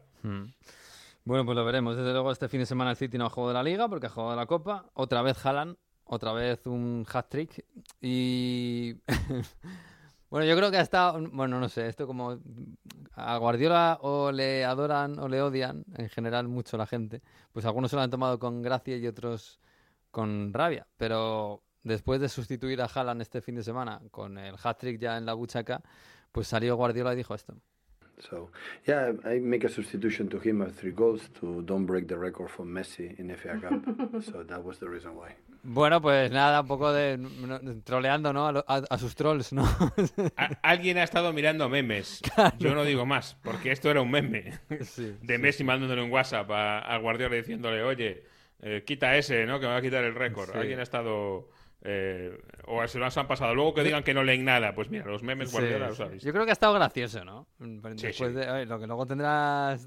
Bueno, 1.25 1.45
pues 1.45 1.55
lo 1.55 1.65
veremos. 1.65 1.97
Desde 1.97 2.13
luego 2.13 2.33
este 2.33 2.49
fin 2.49 2.61
de 2.61 2.67
semana 2.67 2.93
el 2.93 2.97
City 2.97 3.19
no 3.19 3.27
ha 3.27 3.31
jugado 3.31 3.53
la 3.53 3.63
Liga 3.63 3.89
porque 3.89 4.07
ha 4.07 4.11
jugado 4.11 4.37
la 4.37 4.47
Copa. 4.47 4.87
Otra 4.95 5.21
vez 5.21 5.45
Haaland, 5.45 5.77
otra 6.05 6.33
vez 6.33 6.67
un 6.67 7.07
hat-trick. 7.13 7.63
Y... 8.01 8.95
bueno, 10.31 10.47
yo 10.47 10.57
creo 10.57 10.71
que 10.71 10.79
ha 10.79 10.83
estado... 10.83 11.21
Bueno, 11.31 11.61
no 11.61 11.69
sé, 11.69 11.89
esto 11.89 12.07
como... 12.07 12.39
A 13.21 13.37
Guardiola 13.39 13.99
o 14.03 14.33
le 14.33 14.65
adoran 14.65 15.19
o 15.19 15.29
le 15.29 15.43
odian, 15.43 15.85
en 15.97 16.09
general 16.09 16.49
mucho 16.49 16.77
la 16.77 16.87
gente. 16.87 17.23
Pues 17.53 17.65
algunos 17.67 17.91
se 17.91 17.97
lo 17.97 18.03
han 18.03 18.11
tomado 18.11 18.39
con 18.39 18.63
gracia 18.63 18.97
y 18.97 19.07
otros 19.07 19.61
con 20.11 20.53
rabia. 20.53 20.87
Pero 20.97 21.63
después 21.83 22.21
de 22.21 22.29
sustituir 22.29 22.81
a 22.83 22.87
Haaland 22.87 23.23
este 23.23 23.41
fin 23.41 23.55
de 23.55 23.63
semana 23.63 24.01
con 24.11 24.39
el 24.39 24.55
hat-trick 24.63 24.99
ya 25.01 25.17
en 25.17 25.27
la 25.27 25.35
buchaca, 25.35 25.83
pues 26.33 26.47
salió 26.47 26.77
Guardiola 26.77 27.13
y 27.13 27.17
dijo 27.17 27.35
esto. 27.35 27.55
So, 28.21 28.51
yeah, 28.87 29.13
I 29.25 29.41
make 29.41 29.65
a 29.65 29.69
substitution 29.71 30.29
to 30.29 30.39
him 30.39 30.61
of 30.61 30.75
three 30.75 30.93
goals 30.93 31.23
to 31.41 31.63
don't 31.63 31.87
break 31.87 32.07
the 32.07 32.19
record 32.19 32.51
for 32.51 32.67
Messi 32.67 33.19
in 33.19 33.35
FA 33.35 33.59
Cup. 33.59 34.23
so 34.23 34.43
that 34.43 34.63
was 34.63 34.79
the 34.79 34.89
reason 34.89 35.17
why. 35.17 35.35
Bueno, 35.63 36.01
pues 36.01 36.31
nada, 36.31 36.63
un 36.63 36.67
poco 36.67 36.93
de 36.93 37.19
troleando, 37.85 38.33
¿no? 38.33 38.49
A, 38.49 38.65
a- 38.67 38.99
sus 38.99 39.15
trolls, 39.15 39.53
¿no? 39.53 39.63
A- 40.37 40.59
alguien 40.63 40.97
ha 40.99 41.03
estado 41.03 41.33
mirando 41.33 41.69
memes. 41.69 42.23
Yo 42.59 42.75
no 42.75 42.85
digo 42.85 43.05
más, 43.05 43.37
porque 43.43 43.71
esto 43.73 43.91
era 43.91 44.01
un 44.01 44.11
meme. 44.11 44.59
Sí, 44.83 45.17
de 45.21 45.39
Messi 45.39 45.63
mandándole 45.65 46.03
un 46.03 46.11
WhatsApp 46.11 46.51
a, 46.51 46.97
Guardiola 46.99 47.37
diciéndole, 47.37 47.83
oye, 47.83 48.25
eh, 48.61 48.85
quita 48.87 49.17
ese, 49.17 49.45
¿no? 49.47 49.61
Que 49.61 49.67
me 49.67 49.73
va 49.73 49.79
a 49.79 49.83
quitar 49.83 50.03
el 50.05 50.15
récord. 50.15 50.51
Sí. 50.53 50.59
Alguien 50.59 50.81
ha 50.81 50.83
estado... 50.83 51.49
eh, 51.83 52.39
o 52.67 52.87
se 52.89 52.99
lo 52.99 53.07
han 53.07 53.27
pasado. 53.29 53.55
Luego 53.55 53.75
que 53.75 53.83
digan 53.83 54.03
que 54.03 54.15
no 54.15 54.23
leen 54.25 54.45
nada. 54.45 54.75
Pues 54.75 54.89
mira, 54.91 55.05
los 55.07 55.23
memes 55.23 55.53
Guardiola 55.53 55.87
sí. 55.87 55.89
los 55.91 55.97
sabéis. 55.99 56.23
Yo 56.23 56.33
creo 56.33 56.45
que 56.45 56.51
ha 56.51 56.53
estado 56.53 56.73
gracioso, 56.75 57.25
¿no? 57.25 57.47
Después 57.59 58.01
Sí, 58.01 58.13
sí. 58.13 58.25
de 58.33 58.51
oye, 58.51 58.67
lo 58.67 58.79
que 58.81 58.87
luego 58.87 59.07
tendrás 59.07 59.87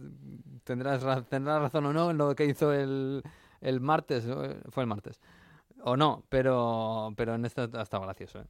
tendrás 0.64 1.04
tendrás 1.30 1.62
razón 1.62 1.86
o 1.88 1.94
no 1.94 2.12
en 2.12 2.18
lo 2.18 2.36
que 2.36 2.46
hizo 2.46 2.72
el, 2.74 3.22
el 3.62 3.82
martes, 3.82 4.26
¿no? 4.26 4.42
fue 4.70 4.84
el 4.84 4.88
martes. 4.88 5.20
O 5.86 5.98
no, 5.98 6.26
pero 6.30 7.14
pero 7.18 7.36
en 7.36 7.46
esto 7.46 7.70
ha 7.74 7.82
estado 7.82 8.04
gracioso, 8.04 8.40
¿eh? 8.40 8.46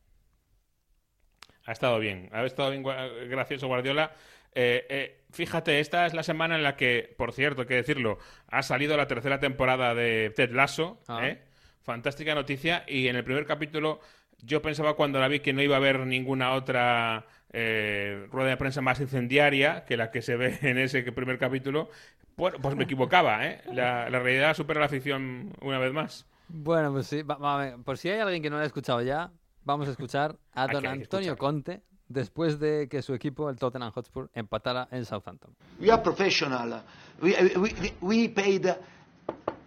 Ha 1.66 1.72
estado 1.72 1.98
bien, 1.98 2.30
ha 2.32 2.44
estado 2.44 2.70
bien 2.72 2.84
gracioso 3.30 3.68
Guardiola. 3.68 4.12
Eh, 4.54 4.86
eh, 4.90 5.24
fíjate, 5.32 5.80
esta 5.80 6.06
es 6.06 6.14
la 6.14 6.22
semana 6.22 6.56
en 6.56 6.64
la 6.64 6.76
que, 6.76 7.16
por 7.18 7.32
cierto, 7.32 7.62
hay 7.62 7.68
que 7.68 7.76
decirlo, 7.76 8.20
ha 8.48 8.62
salido 8.62 8.98
la 8.98 9.08
tercera 9.08 9.40
temporada 9.40 9.96
de 9.96 10.32
Ted 10.36 10.52
Lasso. 10.52 11.02
Ah. 11.08 11.28
¿eh? 11.28 11.42
Fantástica 11.82 12.36
noticia. 12.36 12.84
Y 12.88 13.08
en 13.08 13.16
el 13.16 13.24
primer 13.24 13.46
capítulo, 13.46 14.00
yo 14.40 14.62
pensaba 14.62 14.96
cuando 14.96 15.20
la 15.20 15.28
vi 15.28 15.40
que 15.40 15.54
no 15.54 15.62
iba 15.62 15.76
a 15.76 15.80
haber 15.80 16.02
ninguna 16.02 16.54
otra 16.54 17.26
eh, 17.52 18.28
rueda 18.30 18.50
de 18.50 18.58
prensa 18.58 18.82
más 18.82 19.00
incendiaria 19.00 19.86
que 19.86 19.98
la 19.98 20.12
que 20.12 20.22
se 20.22 20.36
ve 20.36 20.60
en 20.62 20.78
ese 20.78 21.02
primer 21.12 21.40
capítulo. 21.40 21.90
Bueno, 22.36 22.58
pues 22.62 22.76
me 22.76 22.84
equivocaba, 22.84 23.48
¿eh? 23.48 23.62
La, 23.72 24.10
la 24.10 24.20
realidad 24.20 24.54
supera 24.54 24.82
la 24.82 24.90
ficción 24.90 25.54
una 25.62 25.80
vez 25.80 25.94
más. 25.94 26.28
Bueno, 26.56 26.92
pues 26.92 27.08
sí, 27.08 27.24
va- 27.24 27.36
va- 27.38 27.56
a 27.56 27.58
ver, 27.58 27.78
por 27.84 27.98
si 27.98 28.10
hay 28.10 28.20
alguien 28.20 28.42
que 28.44 28.50
no 28.50 28.58
lo 28.58 28.62
ha 28.64 28.66
escuchado 28.68 29.02
ya, 29.02 29.32
vamos 29.66 29.88
a 29.88 29.92
escuchar 29.92 30.38
a 30.54 30.68
don 30.68 30.86
Antonio 30.86 31.36
Conte 31.36 31.82
después 32.08 32.60
de 32.60 32.88
que 32.88 33.02
su 33.02 33.16
equipo, 33.16 33.50
el 33.50 33.56
Tottenham 33.58 33.92
Hotspur, 33.92 34.30
empatara 34.36 34.88
en 34.92 35.04
Southampton. 35.04 35.56
We 35.82 35.90
are 35.92 36.02
professional. 36.04 36.84
We, 37.20 37.34
we, 37.58 37.94
we 38.02 38.30
paid, 38.30 38.68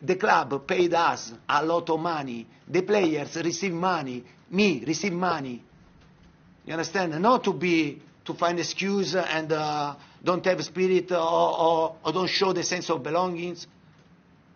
the 0.00 0.16
club 0.16 0.64
paid 0.64 0.94
us 0.94 1.34
a 1.48 1.60
lot 1.64 1.90
of 1.90 1.98
money. 1.98 2.46
The 2.70 2.82
players 2.82 3.34
receive 3.36 3.74
money. 3.74 4.22
Me 4.50 4.84
receive 4.86 5.12
money. 5.12 5.60
You 6.66 6.72
understand? 6.74 7.18
Not 7.20 7.42
to 7.44 7.52
be, 7.52 8.00
to 8.24 8.34
find 8.34 8.60
excuse 8.60 9.16
and 9.16 9.50
uh, 9.52 9.96
don't 10.22 10.44
have 10.46 10.62
spirit 10.64 11.10
or, 11.10 11.18
or, 11.18 11.96
or 12.04 12.12
don't 12.12 12.30
show 12.30 12.52
the 12.52 12.62
sense 12.62 12.88
of 12.90 13.02
belongings 13.02 13.66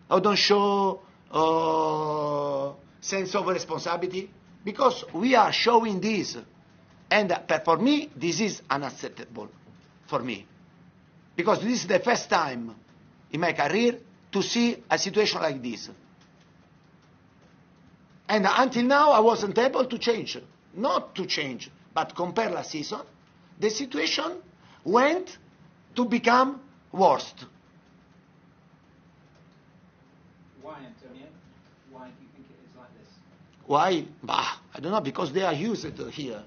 or 0.09 0.21
don't 0.21 0.39
show 0.39 1.01
uh, 1.31 2.73
sense 3.01 3.35
of 3.35 3.47
responsibility 3.47 4.31
because 4.65 5.05
we 5.15 5.35
are 5.35 5.53
showing 5.53 6.01
this. 6.01 6.37
And 7.11 7.37
for 7.65 7.77
me, 7.77 8.11
this 8.17 8.41
is 8.41 8.63
unacceptable 8.71 9.49
for 10.07 10.21
me. 10.21 10.47
Because 11.37 11.63
this 11.63 11.83
is 11.83 11.87
the 11.87 11.99
first 11.99 12.29
time 12.29 12.75
in 13.33 13.41
my 13.41 13.53
career 13.53 13.99
to 14.33 14.43
see 14.43 14.77
a 14.91 14.99
situation 14.99 15.41
like 15.41 15.63
this. 15.63 15.89
And 18.29 18.47
until 18.49 18.85
now, 18.85 19.11
I 19.11 19.21
wasn't 19.21 19.59
able 19.59 19.87
to 19.87 19.99
change. 19.99 20.39
Not 20.75 21.17
to 21.17 21.27
change, 21.27 21.69
but 21.93 22.15
compare 22.15 22.49
last 22.51 22.71
season, 22.71 23.01
the 23.59 23.71
situation 23.71 24.37
went 24.85 25.37
to 25.97 26.05
become 26.05 26.61
Antonio? 30.79 31.27
Why 31.91 32.07
do 32.07 32.23
you 32.23 32.29
think 32.33 32.47
it 32.49 32.61
is 32.63 32.77
like 32.79 32.93
this? 32.95 33.11
Why? 33.71 34.05
Bah, 34.21 34.59
I 34.75 34.81
don't 34.81 34.91
know, 34.91 35.01
because 35.01 35.33
they 35.33 35.43
are 35.43 35.53
used 35.53 35.87
here. 36.11 36.43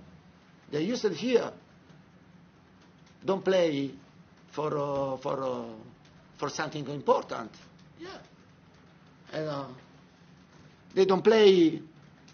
They're 0.69 0.81
used 0.81 1.07
here. 1.13 1.53
Don't 3.23 3.45
play 3.45 3.91
for, 4.51 4.77
uh, 4.77 5.15
for, 5.15 5.41
uh, 5.41 5.63
for 6.35 6.49
something 6.49 6.85
important. 6.89 7.49
Yeah. 7.97 8.09
And, 9.31 9.47
uh, 9.47 9.65
they 10.93 11.05
don't 11.05 11.21
play, 11.21 11.81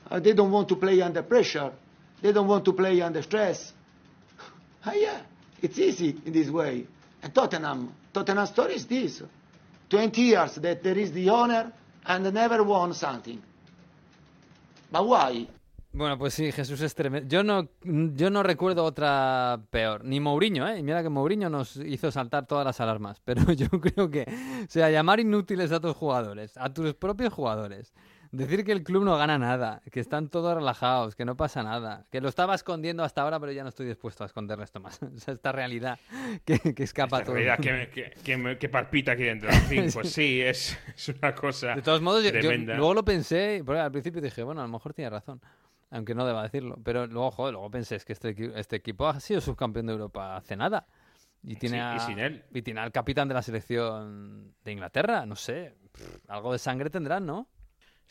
uh, 0.10 0.20
they 0.22 0.34
don't 0.34 0.50
want 0.50 0.68
to 0.70 0.76
play 0.76 1.00
under 1.04 1.22
pressure. 1.22 1.72
They 2.20 2.32
don't 2.32 2.48
want 2.48 2.66
to 2.66 2.74
play 2.74 3.00
under 3.00 3.22
stress. 3.22 3.72
Ah, 4.84 4.94
yeah, 4.96 5.22
it's 5.62 5.78
easy 5.78 6.20
in 6.26 6.34
this 6.34 6.50
way. 6.50 6.88
And 7.22 7.32
Tottenham, 7.36 7.94
Tottenham 8.12 8.48
story 8.48 8.74
is 8.74 8.88
this. 8.88 9.22
20 9.88 10.20
years 10.20 10.56
that 10.56 10.82
there 10.82 10.98
is 10.98 11.12
the 11.12 11.30
owner 11.30 11.74
and 12.08 12.34
never 12.34 12.64
won 12.64 12.96
something. 12.96 13.44
But 14.92 15.02
why? 15.06 15.48
Bueno, 15.92 16.20
pues 16.20 16.36
sí, 16.36 16.52
Jesús 16.52 16.82
es 16.82 16.94
tremendo. 16.94 17.28
Yo 17.28 17.44
no, 17.44 17.68
yo 17.84 18.30
no 18.30 18.44
recuerdo 18.44 18.86
otra 18.86 19.60
peor. 19.72 20.06
Ni 20.06 20.20
Mourinho, 20.20 20.68
¿eh? 20.68 20.84
Mira 20.84 21.02
que 21.02 21.10
Mourinho 21.10 21.50
nos 21.50 21.78
hizo 21.78 22.12
saltar 22.12 22.46
todas 22.46 22.64
las 22.66 22.80
alarmas. 22.80 23.20
Pero 23.26 23.52
yo 23.54 23.70
creo 23.70 24.10
que, 24.10 24.26
o 24.64 24.70
sea, 24.70 24.92
llamar 24.92 25.20
inútiles 25.20 25.72
a 25.72 25.80
tus 25.80 25.96
jugadores, 25.96 26.58
a 26.58 26.72
tus 26.72 26.94
propios 26.94 27.34
jugadores, 27.34 27.94
decir 28.32 28.64
que 28.64 28.72
el 28.72 28.84
club 28.84 29.04
no 29.04 29.18
gana 29.18 29.38
nada, 29.38 29.82
que 29.92 30.00
están 30.00 30.30
todos 30.30 30.54
relajados, 30.56 31.16
que 31.16 31.26
no 31.26 31.36
pasa 31.36 31.64
nada, 31.64 32.06
que 32.12 32.22
lo 32.22 32.30
estaba 32.30 32.54
escondiendo 32.56 33.04
hasta 33.04 33.22
ahora, 33.22 33.40
pero 33.40 33.52
ya 33.52 33.64
no 33.64 33.70
estoy 33.70 33.88
dispuesto 33.88 34.24
a 34.24 34.28
esconderlo 34.28 34.64
esto 34.64 34.80
más. 34.80 35.00
O 35.16 35.20
sea, 35.20 35.34
esta 35.34 35.52
realidad 35.52 35.98
que, 36.46 36.60
que 36.76 36.84
escapa 36.84 37.18
Esta 37.18 37.26
todo. 37.26 37.36
realidad 37.36 37.60
que, 37.60 37.90
que, 37.90 38.12
que 38.24 38.58
que 38.60 38.70
palpita 38.70 39.14
aquí 39.14 39.24
dentro. 39.24 39.50
En 39.50 39.62
fin, 39.64 39.86
pues 39.94 40.12
sí, 40.12 40.42
es, 40.42 40.78
es 40.96 41.10
una 41.10 41.34
cosa 41.34 41.76
De 41.76 41.82
todos 41.82 42.02
modos, 42.02 42.24
yo- 42.24 42.32
yo 42.40 42.52
luego 42.52 42.94
lo 42.94 43.04
pensé, 43.06 43.64
porque 43.66 43.82
al 43.82 43.92
principio 43.92 44.22
dije, 44.22 44.44
bueno, 44.44 44.62
a 44.62 44.66
lo 44.66 44.70
mejor 44.72 44.94
tiene 44.94 45.10
razón, 45.10 45.42
aunque 45.90 46.14
no 46.14 46.26
deba 46.26 46.44
decirlo. 46.44 46.78
Pero 46.84 47.08
luego, 47.08 47.32
joder, 47.32 47.54
luego 47.54 47.72
pensé, 47.72 47.96
es 47.96 48.06
que 48.06 48.14
este, 48.14 48.36
este 48.60 48.76
equipo 48.76 49.08
ha 49.08 49.20
sido 49.20 49.42
subcampeón 49.42 49.88
de 49.88 49.94
Europa 49.94 50.36
hace 50.38 50.56
nada. 50.56 50.86
Y 51.42 51.56
tiene, 51.56 51.78
Sí, 51.78 51.82
y 51.82 51.98
a- 51.98 52.00
sin 52.06 52.20
él. 52.20 52.44
y 52.54 52.62
tiene 52.62 52.82
al 52.82 52.92
capitán 52.92 53.28
de 53.30 53.34
la 53.34 53.42
selección 53.42 54.54
de 54.64 54.72
Inglaterra, 54.74 55.26
no 55.26 55.36
sé, 55.38 55.74
pff, 55.94 56.30
algo 56.30 56.52
de 56.52 56.60
sangre 56.60 56.90
tendrán, 56.90 57.26
¿no? 57.26 57.48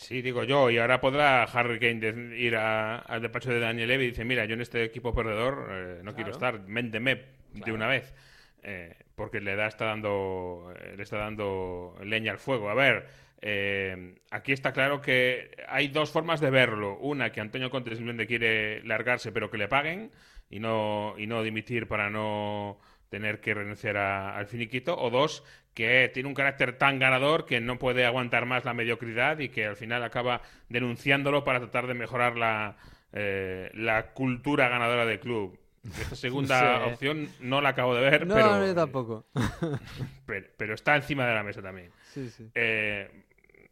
Sí, 0.00 0.22
digo 0.22 0.44
yo, 0.44 0.70
y 0.70 0.78
ahora 0.78 1.00
podrá 1.00 1.42
Harry 1.42 1.80
Kane 1.80 2.36
ir 2.38 2.54
a- 2.54 2.98
al 2.98 3.20
despacho 3.20 3.50
de 3.50 3.58
Daniel 3.58 3.88
Levy 3.88 4.04
y 4.04 4.08
dice, 4.10 4.24
mira, 4.24 4.44
yo 4.44 4.54
en 4.54 4.60
este 4.60 4.84
equipo 4.84 5.12
perdedor 5.12 5.66
eh, 5.70 6.00
no 6.04 6.14
quiero 6.14 6.30
estar, 6.30 6.60
ménteme 6.68 7.24
de 7.52 7.72
una 7.72 7.88
vez. 7.88 8.14
Eh, 8.62 8.94
porque 9.16 9.40
le 9.40 9.56
da 9.56 9.66
está 9.66 9.86
dando 9.86 10.72
eh, 10.80 10.94
le 10.96 11.02
está 11.02 11.18
dando 11.18 11.96
leña 12.04 12.30
al 12.32 12.38
fuego. 12.38 12.70
A 12.70 12.74
ver, 12.74 13.06
eh, 13.40 14.14
aquí 14.30 14.52
está 14.52 14.72
claro 14.72 15.00
que 15.00 15.50
hay 15.68 15.88
dos 15.88 16.10
formas 16.10 16.40
de 16.40 16.50
verlo. 16.50 16.96
Una, 16.98 17.32
que 17.32 17.40
Antonio 17.40 17.68
Conte 17.70 17.90
simplemente 17.90 18.26
quiere 18.28 18.82
largarse 18.84 19.32
pero 19.32 19.50
que 19.50 19.58
le 19.58 19.66
paguen 19.68 20.12
y 20.50 20.60
no, 20.60 21.14
y 21.18 21.26
no 21.26 21.42
dimitir 21.42 21.88
para 21.88 22.08
no 22.08 22.78
tener 23.08 23.40
que 23.40 23.54
renunciar 23.54 23.96
a- 23.96 24.36
al 24.36 24.46
finiquito. 24.46 24.96
O 24.98 25.10
dos, 25.10 25.44
que 25.74 26.10
tiene 26.12 26.28
un 26.28 26.34
carácter 26.34 26.76
tan 26.78 26.98
ganador 26.98 27.46
que 27.46 27.60
no 27.60 27.78
puede 27.78 28.04
aguantar 28.04 28.46
más 28.46 28.64
la 28.64 28.74
mediocridad 28.74 29.38
y 29.38 29.48
que 29.48 29.66
al 29.66 29.76
final 29.76 30.02
acaba 30.02 30.42
denunciándolo 30.68 31.44
para 31.44 31.60
tratar 31.60 31.86
de 31.86 31.94
mejorar 31.94 32.36
la, 32.36 32.76
eh, 33.12 33.70
la 33.74 34.08
cultura 34.12 34.68
ganadora 34.68 35.06
del 35.06 35.20
club. 35.20 35.58
Esta 36.00 36.16
segunda 36.16 36.80
Sí. 36.84 36.92
opción 36.92 37.28
no 37.40 37.60
la 37.60 37.70
acabo 37.70 37.94
de 37.94 38.02
ver, 38.10 38.26
No, 38.26 38.34
pero, 38.34 38.66
yo 38.66 38.74
tampoco. 38.74 39.26
pero, 40.26 40.46
pero 40.56 40.74
está 40.74 40.96
encima 40.96 41.26
de 41.26 41.34
la 41.34 41.42
mesa 41.42 41.62
también. 41.62 41.90
Sí, 42.12 42.28
sí. 42.30 42.48
Eh, 42.54 43.08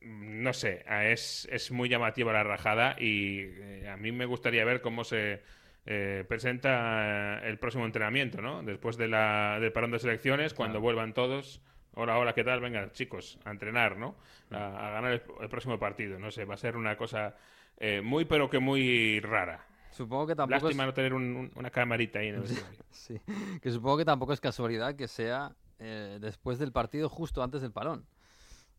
no 0.03 0.53
sé, 0.53 0.85
eh, 0.89 1.11
es, 1.13 1.49
es 1.51 1.71
muy 1.73 1.89
llamativa 1.89 2.33
la 2.33 2.45
rajada 2.45 2.95
y 2.99 3.41
eh, 3.43 3.89
a 3.93 3.97
mí 3.97 4.13
me 4.13 4.25
gustaría 4.25 4.65
ver 4.65 4.81
cómo 4.81 5.03
se 5.05 5.43
eh, 5.87 6.25
presenta 6.29 7.39
eh, 7.45 7.49
el 7.49 7.59
próximo 7.59 7.87
entrenamiento, 7.87 8.43
¿no? 8.43 8.63
Después 8.63 8.97
de 8.97 9.09
la, 9.09 9.59
del 9.61 9.73
parón 9.73 9.91
de 9.93 9.99
selecciones, 9.99 10.53
cuando 10.55 10.81
vuelvan 10.81 11.15
todos. 11.15 11.61
Hola, 11.95 12.19
hola, 12.19 12.35
¿qué 12.35 12.45
tal? 12.45 12.61
Venga, 12.61 12.93
chicos, 12.93 13.39
a 13.45 13.51
entrenar, 13.51 13.97
¿no? 13.97 14.17
A, 14.51 14.89
a 14.89 14.91
ganar 14.91 15.13
el, 15.13 15.23
el 15.41 15.49
próximo 15.49 15.79
partido. 15.79 16.19
No 16.19 16.31
sé, 16.31 16.45
va 16.45 16.55
a 16.55 16.59
ser 16.59 16.77
una 16.77 16.97
cosa 16.97 17.37
eh, 17.79 18.03
muy, 18.03 18.25
pero 18.27 18.51
que 18.51 18.59
muy 18.59 19.21
rara. 19.21 19.65
Supongo 19.93 20.27
que 20.27 20.35
tampoco 20.37 20.67
Lástima 20.67 20.83
es- 20.83 20.89
no 20.89 20.93
tener 20.95 21.15
un- 21.15 21.37
un- 21.37 21.53
una 21.55 21.71
camarita 21.71 22.19
ahí 22.19 22.29
en 22.29 22.35
el. 22.35 22.47
Sí, 22.91 23.19
que 23.63 23.71
supongo 23.71 23.97
que 23.99 24.05
tampoco 24.05 24.33
es 24.35 24.41
casualidad 24.41 24.95
que 24.95 25.09
sea 25.09 25.53
eh, 25.79 26.19
después 26.21 26.59
del 26.59 26.73
partido 26.73 27.09
justo 27.09 27.43
antes 27.43 27.63
del 27.63 27.73
parón. 27.73 28.05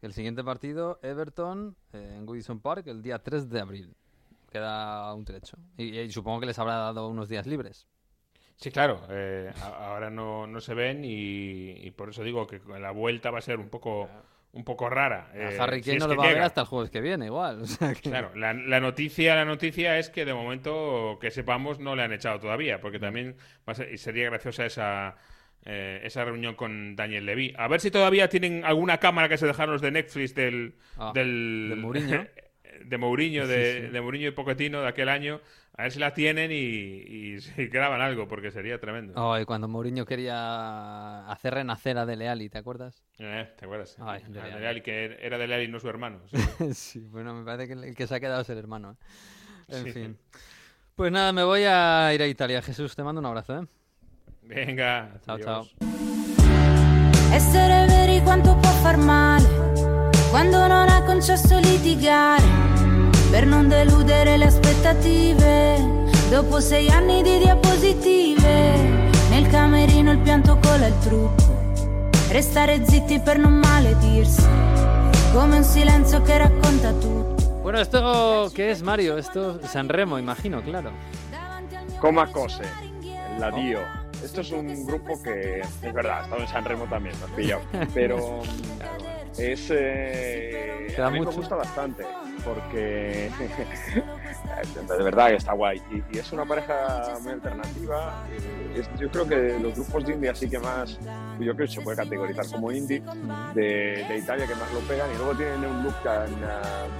El 0.04 0.14
siguiente 0.14 0.44
partido, 0.44 1.00
Everton, 1.02 1.76
eh, 1.94 2.16
en 2.18 2.26
Goodison 2.28 2.60
Park, 2.60 2.86
el 2.86 3.02
día 3.02 3.18
3 3.18 3.50
de 3.50 3.60
abril. 3.62 3.96
Queda 4.52 5.14
un 5.14 5.26
trecho. 5.26 5.58
Y, 5.78 5.98
y 6.00 6.12
supongo 6.12 6.40
que 6.40 6.46
les 6.48 6.60
habrá 6.60 6.76
dado 6.78 7.08
unos 7.10 7.28
días 7.30 7.46
libres. 7.48 7.88
Sí, 8.56 8.72
claro, 8.72 9.02
eh, 9.10 9.52
a- 9.62 9.90
ahora 9.92 10.10
no, 10.10 10.48
no 10.48 10.60
se 10.62 10.74
ven 10.74 11.04
y, 11.06 11.72
y 11.86 11.92
por 11.92 12.10
eso 12.10 12.24
digo 12.24 12.48
que 12.48 12.60
la 12.80 12.92
vuelta 12.92 13.30
va 13.30 13.38
a 13.38 13.42
ser 13.42 13.60
un 13.60 13.70
poco, 13.70 14.10
un 14.54 14.64
poco 14.64 14.90
rara. 14.90 15.30
A 15.32 15.38
eh, 15.38 15.58
Harry 15.60 15.84
si 15.84 15.92
Kane 15.92 16.00
no 16.00 16.08
lo 16.08 16.16
va 16.16 16.24
a 16.30 16.34
ver 16.34 16.42
hasta 16.42 16.62
el 16.62 16.68
jueves 16.68 16.90
que 16.90 17.02
viene, 17.02 17.26
igual. 17.28 17.62
o 17.62 17.66
sea 17.68 17.94
que- 17.94 18.10
Claro, 18.10 18.34
la, 18.36 18.54
la 18.54 18.80
noticia, 18.80 19.36
la 19.36 19.46
noticia 19.46 20.00
es 20.00 20.10
que 20.10 20.26
de 20.26 20.34
momento 20.34 21.20
que 21.22 21.30
sepamos 21.30 21.80
no 21.80 21.96
le 21.96 22.02
han 22.04 22.14
echado 22.14 22.40
todavía, 22.40 22.82
porque 22.82 22.98
también 23.00 23.36
va 23.68 23.74
a 23.74 23.76
ser- 23.76 23.94
y 23.94 23.98
sería 24.00 24.26
graciosa 24.30 24.66
esa 24.66 25.16
eh, 25.66 26.00
esa 26.04 26.24
reunión 26.24 26.56
con 26.56 26.96
Daniel 26.96 27.26
Levy. 27.26 27.54
A 27.58 27.68
ver 27.68 27.82
si 27.82 27.92
todavía 27.92 28.30
tienen 28.30 28.64
alguna 28.64 29.00
cámara 29.00 29.28
que 29.28 29.38
se 29.38 29.46
dejaron 29.46 29.74
los 29.74 29.82
de 29.82 29.92
Netflix 29.92 30.34
del 30.34 30.76
Ah, 30.98 31.12
del 31.14 31.68
de 31.70 31.76
Mourinho. 31.76 32.26
de 32.86 32.98
Mourinho, 32.98 33.48
de, 33.48 33.82
sí. 33.88 33.88
de 33.92 34.02
Mourinho 34.02 34.28
y 34.28 34.32
Pochettino 34.32 34.82
de 34.82 34.88
aquel 34.88 35.10
año. 35.10 35.40
A 35.78 35.84
ver 35.84 35.92
si 35.92 36.00
la 36.00 36.14
tienen 36.14 36.52
y, 36.52 36.56
y 36.56 37.42
si 37.42 37.68
graban 37.68 38.02
algo, 38.02 38.28
porque 38.28 38.52
sería 38.52 38.80
tremendo. 38.80 39.14
Ay, 39.34 39.46
cuando 39.46 39.68
Mourinho 39.68 40.06
quería 40.06 41.28
hacer 41.30 41.54
renacer 41.54 41.98
a 41.98 42.06
Dele 42.06 42.28
Alli, 42.30 42.50
¿te 42.50 42.58
acuerdas? 42.58 43.04
Eh, 43.20 43.48
¿Te 43.58 43.66
acuerdas? 43.66 43.96
Ay, 44.00 44.24
Dele 44.28 44.42
Alli. 44.42 44.54
Dele 44.54 44.68
Alli, 44.68 44.82
que 44.82 45.18
era 45.22 45.38
Dele 45.38 45.56
Alli 45.56 45.66
y 45.66 45.68
no 45.68 45.80
su 45.80 45.90
hermano. 45.90 46.22
sí. 46.28 46.74
sí, 46.74 47.00
bueno, 47.10 47.34
me 47.34 47.44
parece 47.46 47.68
que 47.68 47.74
el 47.88 47.96
que 47.96 48.08
se 48.08 48.16
ha 48.16 48.20
quedado 48.20 48.42
es 48.42 48.50
el 48.50 48.58
hermano. 48.58 48.92
¿eh? 48.92 49.76
En 49.78 49.84
Sí. 49.84 49.92
fin. 49.92 50.18
Pues 50.96 51.12
nada, 51.12 51.32
me 51.32 51.44
voy 51.44 51.62
a 51.68 52.12
ir 52.14 52.22
a 52.24 52.28
Italia. 52.28 52.62
Jesús, 52.62 52.96
te 52.96 53.04
mando 53.04 53.20
un 53.20 53.26
abrazo, 53.28 53.62
¿eh? 53.62 53.68
Venga, 54.42 55.12
Ciao, 55.26 55.36
adiós. 55.36 55.76
Essere 57.34 57.86
veri 57.88 58.22
quanto 58.22 58.56
può 58.58 58.72
far 58.82 58.98
male 58.98 59.46
quando 60.30 60.68
non 60.68 60.90
ha 60.90 61.04
concesso 61.04 61.58
litigare 61.60 62.44
per 63.30 63.46
non 63.46 63.68
deludere 63.68 64.38
le 64.38 64.46
aspettative. 64.46 65.96
Dopo 66.30 66.60
sei 66.60 66.90
anni 66.90 67.24
di 67.24 67.38
diapositive, 67.38 68.74
nel 69.30 69.48
camerino 69.48 70.12
il 70.12 70.20
pianto 70.20 70.58
cola 70.62 70.88
il 70.88 70.98
trucco. 71.00 71.56
Restare 72.30 72.86
zitti 72.86 73.20
per 73.20 73.38
non 73.38 73.54
maledirsi, 73.54 74.46
come 75.34 75.58
un 75.58 75.64
silenzio 75.64 76.22
che 76.22 76.38
racconta 76.38 76.92
tutto. 76.92 77.62
Bueno, 77.62 77.80
¿esto 77.80 78.52
qué 78.54 78.72
es, 78.72 78.82
Mario? 78.82 79.18
Esto 79.18 79.60
es 79.62 79.72
San 79.72 79.88
Remo, 79.88 80.18
imagino, 80.18 80.62
claro. 80.62 80.92
Coma 82.02 82.30
Cose, 82.30 82.64
el 83.02 83.40
Ladío. 83.40 83.80
Esto 84.24 84.42
es 84.42 84.52
un 84.52 84.86
grupo 84.86 85.22
que, 85.22 85.62
es 85.62 85.94
verdad, 85.94 86.20
ha 86.20 86.24
estado 86.24 86.42
en 86.42 86.48
San 86.50 86.66
Remo 86.66 86.86
también, 86.90 87.16
has 87.24 87.32
pillado. 87.32 87.62
Pero 87.94 88.42
es. 89.38 89.68
eh, 89.72 90.88
¿Te 90.96 91.02
da 91.02 91.08
a 91.08 91.12
mí 91.12 91.20
mucho? 91.20 91.32
me 91.32 91.38
gusta 91.38 91.56
bastante, 91.56 92.04
porque. 92.48 93.30
de 94.98 95.04
verdad 95.04 95.28
que 95.30 95.36
está 95.36 95.54
guay. 95.54 95.82
Y, 95.92 96.16
y 96.16 96.20
es 96.20 96.32
una 96.32 96.46
pareja 96.46 97.14
muy 97.22 97.34
alternativa. 97.34 98.24
es- 98.76 98.90
yo 99.00 99.10
creo 99.10 99.28
que 99.28 99.60
los 99.60 99.74
grupos 99.76 100.06
de 100.06 100.14
indie, 100.14 100.30
así 100.30 100.50
que 100.50 100.60
más. 100.60 100.98
Yo 101.40 101.54
creo 101.56 101.68
que 101.68 101.74
se 101.74 101.82
puede 101.82 101.98
categorizar 101.98 102.46
como 102.50 102.72
indie 102.72 103.02
de, 103.54 104.06
de 104.08 104.18
Italia 104.18 104.48
que 104.48 104.56
más 104.56 104.72
lo 104.74 104.80
pegan. 104.82 105.12
Y 105.14 105.18
luego 105.18 105.36
tienen 105.36 105.66
un 105.66 105.84
look 105.84 105.96
tan, 106.04 106.28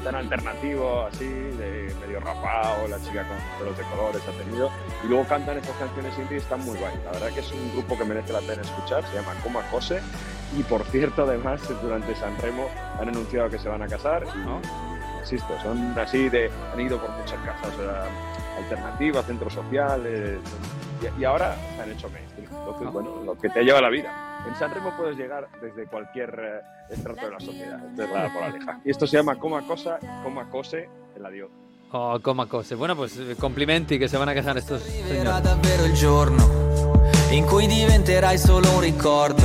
tan 0.04 0.16
alternativo, 0.16 1.06
así, 1.08 1.26
de 1.26 1.94
medio 2.02 2.20
rapado, 2.20 2.88
la 2.88 3.00
chica 3.00 3.26
con 3.28 3.38
pelos 3.60 3.78
de 3.78 3.84
colores 3.86 4.22
ha 4.28 4.44
tenido. 4.44 4.70
Y 5.04 5.08
luego 5.08 5.24
cantan 5.28 5.58
estas 5.58 5.76
canciones 5.78 6.18
indie 6.20 6.36
y 6.38 6.42
están 6.42 6.64
muy 6.66 6.78
guay. 6.78 6.94
La 7.06 7.12
verdad 7.14 7.30
que 7.34 7.40
es 7.40 7.52
un 7.52 7.72
grupo 7.74 7.98
que 7.98 8.06
merece 8.06 8.34
la 8.34 8.42
pena 8.42 8.62
escuchar. 8.62 9.04
Se 9.08 9.16
llama 9.16 9.34
Coma 9.44 9.62
Cose. 9.72 10.00
Y 10.58 10.64
por 10.64 10.84
cierto, 10.86 11.24
además, 11.24 11.62
durante 11.82 12.16
San 12.16 12.38
Remo 12.38 12.68
han 13.00 13.10
anunciado 13.10 13.50
que 13.50 13.60
se 13.60 13.68
van 13.68 13.82
a 13.82 13.88
casar. 13.88 14.24
Insisto, 15.32 15.54
son 15.62 15.94
así 16.00 16.30
de. 16.30 16.50
han 16.74 16.80
ido 16.80 16.98
por 17.00 17.10
muchas 17.12 17.40
casas 17.46 17.74
o 17.74 17.82
sea, 17.82 18.06
alternativas, 18.58 19.26
centros 19.26 19.54
sociales. 19.54 20.40
Y, 21.18 21.22
y 21.22 21.26
ahora 21.26 21.56
se 21.76 21.82
han 21.84 21.92
hecho 21.92 22.10
mainstream. 22.10 22.50
Entonces, 22.52 22.92
bueno, 22.92 23.22
lo 23.26 23.38
que 23.38 23.50
te 23.50 23.64
lleva 23.64 23.82
la 23.82 23.90
vida. 23.90 24.44
En 24.48 24.56
San 24.56 24.74
Remo 24.74 24.94
puedes 24.98 25.18
llegar 25.18 25.48
desde 25.62 25.86
cualquier 25.88 26.30
eh, 26.90 26.94
estrato 26.94 27.26
de 27.26 27.32
la 27.32 27.40
sociedad. 27.40 27.80
Esta 27.90 28.04
es 28.06 28.12
la 28.12 28.30
moraleja. 28.30 28.80
Y 28.86 28.92
esto 28.92 29.06
se 29.06 29.18
llama 29.18 29.36
Coma 29.36 29.62
Cosa, 29.68 30.00
Coma 30.24 30.50
Cose, 30.50 30.90
el 31.16 31.26
adiós. 31.26 31.50
Oh, 31.92 32.20
coma 32.22 32.48
cose. 32.48 32.76
Bueno, 32.76 32.96
pues 32.98 33.18
eh, 33.18 33.36
complimenti 33.40 33.98
che 33.98 34.10
se 34.10 34.18
van 34.18 34.28
a 34.28 34.34
casar 34.34 34.58
estos 34.58 34.82
Arriverà 34.82 35.38
señores. 35.38 35.44
davvero 35.44 35.86
il 35.86 35.94
giorno 35.94 36.44
in 37.32 37.46
cui 37.46 37.66
diventerai 37.66 38.38
solo 38.38 38.70
un 38.74 38.82
ricordo 38.82 39.44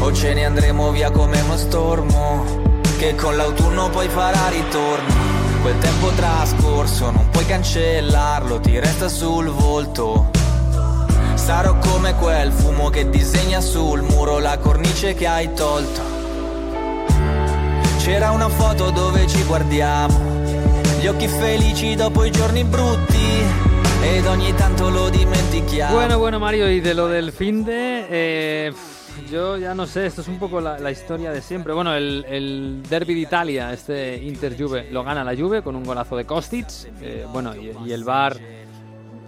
o 0.00 0.12
ce 0.12 0.34
ne 0.34 0.44
andremo 0.44 0.92
via 0.92 1.10
come 1.10 1.40
uno 1.40 1.56
stormo 1.56 2.67
che 2.98 3.14
con 3.14 3.36
l'autunno 3.36 3.88
poi 3.90 4.08
farà 4.08 4.48
ritorno. 4.48 5.14
Quel 5.62 5.78
tempo 5.78 6.08
trascorso 6.08 7.10
non 7.12 7.28
puoi 7.30 7.46
cancellarlo, 7.46 8.58
ti 8.58 8.78
resta 8.78 9.08
sul 9.08 9.46
volto. 9.48 10.30
Sarò 11.34 11.78
come 11.78 12.14
quel 12.16 12.50
fumo 12.50 12.90
che 12.90 13.08
disegna 13.08 13.60
sul 13.60 14.02
muro 14.02 14.40
la 14.40 14.58
cornice 14.58 15.14
che 15.14 15.28
hai 15.28 15.52
tolto. 15.54 16.00
C'era 17.98 18.32
una 18.32 18.48
foto 18.48 18.90
dove 18.90 19.26
ci 19.28 19.44
guardiamo, 19.44 20.18
gli 21.00 21.06
occhi 21.06 21.28
felici 21.28 21.94
dopo 21.94 22.24
i 22.24 22.32
giorni 22.32 22.64
brutti 22.64 23.42
ed 24.02 24.26
ogni 24.26 24.52
tanto 24.54 24.88
lo 24.88 25.08
dimentichiamo. 25.08 25.94
Bueno, 25.94 26.18
bueno, 26.18 26.38
Mario, 26.40 26.68
y 26.68 26.80
de 26.80 26.94
lo 26.94 27.06
del 27.06 27.32
fin 27.32 27.62
de. 27.62 28.06
eh, 28.08 28.72
yo 29.30 29.56
ya 29.56 29.74
no 29.74 29.86
sé, 29.86 30.06
esto 30.06 30.20
es 30.22 30.28
un 30.28 30.38
poco 30.38 30.60
la, 30.60 30.78
la 30.78 30.90
historia 30.90 31.30
de 31.30 31.40
siempre. 31.42 31.72
Bueno, 31.72 31.94
el, 31.94 32.24
el 32.28 32.82
Derby 32.88 33.14
de 33.14 33.20
Italia, 33.20 33.72
este 33.72 34.16
Inter 34.22 34.56
Juve, 34.58 34.88
lo 34.90 35.04
gana 35.04 35.22
la 35.24 35.36
Juve 35.36 35.62
con 35.62 35.76
un 35.76 35.84
golazo 35.84 36.16
de 36.16 36.24
Kostic. 36.24 36.66
eh, 37.00 37.26
bueno, 37.32 37.54
y, 37.56 37.72
y 37.86 37.92
el 37.92 38.04
Bar. 38.04 38.36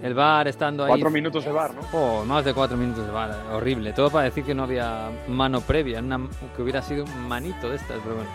El 0.03 0.14
Bar 0.14 0.48
estando 0.48 0.84
ahí. 0.84 0.88
Cuatro 0.88 1.11
minutos 1.11 1.44
de 1.44 1.53
bar, 1.53 1.74
¿no? 1.74 1.82
Oh, 1.92 2.24
más 2.24 2.42
de 2.42 2.55
cuatro 2.55 2.74
minutos 2.74 3.05
de 3.05 3.12
bar, 3.12 3.38
horrible. 3.53 3.92
Todo 3.92 4.09
para 4.09 4.24
decir 4.24 4.44
que 4.44 4.55
no 4.55 4.62
había 4.62 5.11
mano 5.28 5.61
previa, 5.61 5.98
una, 5.98 6.18
que 6.57 6.62
hubiera 6.62 6.80
sido 6.80 7.05
un 7.05 7.28
manito 7.28 7.68
de 7.68 7.76
estas, 7.76 7.98
pero 8.03 8.14
bueno. 8.14 8.30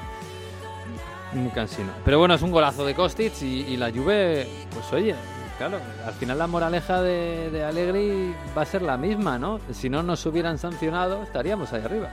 Muy 1.33 1.49
cansino. 1.49 1.89
Pero 2.05 2.19
bueno, 2.19 2.35
es 2.35 2.41
un 2.43 2.51
golazo 2.51 2.85
de 2.85 2.93
Kostic 2.93 3.41
y, 3.41 3.61
y 3.61 3.77
la 3.77 3.89
Juve, 3.91 4.47
pues 4.71 4.93
oye, 4.93 5.15
claro, 5.57 5.79
al 6.05 6.13
final 6.13 6.37
la 6.37 6.47
moraleja 6.47 7.01
de, 7.01 7.49
de 7.51 7.63
Allegri 7.63 8.33
va 8.57 8.61
a 8.63 8.65
ser 8.65 8.81
la 8.81 8.97
misma, 8.97 9.37
¿no? 9.39 9.59
Si 9.71 9.89
no 9.89 10.03
nos 10.03 10.25
hubieran 10.25 10.57
sancionado, 10.57 11.23
estaríamos 11.23 11.71
ahí 11.73 11.83
arriba. 11.83 12.09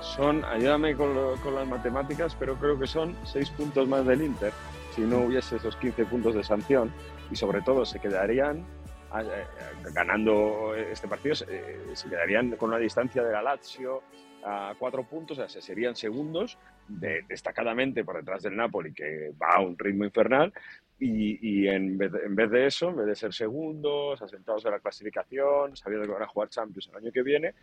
Son, 0.00 0.44
ayúdame 0.44 0.94
con, 0.94 1.14
las 1.54 1.66
matemáticas, 1.66 2.36
pero 2.38 2.56
creo 2.56 2.78
que 2.78 2.86
son 2.86 3.16
seis 3.24 3.50
puntos 3.50 3.88
más 3.88 4.04
del 4.06 4.22
Inter 4.22 4.52
si 4.94 5.00
no 5.00 5.22
hubiese 5.22 5.56
esos 5.56 5.74
15 5.76 6.04
puntos 6.04 6.34
de 6.36 6.44
sanción 6.44 6.92
y 7.30 7.34
sobre 7.34 7.62
todo 7.62 7.84
se 7.84 7.98
quedarían 7.98 8.64
a- 9.10 9.22
eh, 9.22 9.46
ganando 9.92 10.72
este 10.76 11.08
partido, 11.08 11.34
se, 11.34 11.46
eh, 11.48 11.80
se 11.94 12.08
quedarían 12.08 12.52
con 12.52 12.68
una 12.70 12.78
distancia 12.78 13.24
de 13.24 13.32
la 13.32 13.42
Lazio 13.42 14.02
a 14.44 14.74
cuatro 14.78 15.02
puntos, 15.04 15.38
o 15.38 15.40
sea, 15.40 15.48
se 15.48 15.60
serían 15.62 15.96
segundos, 15.96 16.58
de- 16.86 17.22
destacadamente 17.26 18.04
por 18.04 18.16
detrás 18.18 18.42
del 18.42 18.54
Napoli, 18.56 18.92
que 18.92 19.32
va 19.40 19.54
a 19.56 19.60
un 19.60 19.76
ritmo 19.76 20.04
infernal, 20.04 20.52
y, 20.98 21.62
y 21.62 21.68
en, 21.68 21.98
vez 21.98 22.12
de, 22.12 22.20
en 22.20 22.34
vez 22.34 22.50
de 22.50 22.66
eso, 22.66 22.90
en 22.90 22.96
vez 22.96 23.06
de 23.06 23.14
ser 23.16 23.32
segundos, 23.32 24.20
asentados 24.22 24.64
en 24.64 24.70
la 24.72 24.80
clasificación, 24.80 25.76
sabiendo 25.76 26.06
que 26.06 26.12
van 26.12 26.22
a 26.22 26.28
jugar 26.28 26.48
Champions 26.48 26.88
el 26.90 26.96
año 26.96 27.12
que 27.12 27.22
viene, 27.22 27.54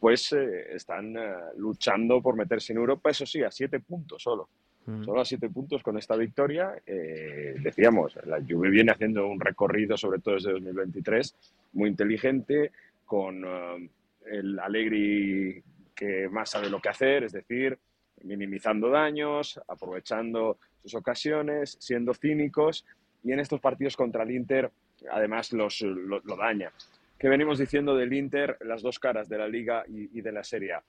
pues 0.00 0.32
eh, 0.32 0.74
están 0.74 1.16
eh, 1.16 1.34
luchando 1.56 2.20
por 2.22 2.36
meterse 2.36 2.72
en 2.72 2.78
Europa, 2.78 3.10
eso 3.10 3.26
sí, 3.26 3.42
a 3.42 3.50
siete 3.50 3.80
puntos 3.80 4.22
solo. 4.22 4.48
Mm. 4.88 5.04
Solo 5.04 5.20
a 5.20 5.24
siete 5.24 5.50
puntos 5.50 5.82
con 5.82 5.98
esta 5.98 6.16
victoria. 6.16 6.74
eh, 6.86 7.56
decíamos, 7.60 8.18
la 8.24 8.38
Juve 8.40 8.70
viene 8.70 8.90
haciendo 8.90 9.26
un 9.26 9.38
recorrido, 9.38 9.98
sobre 9.98 10.20
todo 10.20 10.36
desde 10.36 10.52
2023, 10.52 11.34
muy 11.74 11.90
inteligente, 11.90 12.72
con 13.04 13.44
eh, 13.44 13.90
el 14.30 14.58
Allegri 14.58 15.62
que 15.94 16.28
más 16.30 16.50
sabe 16.50 16.70
lo 16.70 16.80
que 16.80 16.88
hacer, 16.88 17.24
es 17.24 17.32
decir, 17.32 17.78
minimizando 18.22 18.88
daños, 18.88 19.60
aprovechando 19.68 20.58
sus 20.88 20.94
ocasiones, 21.00 21.76
siendo 21.80 22.14
cínicos, 22.14 22.84
y 23.22 23.32
en 23.32 23.40
estos 23.40 23.60
partidos 23.60 23.96
contra 23.96 24.22
el 24.22 24.30
Inter, 24.30 24.70
además, 25.10 25.52
los, 25.52 25.80
lo, 25.82 26.20
lo 26.20 26.36
daña. 26.36 26.72
¿Qué 27.18 27.28
venimos 27.28 27.58
diciendo 27.58 27.96
del 27.96 28.12
Inter, 28.12 28.56
las 28.60 28.80
dos 28.80 28.98
caras 28.98 29.28
de 29.28 29.38
la 29.38 29.48
Liga 29.48 29.84
y, 29.88 30.18
y 30.18 30.22
de 30.22 30.32
la 30.32 30.44
Serie 30.44 30.72
A? 30.74 30.82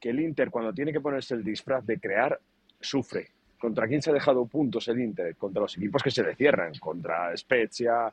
Que 0.00 0.10
el 0.10 0.20
Inter, 0.20 0.50
cuando 0.50 0.72
tiene 0.72 0.92
que 0.92 1.00
ponerse 1.00 1.34
el 1.34 1.44
disfraz 1.44 1.86
de 1.86 1.98
crear, 1.98 2.38
sufre. 2.80 3.28
¿Contra 3.58 3.86
quién 3.88 4.02
se 4.02 4.10
ha 4.10 4.12
dejado 4.12 4.44
puntos 4.46 4.86
el 4.88 5.00
Inter? 5.00 5.34
Contra 5.36 5.62
los 5.62 5.76
equipos 5.76 6.02
que 6.02 6.10
se 6.10 6.22
le 6.22 6.34
cierran, 6.34 6.72
contra 6.78 7.36
Spezia, 7.36 8.12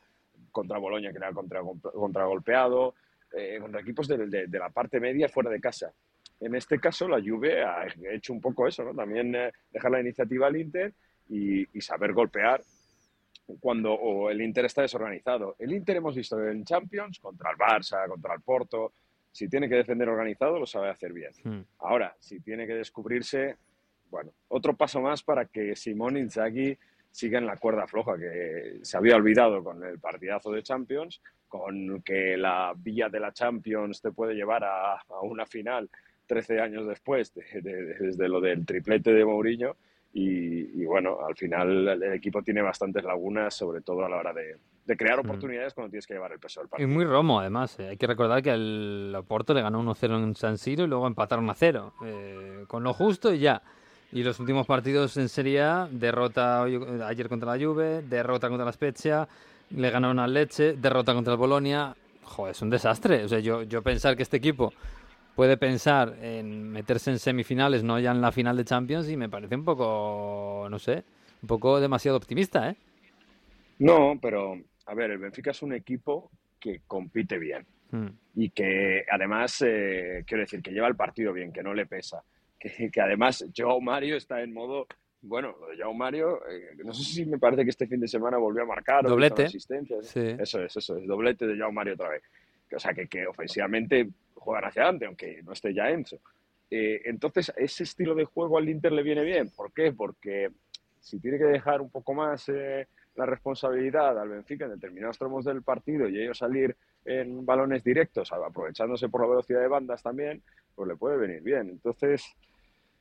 contra 0.52 0.78
Boloña, 0.78 1.12
que 1.12 1.18
era 1.18 1.32
contra, 1.34 1.62
contra 1.62 2.26
golpeado, 2.26 2.96
eh, 3.36 3.58
contra 3.60 3.82
equipos 3.82 4.08
de, 4.08 4.26
de- 4.28 4.48
de 4.48 4.60
la 4.60 4.70
parte 4.70 5.00
media 5.00 5.28
fuera 5.28 5.50
de 5.50 5.60
casa. 5.60 5.92
En 6.40 6.54
este 6.56 6.80
caso, 6.80 7.08
la 7.08 7.22
Juve 7.22 7.64
ha 7.64 7.86
hecho 8.12 8.34
un 8.34 8.42
poco 8.42 8.68
eso, 8.68 8.84
¿no? 8.84 8.94
También 8.94 9.34
eh, 9.36 9.52
dejar 9.72 9.92
la 9.92 10.02
iniciativa 10.02 10.48
al 10.48 10.58
Inter 10.58 10.94
y, 11.30 11.66
y 11.78 11.82
saber 11.82 12.14
golpear 12.14 12.62
cuando 13.60 13.94
o 13.94 14.30
el 14.30 14.42
Inter 14.42 14.66
está 14.66 14.82
desorganizado. 14.82 15.56
El 15.60 15.72
Inter 15.74 15.98
hemos 15.98 16.16
visto 16.16 16.44
en 16.48 16.64
Champions 16.66 17.20
contra 17.20 17.52
el 17.52 17.58
Barça, 17.58 18.08
contra 18.08 18.34
el 18.34 18.42
Porto. 18.42 18.94
Si 19.32 19.48
tiene 19.50 19.70
que 19.70 19.76
defender 19.76 20.10
organizado, 20.10 20.58
lo 20.60 20.66
sabe 20.66 20.90
hacer 20.90 21.14
bien. 21.14 21.32
Hmm. 21.44 21.62
Ahora, 21.80 22.16
si 22.20 22.40
tiene 22.40 22.66
que 22.66 22.74
descubrirse, 22.76 23.58
bueno, 24.10 24.32
otro 24.48 24.76
paso 24.76 25.02
más 25.02 25.22
para 25.24 25.46
que 25.46 25.76
Simón 25.76 26.18
Inzaghi 26.18 26.78
siga 27.12 27.38
en 27.38 27.46
la 27.46 27.58
cuerda 27.58 27.86
floja, 27.88 28.18
que 28.18 28.80
se 28.82 28.98
había 28.98 29.16
olvidado 29.16 29.64
con 29.64 29.84
el 29.84 30.00
partidazo 30.00 30.52
de 30.52 30.64
Champions, 30.64 31.22
con 31.48 32.02
que 32.02 32.36
la 32.38 32.74
vía 32.76 33.10
de 33.10 33.20
la 33.20 33.32
Champions 33.32 34.02
te 34.02 34.12
puede 34.12 34.34
llevar 34.34 34.64
a, 34.64 34.94
a 35.02 35.22
una 35.22 35.46
final 35.46 35.90
13 36.28 36.60
años 36.60 36.88
después, 36.88 37.34
de- 37.34 37.62
de- 37.62 37.94
desde 38.00 38.28
lo 38.28 38.42
del 38.42 38.66
triplete 38.66 39.14
de 39.14 39.24
Mourinho. 39.24 39.76
Y, 40.18 40.82
y 40.82 40.86
bueno, 40.86 41.18
al 41.28 41.36
final 41.36 41.90
el 41.90 42.14
equipo 42.14 42.42
tiene 42.42 42.62
bastantes 42.62 43.04
lagunas, 43.04 43.54
sobre 43.54 43.82
todo 43.82 44.06
a 44.06 44.10
la 44.10 44.16
hora 44.16 44.32
de, 44.32 44.56
de 44.86 44.96
crear 44.98 45.20
oportunidades 45.20 45.74
cuando 45.74 45.92
tienes 45.92 46.08
que 46.08 46.14
llevar 46.14 46.32
el 46.32 46.40
peso 46.40 46.62
del 46.62 46.68
Y 46.68 46.70
partido. 46.70 46.88
muy 46.90 47.04
romo, 47.04 47.42
además. 47.42 47.78
eh. 47.82 47.90
Hay 47.90 47.98
que 47.98 48.08
recordar 48.08 48.42
que 48.42 48.52
el 48.52 49.14
Oporto 49.18 49.54
le 49.54 49.62
ganó 49.62 49.84
1-0 49.84 50.24
en 50.24 50.34
San 50.36 50.58
Siro 50.58 50.86
y 50.86 50.88
luego 50.88 51.06
empataron 51.06 51.50
a 51.50 51.54
0. 51.54 51.94
eh, 52.06 52.64
con 52.68 52.82
lo 52.84 52.94
justo 52.94 53.34
y 53.34 53.40
ya. 53.40 53.62
Y 54.14 54.24
los 54.24 54.40
últimos 54.40 54.66
partidos 54.66 55.18
en 55.18 55.28
Serie 55.28 55.62
A, 55.62 55.90
derrota 55.92 56.62
hoy- 56.62 56.80
ayer 57.06 57.28
contra 57.28 57.54
la 57.58 57.62
Juve, 57.66 58.02
derrota 58.04 58.48
contra 58.48 58.64
la 58.66 58.72
Spezia, 58.72 59.28
le 59.72 59.90
ganaron 59.90 60.20
al 60.20 60.34
Leche, 60.34 60.78
derrota 60.78 61.14
contra 61.14 61.34
el 61.34 61.40
Bolonia. 61.40 61.94
Joder, 62.24 62.52
es 62.52 62.62
un 62.62 62.70
desastre. 62.70 63.26
O 63.26 63.28
sea, 63.28 63.40
yo, 63.40 63.64
yo 63.64 63.82
pensar 63.82 64.16
que 64.16 64.24
este 64.24 64.38
equipo 64.38 64.72
puede 65.36 65.58
pensar 65.58 66.16
en 66.22 66.72
meterse 66.72 67.12
en 67.12 67.20
semifinales, 67.20 67.84
no 67.84 68.00
ya 68.00 68.12
en 68.12 68.22
la 68.22 68.32
final 68.32 68.56
de 68.58 68.66
Champions, 68.66 69.10
y 69.10 69.18
me 69.18 69.30
parece 69.30 69.56
un 69.56 69.66
poco, 69.66 70.68
no 70.70 70.80
sé, 70.80 71.04
un 71.42 71.48
poco 71.48 71.80
demasiado 71.80 72.18
optimista, 72.18 72.70
¿eh? 72.70 72.76
No, 73.80 74.18
pero 74.22 74.58
a 74.86 74.94
ver, 74.94 75.12
el 75.12 75.18
Benfica 75.18 75.52
es 75.52 75.62
un 75.62 75.74
equipo 75.74 76.32
que 76.60 76.82
compite 76.88 77.38
bien 77.38 77.66
Mm. 77.92 78.08
y 78.36 78.50
que 78.50 79.06
además, 79.10 79.62
eh, 79.66 80.24
quiero 80.26 80.42
decir, 80.42 80.62
que 80.64 80.72
lleva 80.72 80.88
el 80.88 80.96
partido 80.96 81.32
bien, 81.32 81.54
que 81.54 81.62
no 81.64 81.74
le 81.74 81.86
pesa. 81.86 82.24
Que, 82.60 82.90
que 82.90 83.00
además 83.02 83.46
Joao 83.56 83.80
Mario 83.80 84.16
está 84.18 84.42
en 84.42 84.52
modo, 84.54 84.88
bueno, 85.22 85.56
lo 85.62 85.68
de 85.68 85.78
Joao 85.78 85.94
Mario, 85.94 86.40
eh, 86.50 86.76
no 86.84 86.94
sé 86.94 87.04
si 87.04 87.26
me 87.26 87.38
parece 87.38 87.64
que 87.64 87.70
este 87.70 87.86
fin 87.86 88.00
de 88.00 88.08
semana 88.08 88.38
volvió 88.38 88.64
a 88.64 88.66
marcar 88.66 89.06
o 89.06 89.10
Doblete. 89.10 89.44
una 89.44 89.48
asistencia. 89.50 89.98
Sí. 90.02 90.36
Eso 90.40 90.64
es, 90.64 90.76
eso 90.76 90.98
es, 90.98 91.06
doblete 91.06 91.46
de 91.46 91.58
Joao 91.60 91.72
Mario 91.72 91.94
otra 91.94 92.10
vez. 92.10 92.24
O 92.76 92.80
sea, 92.80 92.92
que, 92.94 93.08
que 93.08 93.28
ofensivamente 93.28 94.10
juegan 94.46 94.66
hacia 94.66 94.84
adelante, 94.84 95.06
aunque 95.08 95.42
no 95.44 95.52
esté 95.52 95.74
ya 95.74 95.90
Enzo. 95.90 96.18
Eh, 96.72 97.02
entonces, 97.06 97.52
ese 97.58 97.84
estilo 97.84 98.16
de 98.16 98.24
juego 98.26 98.58
al 98.58 98.70
Inter 98.70 98.92
le 98.94 99.04
viene 99.04 99.24
bien. 99.24 99.50
¿Por 99.50 99.74
qué? 99.74 99.92
Porque 99.92 100.52
si 101.02 101.20
tiene 101.20 101.38
que 101.38 101.44
dejar 101.46 101.82
un 101.82 101.90
poco 101.90 102.14
más 102.14 102.48
eh, 102.50 102.88
la 103.16 103.26
responsabilidad 103.26 104.18
al 104.20 104.30
Benfica 104.30 104.66
en 104.66 104.72
determinados 104.72 105.18
tramos 105.18 105.46
del 105.46 105.62
partido 105.62 106.08
y 106.10 106.20
ellos 106.22 106.38
salir 106.38 106.76
en 107.06 107.46
balones 107.46 107.84
directos, 107.84 108.32
aprovechándose 108.32 109.10
por 109.10 109.22
la 109.22 109.28
velocidad 109.28 109.60
de 109.62 109.68
bandas 109.68 110.02
también, 110.02 110.42
pues 110.76 110.88
le 110.88 110.96
puede 110.96 111.18
venir 111.18 111.42
bien. 111.42 111.70
Entonces, 111.70 112.24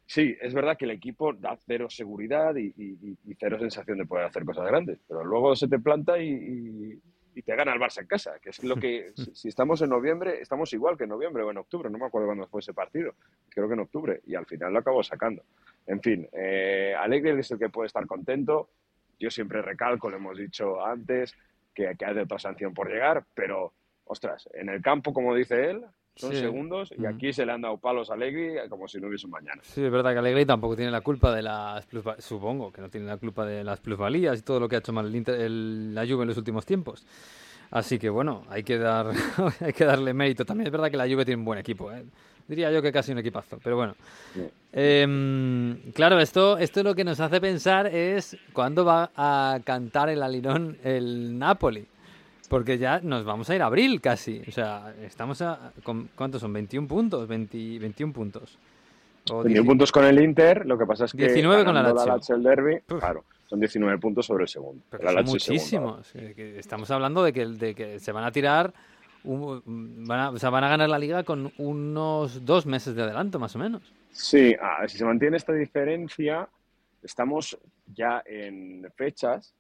sí, 0.07 0.36
es 0.40 0.53
verdad 0.53 0.76
que 0.76 0.84
el 0.84 0.90
equipo 0.90 1.32
da 1.32 1.57
cero 1.66 1.88
seguridad 1.88 2.55
y, 2.57 2.66
y- 2.76 3.16
y 3.24 3.34
cero 3.40 3.59
sensación 3.59 3.99
de 3.99 4.05
poder 4.07 4.26
hacer 4.26 4.45
cosas 4.45 4.66
grandes, 4.66 4.99
pero 5.09 5.24
luego 5.24 5.57
se 5.57 5.68
te 5.68 5.78
planta 5.78 6.18
y, 6.18 6.28
y- 6.28 7.01
y 7.35 7.43
te 7.43 7.55
gana 7.57 7.72
el 7.72 7.80
Barça 7.80 8.01
en 8.01 8.07
casa, 8.07 8.39
que 8.41 8.51
es 8.51 8.62
lo 8.62 8.76
que, 8.76 9.12
si, 9.35 9.49
estamos 9.49 9.82
en 9.82 9.91
noviembre, 9.91 10.41
estamos 10.41 10.72
igual 10.72 10.97
que 10.97 11.05
en 11.05 11.11
noviembre 11.11 11.43
o 11.43 11.51
en 11.51 11.59
octubre, 11.59 11.91
no 11.91 11.99
me 11.99 12.07
acuerdo 12.07 12.28
cuándo 12.28 12.47
fue 12.47 12.61
ese 12.61 12.72
partido, 12.72 13.14
creo 13.49 13.68
que 13.68 13.74
en 13.74 13.80
octubre, 13.80 14.20
y 14.26 14.35
al 14.35 14.47
final 14.47 14.72
lo 14.72 14.78
acabó 14.78 15.03
sacando. 15.03 15.43
En 15.87 16.01
fin, 16.01 16.28
eh, 16.32 16.95
Alegre 16.99 17.39
es 17.39 17.51
el 17.51 17.59
que 17.59 17.68
puede 17.68 17.89
estar 17.89 18.07
contento, 18.07 18.70
yo 19.18 19.30
siempre 19.30 19.62
recalco, 19.62 20.11
lo 20.11 20.16
hemos 20.16 20.39
dicho 20.39 20.85
antes, 20.85 21.35
que, 21.74 21.95
que 21.99 22.05
hay 22.05 22.14
de 22.14 22.22
otra 22.22 22.39
sanción 22.39 22.72
por 22.72 22.89
llegar, 22.89 23.24
pero, 23.35 23.72
ostras, 24.05 24.49
en 24.55 24.68
el 24.68 24.80
campo, 24.80 25.12
como 25.12 25.35
dice 25.35 25.70
él, 25.70 25.85
son 26.16 26.32
Sí. 26.32 26.38
segundos 26.38 26.92
y 26.96 27.00
Mm. 27.02 27.06
aquí 27.06 27.32
se 27.32 27.44
le 27.44 27.52
han 27.52 27.60
dado 27.60 27.76
palos 27.76 28.10
a 28.10 28.14
Allegri 28.14 28.54
como 28.68 28.86
si 28.86 28.98
no 29.00 29.08
hubiese 29.08 29.26
un 29.26 29.32
mañana. 29.32 29.60
Sí, 29.64 29.82
es 29.84 29.90
verdad 29.90 30.12
que 30.12 30.18
Allegri 30.20 30.46
tampoco 30.46 30.76
tiene 30.76 30.90
la 30.90 31.00
culpa 31.00 31.34
de 31.34 31.42
las 31.42 31.84
plusva- 31.88 32.20
supongo 32.20 32.72
que 32.72 32.80
no 32.80 32.88
tiene 32.88 33.06
la 33.06 33.16
culpa 33.16 33.44
de 33.44 33.64
las 33.64 33.80
plusvalías 33.80 34.38
y 34.38 34.42
todo 34.42 34.60
lo 34.60 34.68
que 34.68 34.76
ha 34.76 34.78
hecho 34.78 34.92
mal 34.92 35.06
el 35.06 35.14
Inter- 35.16 35.40
el- 35.40 35.94
la 35.94 36.06
Juve 36.06 36.22
en 36.22 36.28
los 36.28 36.36
últimos 36.38 36.64
tiempos. 36.64 37.04
Así 37.70 37.98
que 37.98 38.08
bueno, 38.08 38.42
hay 38.48 38.62
que 38.62 38.78
dar 38.78 39.06
hay 39.60 39.72
que 39.72 39.84
darle 39.84 40.14
mérito. 40.14 40.44
También 40.44 40.66
es 40.68 40.72
verdad 40.72 40.90
que 40.90 40.96
la 40.96 41.08
Juve 41.08 41.24
tiene 41.24 41.38
un 41.40 41.44
buen 41.44 41.58
equipo, 41.58 41.90
¿eh? 41.92 42.04
diría 42.46 42.70
yo 42.70 42.82
que 42.82 42.92
casi 42.92 43.10
un 43.10 43.18
equipazo, 43.18 43.58
pero 43.64 43.74
bueno. 43.76 43.94
Em, 44.72 45.78
claro, 45.92 46.18
esto 46.20 46.58
esto 46.58 46.82
lo 46.82 46.94
que 46.94 47.04
nos 47.04 47.18
hace 47.20 47.40
pensar 47.40 47.86
es 47.86 48.36
cuándo 48.52 48.84
va 48.84 49.10
a 49.16 49.58
cantar 49.64 50.08
el 50.10 50.22
alirón 50.22 50.76
el 50.84 51.38
Napoli. 51.38 51.86
Porque 52.49 52.78
ya 52.78 53.01
nos 53.01 53.24
vamos 53.24 53.49
a 53.51 53.55
ir 53.55 53.62
a 53.62 53.66
abril 53.66 54.01
casi. 54.01 54.42
O 54.47 54.53
sea, 54.53 54.95
estamos 55.03 55.40
a. 55.42 55.72
con- 55.82 56.09
¿Cuántos 56.14 56.40
son? 56.40 56.53
¿21 56.55 56.86
puntos? 56.86 57.26
20 57.26 57.78
21 57.78 58.12
puntos. 58.12 58.59
O 59.30 59.42
21 59.42 59.62
dieci- 59.62 59.66
puntos 59.66 59.92
con 59.92 60.05
el 60.05 60.20
Inter, 60.22 60.66
lo 60.66 60.76
que 60.76 60.84
pasa 60.86 61.07
es 61.07 61.12
que 61.12 61.24
19 61.26 61.64
con 61.64 61.74
la 61.74 61.82
ganando 61.82 62.05
Lazio. 62.07 62.36
el 62.36 62.42
derby, 62.42 62.80
claro, 62.86 63.24
son 63.47 63.59
19 63.61 63.99
puntos 63.99 64.26
sobre 64.26 64.42
el 64.45 64.49
segundo. 64.49 64.82
Pero 64.90 65.03
La 65.05 65.11
son 65.11 65.16
Lazio 65.22 65.36
es 65.36 65.42
segundo. 65.62 65.92
muchísimos. 65.97 66.14
Eh, 66.38 66.57
Estamos 66.59 66.90
hablando 66.90 67.22
de 67.24 67.32
que, 67.32 67.47
de 67.47 67.74
que 67.74 67.99
se 68.01 68.12
van 68.12 68.24
a 68.24 68.32
tirar. 68.32 68.72
un- 69.24 70.05
van, 70.07 70.20
a, 70.20 70.30
o 70.30 70.38
sea, 70.38 70.51
van 70.51 70.64
a 70.64 70.68
ganar 70.68 70.90
la 70.90 70.99
liga 70.99 71.22
con 71.24 71.51
unos 71.57 72.45
dos 72.45 72.66
meses 72.66 72.95
de 72.95 73.03
adelanto, 73.03 73.38
más 73.38 73.57
o 73.57 73.59
menos. 73.59 73.80
Sí, 74.12 74.55
ah, 74.61 74.86
si 74.86 74.99
se 74.99 75.05
mantiene 75.07 75.38
esta 75.38 75.55
diferencia, 75.55 76.47
estamos 77.03 77.57
ya 77.95 78.22
en 78.26 78.86
fechas 78.95 79.55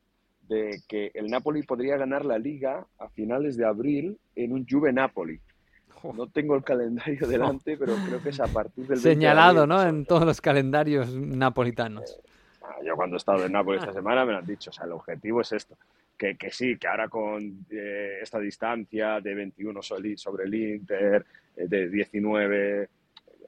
de 0.48 0.80
que 0.88 1.10
el 1.14 1.26
Napoli 1.26 1.62
podría 1.62 1.96
ganar 1.96 2.24
la 2.24 2.38
liga 2.38 2.86
a 2.98 3.08
finales 3.08 3.56
de 3.56 3.64
abril 3.64 4.18
en 4.36 4.52
un 4.52 4.66
Juve-Napoli. 4.66 5.40
No 6.14 6.26
tengo 6.26 6.54
el 6.54 6.62
calendario 6.62 7.26
delante, 7.26 7.76
pero 7.78 7.94
creo 8.06 8.22
que 8.22 8.28
es 8.28 8.40
a 8.40 8.46
partir 8.46 8.86
del 8.86 8.96
20 8.96 9.08
de 9.08 9.14
Señalado. 9.14 9.66
¿no? 9.66 9.82
En 9.82 10.04
todos 10.04 10.26
los 10.26 10.40
calendarios 10.40 11.10
napolitanos. 11.14 12.20
Ah, 12.62 12.76
Yo 12.84 12.94
cuando 12.94 13.16
he 13.16 13.18
estado 13.18 13.46
en 13.46 13.52
Nápoles 13.52 13.80
esta 13.80 13.94
semana 13.94 14.24
me 14.24 14.32
lo 14.32 14.38
han 14.38 14.46
dicho, 14.46 14.70
o 14.70 14.72
sea, 14.72 14.84
el 14.84 14.92
objetivo 14.92 15.40
es 15.40 15.52
esto, 15.52 15.76
que, 16.16 16.36
que 16.36 16.50
sí, 16.50 16.76
que 16.76 16.88
ahora 16.88 17.08
con 17.08 17.66
eh, 17.70 18.18
esta 18.22 18.38
distancia 18.38 19.20
de 19.20 19.34
21 19.34 19.82
sobre 19.82 20.44
el 20.44 20.54
Inter, 20.54 21.24
eh, 21.56 21.66
de 21.66 21.88
19, 21.88 22.88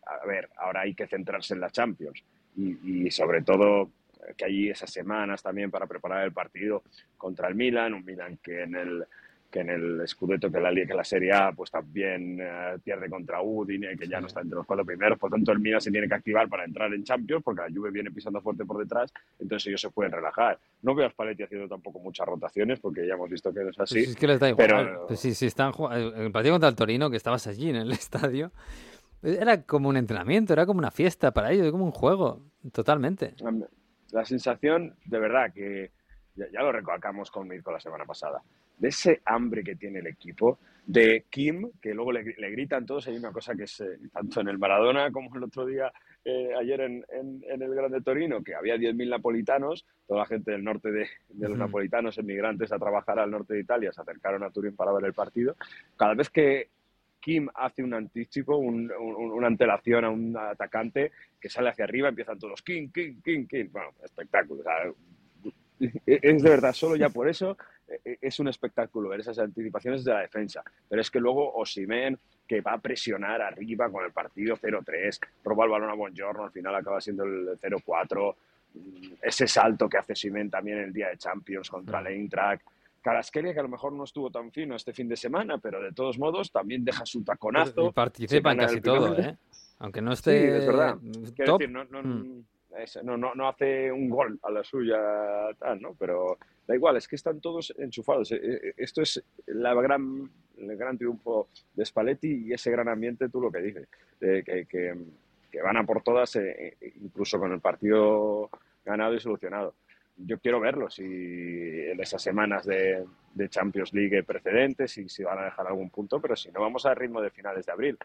a 0.07 0.27
ver, 0.27 0.49
ahora 0.59 0.83
hay 0.83 0.95
que 0.95 1.07
centrarse 1.07 1.55
en 1.55 1.61
la 1.61 1.71
Champions 1.71 2.23
y, 2.57 3.07
y 3.07 3.11
sobre 3.11 3.43
todo 3.43 3.83
eh, 3.83 3.89
que 4.37 4.45
hay 4.45 4.71
esas 4.71 4.91
semanas 4.91 5.43
también 5.43 5.71
para 5.71 5.87
preparar 5.87 6.25
el 6.25 6.33
partido 6.33 6.83
contra 7.17 7.49
el 7.49 7.55
Milan, 7.55 7.95
un 7.95 8.05
Milan 8.05 8.39
que 8.43 8.63
en 8.63 8.75
el 8.75 9.07
que 9.51 9.61
en 9.61 9.71
el 9.71 10.09
Scudetto, 10.09 10.51
que 10.51 10.61
la, 10.61 10.75
que 10.75 10.95
la 10.95 11.05
Serie 11.05 11.33
A, 11.33 11.53
pues 11.53 11.71
también 11.71 12.39
eh, 12.41 12.79
pierde 12.83 13.09
contra 13.09 13.41
Udine, 13.43 13.97
que 13.97 14.09
ya 14.09 14.21
no 14.21 14.27
está 14.27 14.41
entre 14.41 14.57
los 14.57 14.67
cuatro 14.67 14.85
primeros. 14.85 15.19
Por 15.19 15.31
tanto, 15.31 15.53
el 15.53 15.61
Milan 15.61 15.81
se 15.81 15.91
tiene 15.91 16.09
que 16.09 16.15
activar 16.15 16.49
para 16.49 16.65
entrar 16.65 16.93
en 16.93 17.05
Champions, 17.05 17.43
porque 17.43 17.63
la 17.63 17.69
Juve 17.75 17.91
viene 17.91 18.11
pisando 18.11 18.41
fuerte 18.41 18.65
por 18.65 18.79
detrás, 18.79 19.13
entonces 19.39 19.69
ellos 19.69 19.81
se 19.81 19.91
pueden 19.91 20.13
relajar. 20.13 20.59
No 20.83 20.95
veo 20.95 21.07
a 21.07 21.11
Spalletti 21.11 21.45
haciendo 21.45 21.69
tampoco 21.69 22.01
muchas 22.01 22.27
rotaciones, 22.27 22.81
porque 22.81 23.07
ya 23.07 23.15
hemos 23.15 23.31
visto 23.31 23.53
que 23.53 23.61
no 23.61 23.71
es 23.71 23.79
así. 23.79 23.95
Pues 23.95 24.09
es 24.09 24.17
que 24.17 24.27
les 24.27 24.41
da 24.41 24.49
igual. 24.49 24.67
Pero, 24.69 25.07
Pues 25.07 25.21
si, 25.21 25.35
si 25.35 25.47
están 25.47 25.73
jugando, 25.73 26.17
el 26.17 26.33
partido 26.33 26.55
contra 26.55 26.69
el 26.69 26.77
Torino, 26.77 27.11
que 27.11 27.17
estabas 27.17 27.47
allí 27.47 27.71
en 27.71 27.77
el 27.77 27.93
estadio, 27.93 28.53
era 29.23 29.63
como 29.63 29.89
un 29.89 29.97
entrenamiento, 29.97 30.53
era 30.53 30.67
como 30.67 30.79
una 30.79 30.91
fiesta 30.91 31.33
para 31.33 31.53
ellos, 31.53 31.71
como 31.71 31.85
un 31.85 31.93
juego, 31.93 32.43
totalmente. 32.73 33.35
La 34.13 34.25
sensación, 34.25 34.95
de 35.05 35.19
verdad, 35.19 35.53
que 35.53 35.91
ya, 36.35 36.47
ya 36.53 36.63
lo 36.63 36.73
recalcamos 36.73 37.31
con 37.31 37.49
Mirko 37.49 37.73
la 37.73 37.81
semana 37.81 38.05
pasada, 38.05 38.43
de 38.79 38.89
ese 38.89 39.21
hambre 39.25 39.65
que 39.65 39.77
tiene 39.77 40.01
el 40.01 40.07
equipo, 40.07 40.59
de 40.87 41.25
Kim, 41.29 41.73
que 41.83 41.93
luego 41.93 42.13
le, 42.13 42.23
le 42.23 42.51
gritan 42.51 42.87
todos, 42.87 43.09
hay 43.09 43.17
una 43.17 43.33
cosa 43.33 43.57
que 43.57 43.65
es, 43.65 43.81
eh, 43.81 43.99
tanto 44.13 44.41
en 44.41 44.49
el 44.49 44.59
Maradona 44.59 45.11
como 45.11 45.35
el 45.35 45.43
otro 45.43 45.67
día, 45.67 45.93
eh, 46.25 46.51
ayer 46.59 46.81
en, 46.81 47.05
en, 47.11 47.43
en, 47.49 47.63
el 47.63 47.75
Grande 47.75 48.01
Torino, 48.03 48.43
que 48.43 48.55
había 48.55 48.77
10.000 48.77 49.11
napolitanos, 49.11 49.85
toda 50.07 50.21
la 50.21 50.27
gente 50.27 50.53
del 50.53 50.63
norte 50.63 50.93
de, 50.93 51.09
de 51.29 51.49
los 51.49 51.59
napolitanos, 51.59 52.19
emigrantes 52.19 52.71
a 52.71 52.79
trabajar 52.79 53.19
al 53.19 53.31
norte 53.33 53.55
de 53.55 53.61
Italia, 53.61 53.93
se 53.93 54.01
acercaron 54.01 54.45
a 54.45 54.51
Turín 54.51 54.77
para 54.77 54.93
ver 54.93 55.05
el 55.05 55.13
partido. 55.13 55.57
Cada 55.97 56.15
vez 56.15 56.31
que 56.31 56.69
Kim 57.27 57.49
hace 57.57 57.83
un 57.83 57.93
anticipo, 57.93 58.57
un- 58.57 58.89
un- 58.93 59.33
una 59.33 59.49
antelación 59.49 60.05
a 60.05 60.11
un 60.11 60.37
atacante 60.37 61.11
que 61.41 61.49
sale 61.49 61.71
hacia 61.71 61.85
arriba, 61.85 62.09
empiezan 62.09 62.39
todos 62.39 62.63
Kim, 62.63 62.89
Kim, 62.93 63.21
Kim, 63.21 63.49
Kim. 63.49 63.69
Bueno, 63.73 63.89
espectáculo. 64.05 64.61
o 64.61 64.63
sea, 64.63 65.51
es 66.07 66.43
de 66.45 66.49
verdad, 66.49 66.73
solo 66.73 66.95
ya 66.95 67.09
por 67.09 67.29
eso 67.29 67.57
eh, 68.05 68.17
es 68.21 68.39
un 68.39 68.47
espectáculo 68.47 69.09
ver 69.09 69.21
esas 69.21 69.41
anticipaciones 69.41 70.05
de 70.05 70.13
la 70.13 70.21
defensa. 70.21 70.63
Pero 70.89 71.01
es 71.03 71.11
que 71.11 71.19
luego 71.19 71.53
Osimen, 71.55 72.17
que 72.47 72.61
va 72.61 72.75
a 72.75 72.79
presionar 72.79 73.43
arriba 73.43 73.91
con 73.91 74.05
el 74.05 74.13
partido 74.13 74.57
0-3, 74.57 75.19
roba 75.43 75.65
el 75.65 75.71
balón 75.73 75.91
a 75.91 75.95
Buongiorno, 75.95 76.45
al 76.45 76.53
final 76.53 76.77
acaba 76.77 77.01
siendo 77.01 77.25
el 77.25 77.59
0-4. 77.61 78.37
mm, 78.75 79.13
Ese 79.21 79.49
salto 79.49 79.89
que 79.89 79.99
hace 79.99 80.15
Simen 80.15 80.49
también 80.49 80.79
el 80.79 80.93
día 80.93 81.09
de 81.09 81.17
Champions 81.19 81.69
contra 81.71 81.99
el 81.99 82.07
Eintracht. 82.07 82.63
Carasquelia, 83.11 83.55
que 83.55 83.61
a 83.61 83.63
lo 83.63 83.69
mejor 83.69 83.93
no 83.93 84.03
estuvo 84.03 84.33
tan 84.33 84.51
fino 84.51 84.75
este 84.75 84.93
fin 84.93 85.07
de 85.09 85.17
semana, 85.17 85.59
pero 85.59 85.81
de 85.81 85.93
todos 85.93 86.19
modos 86.19 86.51
también 86.51 86.85
deja 86.85 87.07
su 87.07 87.23
taconazo. 87.23 87.87
Y 87.87 87.93
participa 87.93 88.51
en 88.51 88.59
casi 88.59 88.81
todo, 88.81 89.17
¿eh? 89.17 89.37
Aunque 89.79 90.03
no 90.03 90.11
Sí, 90.11 90.31
esté 90.31 90.57
es 90.59 90.67
verdad. 90.67 90.97
Quiero 91.37 91.53
top. 91.53 91.61
decir, 91.61 91.73
no, 91.73 91.85
no, 91.85 92.03
Mm. 92.03 92.43
no, 93.05 93.17
no, 93.17 93.35
no 93.37 93.49
hace 93.49 93.93
un 93.93 94.11
gol 94.11 94.41
a 94.43 94.51
la 94.51 94.65
suya, 94.65 94.99
tal, 95.57 95.81
¿no? 95.81 95.95
Pero 95.97 96.37
da 96.67 96.75
igual, 96.75 96.97
es 96.97 97.07
que 97.07 97.15
están 97.15 97.41
todos 97.41 97.73
enchufados. 97.79 98.33
Eh, 98.33 98.41
eh, 98.43 98.75
Esto 98.77 99.03
es 99.03 99.23
la 99.47 99.73
gran, 99.75 100.29
el 100.59 100.77
gran 100.77 100.99
triunfo 100.99 101.47
de 101.75 101.85
Spalletti 101.87 102.47
y 102.49 102.53
ese 102.55 102.73
gran 102.73 102.89
ambiente, 102.89 103.29
tú 103.29 103.41
lo 103.41 103.53
que 103.53 103.61
dices, 103.61 103.87
de 104.19 104.43
que, 104.43 104.67
que- 104.67 104.97
que 105.53 105.63
van 105.63 105.77
a 105.77 105.87
por 105.87 106.03
todas, 106.03 106.35
eh, 106.35 106.77
eh, 106.81 106.93
incluso 107.01 107.39
con 107.39 107.53
el 107.53 107.61
partido 107.61 108.51
ganado 108.85 109.15
y 109.15 109.21
solucionado. 109.21 109.75
Yo 110.19 110.39
quiero 110.39 110.61
verlo, 110.61 110.89
si 110.89 111.05
en 111.05 112.01
esas 112.01 112.23
semanas 112.23 112.65
de, 112.65 113.05
de 113.35 113.49
Champions 113.51 113.93
League 113.93 114.23
precedentes, 114.23 114.97
y 114.99 115.09
si 115.09 115.23
van 115.23 115.39
a 115.39 115.45
dejar 115.45 115.67
algún 115.67 115.91
punto, 115.91 116.21
pero 116.21 116.35
si 116.35 116.51
no, 116.51 116.61
vamos 116.63 116.87
al 116.87 116.97
ritmo 116.97 117.21
de 117.21 117.31
finales 117.31 117.67
de 117.67 117.73
abril. 117.73 117.99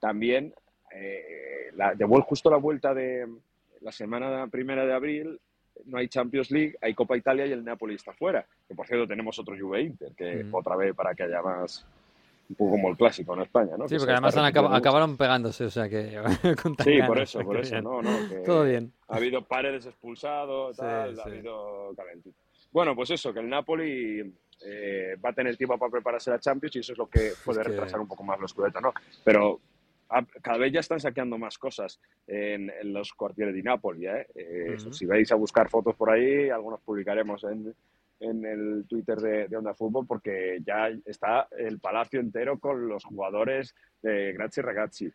También, 0.00 0.52
eh, 0.92 1.70
la, 1.74 1.94
de 1.94 2.04
vuel- 2.04 2.24
justo 2.24 2.50
la 2.50 2.56
vuelta 2.56 2.92
de 2.92 3.28
la 3.80 3.92
semana 3.92 4.48
primera 4.48 4.84
de 4.84 4.92
abril, 4.92 5.40
no 5.86 5.98
hay 5.98 6.08
Champions 6.08 6.50
League, 6.50 6.76
hay 6.80 6.94
Copa 6.94 7.16
Italia 7.16 7.46
y 7.46 7.52
el 7.52 7.64
Napoli 7.64 7.94
está 7.94 8.12
fuera. 8.12 8.44
Que 8.68 8.74
por 8.74 8.86
cierto 8.86 9.06
tenemos 9.06 9.38
otro 9.38 9.56
Juve 9.58 9.82
Inter, 9.82 10.12
que 10.16 10.44
Mm. 10.44 10.54
otra 10.54 10.76
vez 10.76 10.94
para 10.94 11.14
que 11.14 11.22
haya 11.22 11.40
más, 11.42 11.86
un 12.48 12.56
poco 12.56 12.70
como 12.72 12.90
el 12.90 12.96
clásico 12.96 13.34
en 13.34 13.42
España, 13.42 13.76
¿no? 13.78 13.88
Sí, 13.88 13.94
Que 13.94 13.98
porque 14.00 14.12
además 14.12 14.36
han 14.36 14.52
acab- 14.52 14.74
acabaron 14.76 15.16
pegándose, 15.16 15.64
o 15.64 15.70
sea 15.70 15.88
que. 15.88 16.20
con 16.62 16.76
Sí, 16.84 16.92
ganas, 16.98 17.08
por 17.08 17.18
eso, 17.20 17.40
por 17.40 17.56
que 17.56 17.62
eso, 17.62 17.70
bien. 17.72 17.84
no, 17.84 18.02
no. 18.02 18.28
que 18.28 18.34
Todo 18.44 18.64
bien. 18.64 18.92
Ha 19.08 19.16
habido 19.16 19.42
paredes 19.44 19.86
expulsados, 19.86 20.76
tal, 20.76 21.10
ha 21.18 21.24
sí. 21.24 21.30
habido 21.30 21.92
calentito. 21.96 22.36
Bueno, 22.72 22.94
pues 22.96 23.10
eso, 23.10 23.32
que 23.32 23.40
el 23.40 23.48
Napoli 23.48 24.34
eh, 24.64 25.16
va 25.24 25.30
a 25.30 25.32
tener 25.34 25.56
tiempo 25.56 25.78
para 25.78 25.90
prepararse 25.90 26.30
la 26.30 26.38
Champions 26.40 26.76
y 26.76 26.78
eso 26.80 26.92
es 26.92 26.98
lo 26.98 27.06
que 27.08 27.32
puede 27.44 27.62
que- 27.62 27.68
retrasar 27.70 28.00
un 28.00 28.08
poco 28.08 28.22
más 28.24 28.38
los 28.40 28.50
Scudetto, 28.50 28.80
¿no? 28.80 28.92
Pero 29.24 29.60
cada 30.42 30.58
vez 30.58 30.70
ya 30.72 30.80
están 30.80 31.00
saqueando 31.00 31.38
más 31.38 31.56
cosas 31.56 31.98
en, 32.26 32.68
en 32.68 32.92
los 32.92 33.14
cuarteles 33.14 33.54
de 33.54 33.62
Napoli, 33.62 34.06
¿eh? 34.06 34.26
Eh, 34.34 34.76
Ujú. 34.78 34.92
Si 34.92 35.06
vais 35.06 35.30
a 35.32 35.36
buscar 35.36 35.70
fotos 35.70 35.94
por 35.96 36.10
ahí, 36.10 36.50
algunos 36.50 36.80
publicaremos 36.82 37.42
en, 37.44 37.74
en 38.22 38.44
el 38.44 38.84
Twitter 38.88 39.18
de, 39.18 39.48
de 39.48 39.56
Onda 39.56 39.74
Fútbol 39.74 40.06
porque 40.06 40.60
ya 40.64 40.88
está 41.04 41.48
el 41.58 41.78
palacio 41.80 42.20
entero 42.20 42.58
con 42.58 42.88
los 42.88 43.04
jugadores 43.04 43.74
de 44.02 44.32
Grazie 44.32 44.62
Ragazzi. 44.62 45.12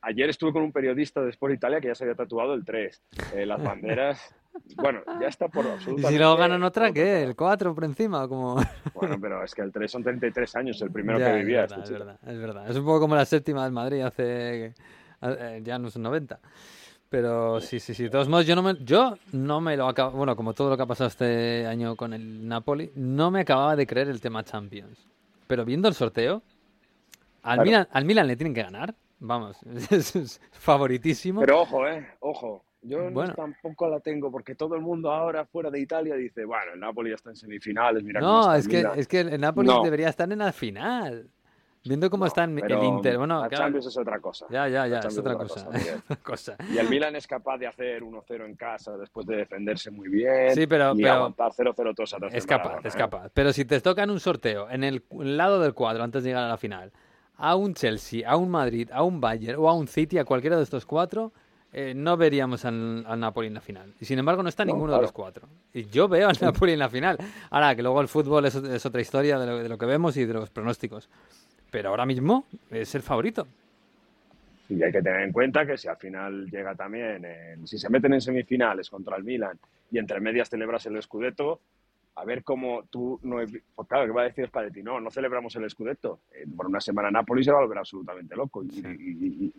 Ayer 0.00 0.30
estuve 0.30 0.52
con 0.52 0.62
un 0.62 0.72
periodista 0.72 1.20
de 1.22 1.30
Sport 1.30 1.54
Italia 1.54 1.80
que 1.80 1.88
ya 1.88 1.94
se 1.94 2.04
había 2.04 2.14
tatuado 2.14 2.54
el 2.54 2.64
3, 2.64 3.02
eh, 3.34 3.46
las 3.46 3.62
banderas. 3.62 4.34
Bueno, 4.76 5.00
ya 5.20 5.26
está 5.28 5.48
por 5.48 5.64
¿Y 5.66 5.68
absolutamente. 5.70 6.08
si 6.12 6.18
luego 6.18 6.36
ganan 6.36 6.62
otra, 6.62 6.92
qué? 6.92 7.22
¿El 7.22 7.34
4 7.34 7.74
por 7.74 7.84
encima? 7.84 8.26
Como... 8.28 8.56
Bueno, 8.94 9.18
pero 9.20 9.42
es 9.44 9.54
que 9.54 9.62
el 9.62 9.72
3 9.72 9.90
son 9.90 10.02
33 10.04 10.56
años, 10.56 10.80
el 10.82 10.90
primero 10.92 11.18
Ya, 11.18 11.32
que 11.32 11.38
vivía. 11.38 11.64
Es 11.64 11.70
verdad, 11.70 11.82
este 11.84 11.92
es 11.94 11.98
verdad, 11.98 12.18
es 12.26 12.38
verdad. 12.38 12.70
Es 12.70 12.76
un 12.76 12.84
poco 12.84 13.00
como 13.00 13.16
la 13.16 13.24
séptima 13.24 13.64
del 13.64 13.72
Madrid 13.72 14.00
hace. 14.02 14.74
eh, 15.22 15.60
ya 15.64 15.78
no 15.78 15.90
son 15.90 16.02
90. 16.02 16.38
Pero 17.10 17.60
sí, 17.60 17.80
sí, 17.80 17.94
sí. 17.94 18.04
De 18.04 18.10
todos 18.10 18.28
modos, 18.28 18.46
yo 18.46 18.54
no 18.54 18.62
me, 18.62 18.76
yo 18.84 19.16
no 19.32 19.60
me 19.60 19.76
lo 19.76 19.88
acabo. 19.88 20.10
Bueno, 20.16 20.36
como 20.36 20.52
todo 20.52 20.68
lo 20.70 20.76
que 20.76 20.82
ha 20.82 20.86
pasado 20.86 21.08
este 21.08 21.66
año 21.66 21.96
con 21.96 22.12
el 22.12 22.46
Napoli, 22.46 22.90
no 22.96 23.30
me 23.30 23.40
acababa 23.40 23.76
de 23.76 23.86
creer 23.86 24.08
el 24.08 24.20
tema 24.20 24.44
Champions. 24.44 25.06
Pero 25.46 25.64
viendo 25.64 25.88
el 25.88 25.94
sorteo, 25.94 26.42
al, 27.42 27.54
Claro. 27.56 27.62
Milan, 27.64 27.88
al 27.92 28.04
Milan 28.04 28.26
le 28.26 28.36
tienen 28.36 28.52
que 28.52 28.62
ganar. 28.62 28.94
Vamos, 29.20 29.56
es, 29.90 30.14
es 30.16 30.40
favoritísimo. 30.52 31.40
Pero 31.40 31.62
ojo, 31.62 31.88
eh, 31.88 32.06
ojo. 32.20 32.64
Yo 32.82 33.10
no 33.10 33.34
tampoco 33.34 33.88
la 33.88 33.98
tengo 33.98 34.30
porque 34.30 34.54
todo 34.54 34.76
el 34.76 34.80
mundo 34.82 35.10
ahora 35.10 35.44
fuera 35.44 35.68
de 35.68 35.80
Italia 35.80 36.14
dice, 36.14 36.44
bueno, 36.44 36.74
el 36.74 36.80
Napoli 36.80 37.10
ya 37.10 37.16
está 37.16 37.30
en 37.30 37.36
semifinales, 37.36 38.04
mira 38.04 38.20
cómo 38.20 38.32
No, 38.32 38.40
está 38.40 38.58
es 38.58 38.68
que, 38.68 38.76
Milan". 38.76 38.98
es 38.98 39.08
que 39.08 39.20
el 39.20 39.40
Napoli 39.40 39.66
No, 39.68 39.82
debería 39.82 40.08
estar 40.08 40.30
en 40.30 40.38
la 40.38 40.52
final. 40.52 41.28
Viendo 41.84 42.10
cómo 42.10 42.26
está 42.26 42.44
en 42.44 42.56
pero 42.56 42.80
el 42.80 42.86
Inter. 42.86 43.18
Bueno, 43.18 43.40
la 43.40 43.48
claro, 43.48 43.64
Champions 43.64 43.86
es 43.86 43.96
otra 43.96 44.18
cosa. 44.20 44.46
Ya, 44.50 44.68
ya, 44.68 44.86
ya, 44.86 44.98
es 44.98 45.16
otra 45.18 45.32
es 45.32 46.18
cosa. 46.22 46.56
Y 46.72 46.78
el 46.78 46.88
Milan 46.88 47.16
es 47.16 47.26
capaz 47.26 47.56
de 47.58 47.66
hacer 47.66 48.02
1-0 48.02 48.44
en 48.44 48.56
casa 48.56 48.96
después 48.96 49.26
de 49.26 49.36
defenderse 49.36 49.90
muy 49.90 50.08
bien. 50.08 50.54
Sí, 50.54 50.66
pero- 50.66 50.92
y 50.94 51.02
pero- 51.02 51.14
aguantar 51.14 51.52
0-0 51.52 51.94
todos 51.94 52.14
atrás 52.14 52.34
Es 52.34 52.44
capaz, 52.46 52.64
Maradona, 52.64 52.88
es 52.88 52.94
¿eh? 52.94 52.98
capaz. 52.98 53.28
Pero 53.32 53.52
si 53.52 53.64
te 53.64 53.80
tocan 53.80 54.10
un 54.10 54.20
sorteo 54.20 54.68
en 54.70 54.84
el 54.84 55.02
lado 55.10 55.60
del 55.60 55.72
cuadro 55.74 56.02
antes 56.04 56.22
de 56.24 56.30
llegar 56.30 56.44
a 56.44 56.48
la 56.48 56.56
final, 56.58 56.92
a 57.36 57.54
un 57.54 57.74
Chelsea, 57.74 58.28
a 58.28 58.36
un 58.36 58.50
Madrid, 58.50 58.90
a 58.92 59.02
un 59.04 59.20
Bayern 59.20 59.58
o 59.60 59.68
a 59.68 59.74
un 59.74 59.86
City, 59.88 60.18
a 60.18 60.24
cualquiera 60.24 60.56
de 60.56 60.64
estos 60.64 60.84
cuatro, 60.84 61.32
eh, 61.72 61.92
no 61.94 62.16
veríamos 62.16 62.64
al, 62.64 63.04
al 63.06 63.20
Napoli 63.20 63.46
en 63.46 63.54
la 63.54 63.60
final. 63.60 63.94
Y 64.00 64.04
sin 64.06 64.18
embargo 64.18 64.42
no 64.42 64.48
está 64.48 64.64
No, 64.64 64.72
ninguno 64.72 64.94
de 64.96 65.02
los 65.02 65.12
cuatro. 65.12 65.46
Y 65.72 65.84
yo 65.86 66.08
veo 66.08 66.28
al 66.28 66.36
Napoli 66.40 66.72
en 66.72 66.78
la 66.80 66.88
final. 66.88 67.16
Ahora, 67.50 67.76
que 67.76 67.82
luego 67.82 68.00
el 68.00 68.08
fútbol 68.08 68.46
es, 68.46 68.54
es 68.56 68.84
otra 68.86 69.00
historia 69.00 69.38
de 69.38 69.46
lo, 69.46 69.58
de 69.58 69.68
lo 69.68 69.78
que 69.78 69.86
vemos 69.86 70.16
y 70.16 70.24
de 70.24 70.34
los 70.34 70.50
pronósticos. 70.50 71.08
Pero 71.70 71.90
ahora 71.90 72.06
mismo 72.06 72.44
es 72.70 72.94
el 72.94 73.02
favorito. 73.02 73.46
Y 74.68 74.82
hay 74.82 74.92
que 74.92 75.02
tener 75.02 75.22
en 75.22 75.32
cuenta 75.32 75.66
que 75.66 75.78
si 75.78 75.88
al 75.88 75.96
final 75.96 76.50
llega 76.50 76.74
también, 76.74 77.24
en- 77.24 77.66
si 77.66 77.78
se 77.78 77.88
meten 77.88 78.12
en 78.14 78.20
semifinales 78.20 78.90
contra 78.90 79.16
el 79.16 79.24
Milan 79.24 79.58
y 79.90 79.98
entre 79.98 80.20
medias 80.20 80.50
celebras 80.50 80.84
el 80.86 81.00
Scudetto, 81.02 81.60
a 82.16 82.24
ver 82.24 82.42
cómo 82.42 82.82
tú 82.90 83.18
no... 83.22 83.36
Pues 83.36 83.88
claro, 83.88 84.06
¿qué 84.06 84.12
va 84.12 84.22
a 84.22 84.24
decir 84.24 84.46
Spalletti? 84.48 84.82
No, 84.82 85.00
no 85.00 85.10
celebramos 85.10 85.54
el 85.56 85.70
Scudetto. 85.70 86.20
Eh, 86.34 86.44
por 86.54 86.66
una 86.66 86.80
semana 86.80 87.10
Napoli 87.10 87.44
se 87.44 87.52
va 87.52 87.58
a 87.58 87.62
volver 87.62 87.78
absolutamente 87.78 88.34
loco. 88.34 88.62
Y, 88.64 89.52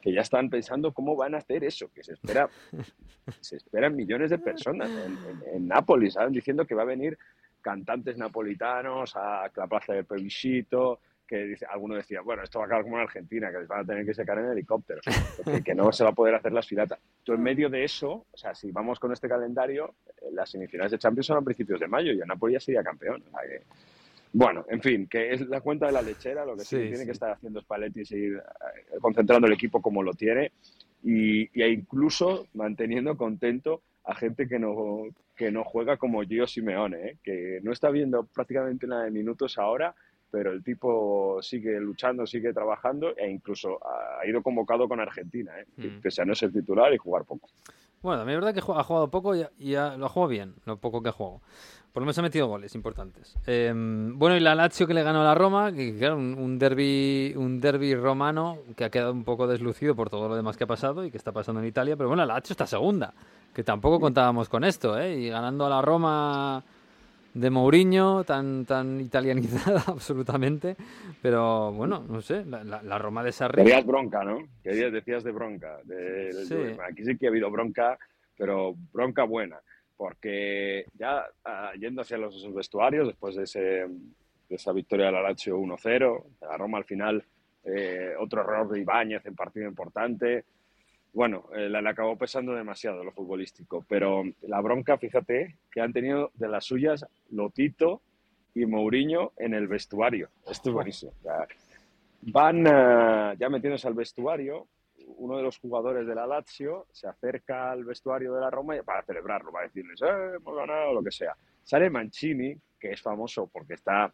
que 0.00 0.12
ya 0.12 0.20
están 0.20 0.50
pensando 0.50 0.92
cómo 0.92 1.16
van 1.16 1.34
a 1.34 1.38
hacer 1.38 1.64
eso, 1.64 1.90
que 1.92 2.04
se 2.04 2.12
espera... 2.12 2.48
se 3.40 3.56
esperan 3.56 3.96
millones 3.96 4.30
de 4.30 4.38
personas 4.38 4.90
en, 4.90 5.12
en, 5.12 5.54
en 5.56 5.68
Nápoles, 5.68 6.14
¿saben? 6.14 6.32
Diciendo 6.32 6.66
que 6.66 6.74
va 6.74 6.82
a 6.82 6.86
venir 6.86 7.18
cantantes 7.60 8.16
napolitanos 8.16 9.16
a 9.16 9.50
la 9.56 9.66
plaza 9.66 9.94
de 9.94 10.04
Plebiscito, 10.04 11.00
que 11.28 11.44
dice, 11.44 11.66
alguno 11.66 11.94
decía, 11.94 12.22
bueno, 12.22 12.42
esto 12.42 12.58
va 12.58 12.64
a 12.64 12.66
acabar 12.66 12.84
como 12.84 12.96
en 12.96 13.02
Argentina, 13.02 13.52
que 13.52 13.58
les 13.58 13.68
van 13.68 13.80
a 13.80 13.84
tener 13.84 14.04
que 14.06 14.14
sacar 14.14 14.38
en 14.38 14.46
helicópteros, 14.46 15.04
que, 15.44 15.62
que 15.62 15.74
no 15.74 15.92
se 15.92 16.02
va 16.02 16.10
a 16.10 16.14
poder 16.14 16.34
hacer 16.34 16.52
las 16.52 16.66
filatas. 16.66 16.98
Tú 17.22 17.34
en 17.34 17.42
medio 17.42 17.68
de 17.68 17.84
eso, 17.84 18.24
o 18.32 18.36
sea, 18.36 18.54
si 18.54 18.72
vamos 18.72 18.98
con 18.98 19.12
este 19.12 19.28
calendario, 19.28 19.94
eh, 20.22 20.30
las 20.32 20.50
semifinales 20.50 20.90
de 20.90 20.98
Champions 20.98 21.26
son 21.26 21.36
a 21.36 21.42
principios 21.42 21.78
de 21.78 21.86
mayo 21.86 22.12
y 22.12 22.20
el 22.20 22.26
Napoli 22.26 22.54
ya 22.54 22.60
sería 22.60 22.82
campeón. 22.82 23.22
o 23.26 23.30
sea 23.30 23.48
que- 23.48 23.62
bueno, 24.32 24.64
en 24.68 24.80
fin, 24.82 25.06
que 25.06 25.32
es 25.32 25.40
la 25.48 25.60
cuenta 25.60 25.86
de 25.86 25.92
la 25.92 26.02
lechera, 26.02 26.44
lo 26.44 26.54
que 26.54 26.60
sí, 26.64 26.76
Sí, 26.76 26.82
tiene 26.82 26.96
sí. 26.98 27.04
que 27.06 27.12
estar 27.12 27.30
haciendo 27.32 27.60
Spalletti 27.60 28.00
es 28.02 28.08
seguir 28.08 28.36
eh, 28.36 28.98
concentrando 29.00 29.46
el 29.46 29.52
equipo 29.54 29.80
como 29.80 30.02
lo 30.02 30.12
tiene 30.14 30.52
y, 31.02 31.48
y 31.58 31.62
e 31.62 31.68
incluso 31.70 32.46
manteniendo 32.54 33.16
contento 33.16 33.82
a 34.04 34.14
gente 34.14 34.46
que 34.48 34.58
no, 34.58 35.04
que 35.36 35.50
no 35.50 35.64
juega 35.64 35.96
como 35.96 36.22
Gio 36.22 36.46
Simeone, 36.46 37.06
¿eh? 37.08 37.16
que 37.22 37.60
no 37.62 37.72
está 37.72 37.90
viendo 37.90 38.24
prácticamente 38.24 38.86
nada 38.86 39.04
de 39.04 39.10
minutos 39.10 39.56
ahora, 39.58 39.94
pero 40.30 40.52
el 40.52 40.62
tipo 40.62 41.38
sigue 41.42 41.78
luchando, 41.80 42.26
sigue 42.26 42.52
trabajando 42.52 43.16
e 43.16 43.28
incluso 43.30 43.78
ha 43.84 44.20
ha 44.20 44.26
ido 44.26 44.42
convocado 44.42 44.88
con 44.88 44.98
Argentina, 45.00 45.52
¿eh? 45.60 45.66
Mm. 45.76 46.00
pese 46.00 46.22
a 46.22 46.24
no 46.24 46.34
ser 46.34 46.52
titular 46.52 46.92
y 46.92 46.98
jugar 46.98 47.24
poco. 47.24 47.48
Bueno, 48.02 48.20
es 48.22 48.26
verdad 48.26 48.52
que 48.54 48.60
ha 48.60 48.82
jugado 48.84 49.08
poco 49.10 49.34
y, 49.36 49.44
y 49.58 49.74
ha- 49.74 49.96
lo 49.96 50.06
ha 50.06 50.08
jugado 50.08 50.28
bien, 50.28 50.54
lo 50.66 50.76
poco 50.76 51.02
que 51.02 51.08
ha 51.08 51.12
jugado. 51.12 51.40
Por 51.92 52.02
lo 52.02 52.04
menos 52.06 52.18
ha 52.18 52.22
metido 52.22 52.46
goles 52.46 52.74
importantes. 52.74 53.34
Eh, 53.46 53.72
bueno, 53.74 54.36
y 54.36 54.40
la 54.40 54.54
Lazio 54.54 54.86
que 54.86 54.94
le 54.94 55.02
ganó 55.02 55.20
a 55.22 55.24
la 55.24 55.34
Roma, 55.34 55.72
que 55.72 55.96
claro, 55.96 56.16
un, 56.16 56.34
un 56.38 56.58
derby, 56.58 57.32
un 57.36 57.60
derby 57.60 57.94
romano 57.94 58.58
que 58.76 58.84
ha 58.84 58.90
quedado 58.90 59.12
un 59.12 59.24
poco 59.24 59.46
deslucido 59.48 59.96
por 59.96 60.10
todo 60.10 60.28
lo 60.28 60.36
demás 60.36 60.56
que 60.56 60.64
ha 60.64 60.68
pasado 60.68 61.04
y 61.04 61.10
que 61.10 61.16
está 61.16 61.32
pasando 61.32 61.60
en 61.60 61.66
Italia. 61.66 61.96
Pero 61.96 62.08
bueno, 62.08 62.24
la 62.26 62.34
Lazio 62.34 62.52
está 62.52 62.66
segunda, 62.66 63.12
que 63.54 63.64
tampoco 63.64 63.98
contábamos 63.98 64.48
con 64.48 64.62
esto, 64.64 64.98
¿eh? 64.98 65.16
Y 65.18 65.28
ganando 65.30 65.66
a 65.66 65.70
la 65.70 65.82
Roma 65.82 66.62
de 67.40 67.50
Mourinho, 67.50 68.24
tan, 68.24 68.64
tan 68.66 69.00
italianizada 69.00 69.82
absolutamente. 69.86 70.76
Pero 71.22 71.72
bueno, 71.72 72.04
no 72.08 72.20
sé, 72.20 72.44
la, 72.44 72.64
la- 72.64 72.82
la 72.82 72.98
Roma 72.98 73.22
de 73.22 73.32
Sarri... 73.32 73.62
Querías 73.62 73.84
bronca, 73.86 74.24
¿no? 74.24 74.38
Querías, 74.62 74.92
decías 74.92 75.24
de 75.24 75.32
bronca. 75.32 75.78
de- 75.84 76.32
Sí. 76.46 76.54
Aquí 76.90 77.04
sí 77.04 77.16
que 77.16 77.26
ha 77.26 77.30
habido 77.30 77.50
bronca, 77.50 77.98
pero 78.36 78.74
bronca 78.92 79.24
buena. 79.24 79.58
Porque 79.96 80.84
ya 80.94 81.24
ah, 81.44 81.72
yendo 81.78 82.02
hacia 82.02 82.18
los 82.18 82.54
vestuarios, 82.54 83.06
después 83.08 83.34
de, 83.36 83.44
ese, 83.44 83.60
de 83.60 83.88
esa 84.50 84.72
victoria 84.72 85.06
de 85.06 85.12
la 85.12 85.22
Lazio 85.22 85.58
1-0, 85.58 86.24
la 86.42 86.56
Roma 86.56 86.78
al 86.78 86.84
final, 86.84 87.24
eh, 87.64 88.12
otro 88.18 88.40
error 88.42 88.68
de 88.70 88.80
Ibáñez 88.80 89.26
en 89.26 89.34
partido 89.34 89.66
importante. 89.68 90.44
Bueno, 91.12 91.44
eh, 91.54 91.68
le, 91.68 91.88
acabó 91.88 92.16
pesando 92.16 92.54
demasiado 92.54 93.02
lo 93.02 93.12
futbolístico. 93.12 93.84
Pero 93.88 94.24
la 94.42 94.60
bronca, 94.60 94.98
fíjate, 94.98 95.56
que 95.70 95.80
han 95.80 95.92
tenido 95.92 96.30
de 96.34 96.48
las 96.48 96.64
suyas 96.64 97.06
Lotito 97.30 98.02
y 98.54 98.66
Mourinho 98.66 99.32
en 99.36 99.54
el 99.54 99.68
vestuario. 99.68 100.28
Esto 100.48 100.70
es 100.70 100.74
buenísimo. 100.74 101.12
O 101.18 101.22
sea, 101.22 101.46
van 102.22 102.66
eh, 102.66 103.36
ya 103.38 103.48
metiéndose 103.48 103.88
al 103.88 103.94
vestuario. 103.94 104.66
Uno 105.16 105.38
de 105.38 105.42
los 105.42 105.58
jugadores 105.58 106.06
de 106.06 106.14
la 106.14 106.26
Lazio 106.26 106.86
se 106.92 107.08
acerca 107.08 107.70
al 107.70 107.84
vestuario 107.84 108.34
de 108.34 108.40
la 108.40 108.50
Roma 108.50 108.74
para 108.84 109.02
celebrarlo, 109.02 109.50
para 109.50 109.66
decirles, 109.66 110.00
eh, 110.02 110.36
hemos 110.36 110.54
ganado, 110.54 110.92
lo 110.92 111.02
que 111.02 111.10
sea. 111.10 111.34
Sale 111.64 111.88
Mancini, 111.88 112.54
que 112.78 112.92
es 112.92 113.00
famoso 113.00 113.48
porque 113.50 113.74
está 113.74 114.12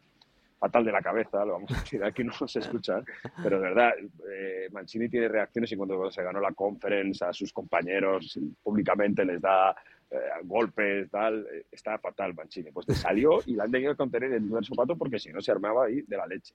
fatal 0.57 0.85
de 0.85 0.91
la 0.91 1.01
cabeza, 1.01 1.45
lo 1.45 1.53
vamos 1.53 1.71
a 1.71 1.79
decir 1.79 2.03
aquí, 2.03 2.23
no 2.23 2.33
se 2.33 2.59
escuchan, 2.59 3.03
pero 3.43 3.59
de 3.59 3.63
verdad, 3.63 3.91
eh, 4.31 4.69
Mancini 4.71 5.09
tiene 5.09 5.27
reacciones 5.27 5.71
y 5.71 5.75
cuando 5.75 6.09
se 6.11 6.23
ganó 6.23 6.39
la 6.39 6.53
conference 6.53 7.23
a 7.25 7.33
sus 7.33 7.51
compañeros 7.51 8.39
públicamente 8.63 9.25
les 9.25 9.41
da 9.41 9.75
eh, 10.09 10.17
golpes, 10.43 11.09
tal, 11.09 11.45
eh, 11.51 11.65
está 11.71 11.97
fatal 11.97 12.33
Mancini. 12.33 12.71
Pues 12.71 12.85
te 12.85 12.95
salió 12.95 13.39
y 13.45 13.55
la 13.55 13.65
han 13.65 13.71
tenido 13.71 13.91
que 13.91 13.97
contener 13.97 14.33
en 14.33 14.55
el 14.55 14.65
zapato 14.65 14.95
porque 14.95 15.19
si 15.19 15.31
no 15.31 15.41
se 15.41 15.51
armaba 15.51 15.85
ahí 15.85 16.01
de 16.01 16.17
la 16.17 16.27
leche 16.27 16.53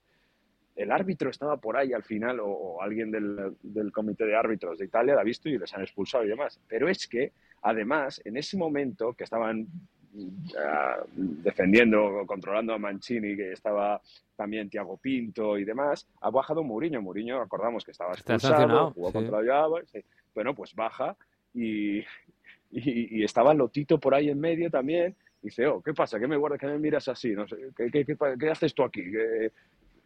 el 0.77 0.91
árbitro 0.91 1.29
estaba 1.31 1.59
por 1.59 1.77
ahí 1.77 1.93
al 1.93 2.03
final, 2.03 2.41
o, 2.41 2.47
o 2.47 2.83
alguien 2.83 3.11
del, 3.11 3.55
del 3.63 3.93
comité 3.93 4.25
de 4.25 4.37
árbitros 4.37 4.79
de 4.79 4.87
Italia 4.87 5.15
la 5.15 5.21
ha 5.21 5.25
visto 5.25 5.49
y 5.49 5.59
les 5.59 5.73
han 5.75 5.83
expulsado 5.83 6.25
y 6.25 6.29
demás. 6.29 6.59
Pero 6.69 6.89
es 6.89 7.07
que, 7.07 7.33
además, 7.63 8.21
en 8.25 8.37
ese 8.37 8.57
momento 8.57 9.13
que 9.13 9.25
estaban 9.25 9.67
ah, 10.59 10.97
defendiendo, 11.15 12.25
controlando 12.27 12.73
a 12.75 12.79
Mancini, 12.79 13.37
que 13.37 13.53
estaba 13.53 14.01
también 14.37 14.69
Tiago 14.71 14.97
Pinto 14.97 15.59
y 15.59 15.65
demás, 15.65 16.07
ha 16.21 16.31
bajado 16.31 16.63
Mourinho. 16.63 17.03
Mourinho, 17.03 17.41
acordamos 17.41 17.85
que 17.85 17.91
estaba 17.93 18.13
expulsado, 18.13 18.91
jugó 18.93 19.09
sí. 19.09 19.13
contra 19.15 19.45
Java, 19.45 19.81
sí. 19.87 20.01
Bueno, 20.35 20.55
pues 20.55 20.75
baja 20.75 21.17
y, 21.55 21.99
y, 21.99 22.05
y 23.21 23.25
estaba 23.25 23.53
Lotito 23.55 23.99
por 23.99 24.15
ahí 24.15 24.31
en 24.31 24.41
medio 24.41 24.71
también. 24.71 25.15
Y 25.43 25.47
dice, 25.47 25.67
oh, 25.67 25.81
¿qué 25.83 25.95
pasa? 25.95 26.19
¿Qué 26.21 26.27
me 26.27 26.37
guardas? 26.37 26.61
¿Qué 26.61 26.67
me 26.67 26.79
miras 26.79 27.09
así? 27.09 27.31
No 27.31 27.47
sé, 27.49 27.57
¿qué, 27.77 27.91
qué, 27.91 28.05
qué, 28.05 28.17
qué 28.39 28.51
haces 28.51 28.75
tú 28.75 28.83
aquí? 28.83 29.03
¿Qué- 29.11 29.51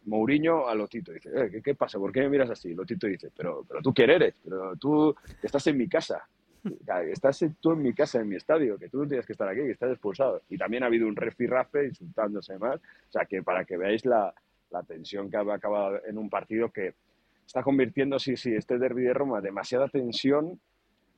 Mourinho 0.07 0.68
a 0.68 0.74
Lotito 0.74 1.12
dice, 1.12 1.30
"Eh, 1.34 1.48
¿qué, 1.50 1.62
qué 1.62 1.74
pasa? 1.74 1.98
¿Por 1.98 2.12
qué 2.12 2.20
me 2.20 2.28
miras 2.28 2.50
así? 2.50 2.74
Lotito 2.74 3.07
dice, 3.07 3.30
pero, 3.34 3.64
pero 3.66 3.80
tú 3.80 3.94
quién 3.94 4.11
eres, 4.11 4.34
pero 4.44 4.76
tú 4.76 5.16
estás 5.42 5.66
en 5.68 5.78
mi 5.78 5.88
casa, 5.88 6.28
estás 7.10 7.44
tú 7.60 7.72
en 7.72 7.82
mi 7.82 7.92
casa, 7.92 8.20
en 8.20 8.28
mi 8.28 8.36
estadio, 8.36 8.78
que 8.78 8.88
tú 8.88 8.98
no 8.98 9.08
tienes 9.08 9.26
que 9.26 9.32
estar 9.32 9.48
aquí, 9.48 9.60
que 9.60 9.72
estás 9.72 9.90
expulsado. 9.90 10.42
Y 10.48 10.56
también 10.56 10.82
ha 10.82 10.86
habido 10.86 11.06
un 11.06 11.16
refirrafe 11.16 11.86
insultándose 11.86 12.58
más, 12.58 12.76
o 12.76 13.12
sea 13.12 13.24
que 13.24 13.42
para 13.42 13.64
que 13.64 13.76
veáis 13.76 14.04
la, 14.04 14.34
la 14.70 14.82
tensión 14.82 15.30
que 15.30 15.36
ha 15.36 15.54
acabado 15.54 16.00
en 16.06 16.18
un 16.18 16.28
partido 16.28 16.70
que 16.70 16.94
está 17.46 17.62
convirtiendo, 17.62 18.18
sí, 18.18 18.36
sí, 18.36 18.54
este 18.54 18.78
derbi 18.78 19.02
de 19.02 19.14
Roma, 19.14 19.40
demasiada 19.40 19.88
tensión, 19.88 20.60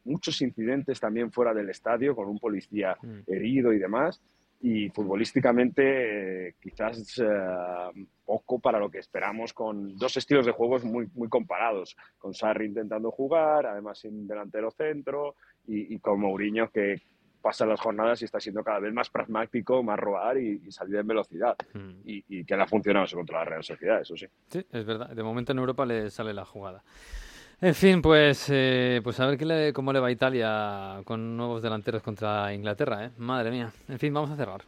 muchos 0.05 0.41
incidentes 0.43 1.01
también 1.01 1.33
fuera 1.33 1.53
del 1.55 1.71
estadio, 1.71 2.15
con 2.15 2.29
un 2.29 2.39
policía 2.39 2.97
herido 3.27 3.73
y 3.73 3.79
demás, 3.79 4.21
y 4.61 4.89
futbolísticamente 4.89 6.49
eh, 6.49 6.55
quizás 6.61 7.19
eh, 7.19 8.07
poco 8.25 8.59
para 8.59 8.79
lo 8.79 8.91
que 8.91 8.99
esperamos 8.99 9.53
con 9.53 9.97
dos 9.97 10.17
estilos 10.17 10.47
de 10.47 10.53
juegos 10.53 10.85
muy, 10.85 11.09
muy 11.15 11.29
comparados, 11.29 11.97
con 12.19 12.35
Sarri 12.35 12.67
intentando 12.67 13.11
jugar, 13.11 13.67
además 13.67 13.99
sin 13.99 14.27
delantero 14.27 14.71
centro, 14.71 15.37
y, 15.67 15.95
y 15.95 15.99
con 15.99 16.21
Mourinho 16.21 16.71
que 16.71 17.03
pasa 17.41 17.65
las 17.65 17.81
jornadas 17.81 18.21
y 18.23 18.25
está 18.25 18.41
siendo 18.41 18.65
cada 18.65 18.81
vez 18.81 18.93
más 18.93 19.09
pragmático, 19.09 19.81
más 19.83 20.01
robar 20.01 20.37
y, 20.37 20.63
y 20.67 20.73
salir 20.73 20.97
en 20.97 21.07
velocidad, 21.07 21.57
y, 22.05 22.25
y 22.29 22.45
que 22.45 22.57
le 22.57 22.63
ha 22.63 22.67
funcionado 22.67 23.05
eso 23.05 23.17
contra 23.17 23.39
la 23.39 23.45
Real 23.45 23.63
Sociedad, 23.63 24.01
eso 24.01 24.17
sí. 24.17 24.27
Sí, 24.49 24.67
es 24.73 24.85
verdad. 24.85 25.11
De 25.11 25.23
momento 25.23 25.53
en 25.53 25.59
Europa 25.59 25.87
le 25.87 26.11
sale 26.11 26.35
la 26.35 26.45
jugada. 26.45 26.83
En 27.59 27.75
fin, 27.75 28.03
pues, 28.03 28.49
eh, 28.51 29.01
pues 29.03 29.19
a 29.19 29.27
ver 29.27 29.73
cómo 29.73 29.91
le 29.91 29.99
va 29.99 30.11
Italia 30.11 31.01
con 31.07 31.39
nuevos 31.39 31.63
delanteros 31.63 32.03
contra 32.03 32.53
Inglaterra, 32.53 33.07
¿eh? 33.07 33.11
Madre 33.17 33.51
mía. 33.51 33.73
En 33.89 33.99
fin, 33.99 34.13
vamos 34.13 34.31
a 34.31 34.37
cerrar. 34.37 34.63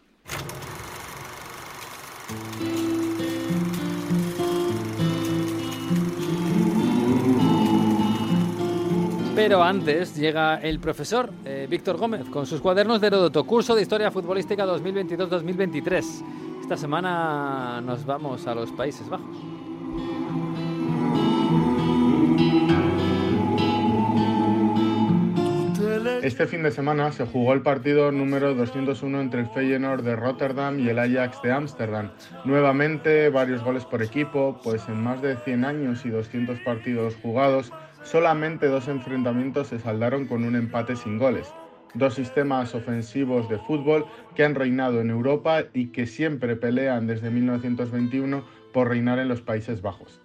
Pero 9.34 9.62
antes 9.62 10.16
llega 10.16 10.56
el 10.56 10.80
profesor 10.80 11.30
eh, 11.44 11.66
Víctor 11.68 11.98
Gómez 11.98 12.24
con 12.30 12.46
sus 12.46 12.62
cuadernos 12.62 13.02
de 13.02 13.08
Heródoto, 13.08 13.44
curso 13.44 13.74
de 13.74 13.82
Historia 13.82 14.10
Futbolística 14.10 14.64
2022-2023. 14.66 16.24
Esta 16.62 16.76
semana 16.78 17.82
nos 17.82 18.06
vamos 18.06 18.46
a 18.46 18.54
los 18.54 18.72
Países 18.72 19.08
Bajos. 19.10 19.57
Este 26.22 26.46
fin 26.46 26.64
de 26.64 26.72
semana 26.72 27.12
se 27.12 27.24
jugó 27.26 27.52
el 27.52 27.62
partido 27.62 28.10
número 28.10 28.54
201 28.54 29.20
entre 29.20 29.40
el 29.40 29.48
Feyenoord 29.48 30.02
de 30.02 30.16
Rotterdam 30.16 30.80
y 30.80 30.88
el 30.88 30.98
Ajax 30.98 31.40
de 31.42 31.52
Ámsterdam. 31.52 32.10
Nuevamente 32.44 33.28
varios 33.28 33.62
goles 33.62 33.84
por 33.84 34.02
equipo, 34.02 34.60
pues 34.64 34.88
en 34.88 35.02
más 35.02 35.22
de 35.22 35.36
100 35.36 35.64
años 35.64 36.04
y 36.04 36.10
200 36.10 36.58
partidos 36.60 37.14
jugados, 37.22 37.72
solamente 38.02 38.66
dos 38.66 38.88
enfrentamientos 38.88 39.68
se 39.68 39.78
saldaron 39.78 40.26
con 40.26 40.42
un 40.42 40.56
empate 40.56 40.96
sin 40.96 41.18
goles. 41.18 41.52
Dos 41.94 42.14
sistemas 42.14 42.74
ofensivos 42.74 43.48
de 43.48 43.58
fútbol 43.58 44.04
que 44.34 44.44
han 44.44 44.56
reinado 44.56 45.00
en 45.00 45.10
Europa 45.10 45.62
y 45.72 45.88
que 45.88 46.06
siempre 46.06 46.56
pelean 46.56 47.06
desde 47.06 47.30
1921 47.30 48.44
por 48.72 48.88
reinar 48.88 49.20
en 49.20 49.28
los 49.28 49.40
Países 49.40 49.82
Bajos. 49.82 50.20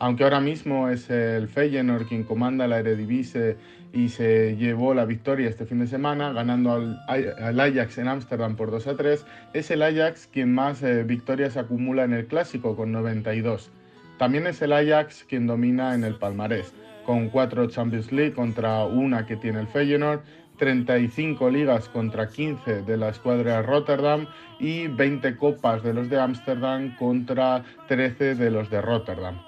Aunque 0.00 0.22
ahora 0.22 0.40
mismo 0.40 0.88
es 0.88 1.10
el 1.10 1.48
Feyenoord 1.48 2.06
quien 2.06 2.22
comanda 2.22 2.68
la 2.68 2.78
Eredivisie 2.78 3.56
y 3.92 4.10
se 4.10 4.56
llevó 4.56 4.94
la 4.94 5.04
victoria 5.04 5.48
este 5.48 5.66
fin 5.66 5.80
de 5.80 5.88
semana 5.88 6.32
ganando 6.32 6.72
al, 7.08 7.60
Ajax 7.60 7.98
en 7.98 8.06
Ámsterdam 8.06 8.54
por 8.54 8.70
2 8.70 8.86
a 8.86 8.96
3, 8.96 9.26
es 9.54 9.70
el 9.72 9.82
Ajax 9.82 10.28
quien 10.32 10.54
más 10.54 10.82
eh, 10.84 11.02
victorias 11.02 11.56
acumula 11.56 12.04
en 12.04 12.12
el 12.12 12.26
clásico 12.26 12.76
con 12.76 12.92
92. 12.92 13.72
También 14.18 14.46
es 14.46 14.62
el 14.62 14.72
Ajax 14.72 15.24
quien 15.28 15.48
domina 15.48 15.94
en 15.94 16.04
el 16.04 16.14
palmarés, 16.14 16.72
con 17.04 17.28
4 17.28 17.66
Champions 17.68 18.12
League 18.12 18.34
contra 18.34 18.84
una 18.84 19.26
que 19.26 19.36
tiene 19.36 19.60
el 19.60 19.66
Feyenoord, 19.66 20.20
35 20.58 21.50
ligas 21.50 21.88
contra 21.88 22.28
15 22.28 22.82
de 22.82 22.96
la 22.96 23.08
escuadra 23.08 23.62
Rotterdam 23.62 24.26
y 24.60 24.86
20 24.86 25.36
copas 25.36 25.82
de 25.82 25.94
los 25.94 26.08
de 26.08 26.20
Ámsterdam 26.20 26.94
contra 26.96 27.64
13 27.88 28.36
de 28.36 28.50
los 28.50 28.70
de 28.70 28.80
Rotterdam. 28.80 29.47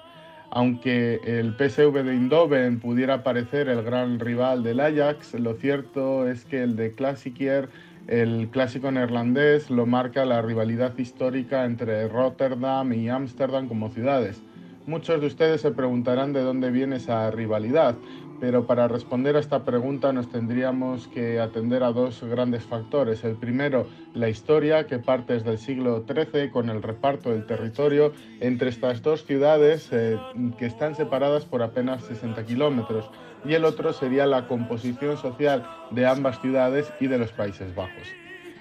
Aunque 0.53 1.21
el 1.23 1.55
PSV 1.55 2.03
de 2.03 2.11
Eindhoven 2.11 2.81
pudiera 2.81 3.23
parecer 3.23 3.69
el 3.69 3.83
gran 3.83 4.19
rival 4.19 4.63
del 4.63 4.81
Ajax, 4.81 5.33
lo 5.35 5.53
cierto 5.53 6.27
es 6.27 6.43
que 6.43 6.61
el 6.61 6.75
de 6.75 6.91
Klassiker, 6.91 7.69
el 8.07 8.49
clásico 8.51 8.91
neerlandés, 8.91 9.69
lo 9.69 9.85
marca 9.85 10.25
la 10.25 10.41
rivalidad 10.41 10.97
histórica 10.97 11.63
entre 11.63 12.05
Rotterdam 12.09 12.91
y 12.91 13.07
Ámsterdam 13.07 13.69
como 13.69 13.91
ciudades. 13.91 14.41
Muchos 14.87 15.21
de 15.21 15.27
ustedes 15.27 15.61
se 15.61 15.71
preguntarán 15.71 16.33
de 16.33 16.41
dónde 16.41 16.69
viene 16.69 16.97
esa 16.97 17.31
rivalidad, 17.31 17.95
pero 18.41 18.65
para 18.65 18.87
responder 18.87 19.35
a 19.35 19.39
esta 19.39 19.63
pregunta 19.63 20.11
nos 20.11 20.27
tendríamos 20.29 21.07
que 21.07 21.39
atender 21.39 21.83
a 21.83 21.91
dos 21.91 22.23
grandes 22.23 22.63
factores. 22.63 23.23
El 23.23 23.35
primero, 23.35 23.87
la 24.15 24.29
historia, 24.29 24.87
que 24.87 24.97
parte 24.97 25.33
desde 25.33 25.51
el 25.51 25.57
siglo 25.59 26.03
XIII 26.07 26.49
con 26.49 26.69
el 26.71 26.81
reparto 26.81 27.29
del 27.29 27.45
territorio 27.45 28.13
entre 28.39 28.69
estas 28.69 29.03
dos 29.03 29.25
ciudades 29.25 29.89
eh, 29.91 30.17
que 30.57 30.65
están 30.65 30.95
separadas 30.95 31.45
por 31.45 31.61
apenas 31.61 32.03
60 32.05 32.43
kilómetros. 32.47 33.11
Y 33.45 33.53
el 33.53 33.63
otro 33.63 33.93
sería 33.93 34.25
la 34.25 34.47
composición 34.47 35.17
social 35.17 35.63
de 35.91 36.07
ambas 36.07 36.41
ciudades 36.41 36.91
y 36.99 37.07
de 37.07 37.19
los 37.19 37.31
Países 37.31 37.75
Bajos. 37.75 38.07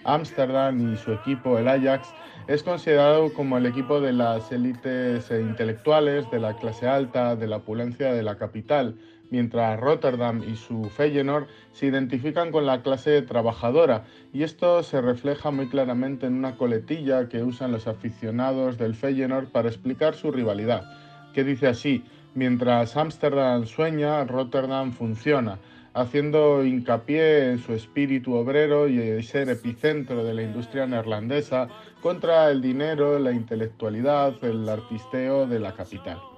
Ámsterdam 0.04 0.92
y 0.92 0.96
su 0.98 1.12
equipo, 1.12 1.58
el 1.58 1.68
Ajax, 1.68 2.12
Es 2.46 2.62
considerado 2.62 3.32
como 3.32 3.58
el 3.58 3.66
equipo 3.66 4.00
de 4.00 4.12
las 4.12 4.50
élites 4.50 5.30
intelectuales, 5.30 6.28
de 6.30 6.40
la 6.40 6.54
clase 6.56 6.88
alta, 6.88 7.36
de 7.36 7.46
la 7.46 7.58
opulencia 7.58 8.12
de 8.12 8.22
la 8.22 8.38
capital, 8.38 8.96
mientras 9.30 9.78
Rotterdam 9.80 10.42
y 10.42 10.56
su 10.56 10.84
Feyenoord 10.84 11.46
se 11.72 11.86
identifican 11.86 12.52
con 12.52 12.66
la 12.66 12.82
clase 12.82 13.22
trabajadora 13.22 14.04
y 14.32 14.42
esto 14.42 14.82
se 14.82 15.00
refleja 15.00 15.50
muy 15.50 15.68
claramente 15.68 16.26
en 16.26 16.34
una 16.34 16.56
coletilla 16.56 17.28
que 17.28 17.42
usan 17.42 17.72
los 17.72 17.86
aficionados 17.86 18.78
del 18.78 18.94
Feyenoord 18.94 19.48
para 19.48 19.68
explicar 19.68 20.14
su 20.14 20.30
rivalidad, 20.30 20.84
que 21.32 21.44
dice 21.44 21.68
así, 21.68 22.04
mientras 22.34 22.96
Ámsterdam 22.96 23.66
sueña, 23.66 24.24
Rotterdam 24.24 24.92
funciona 24.92 25.58
haciendo 25.94 26.64
hincapié 26.64 27.50
en 27.50 27.58
su 27.58 27.72
espíritu 27.72 28.34
obrero 28.34 28.88
y 28.88 29.22
ser 29.22 29.48
epicentro 29.48 30.24
de 30.24 30.34
la 30.34 30.42
industria 30.42 30.86
neerlandesa 30.86 31.68
contra 32.00 32.50
el 32.50 32.62
dinero, 32.62 33.18
la 33.18 33.32
intelectualidad, 33.32 34.34
el 34.42 34.68
artisteo 34.68 35.46
de 35.46 35.58
la 35.58 35.74
capital. 35.74 36.29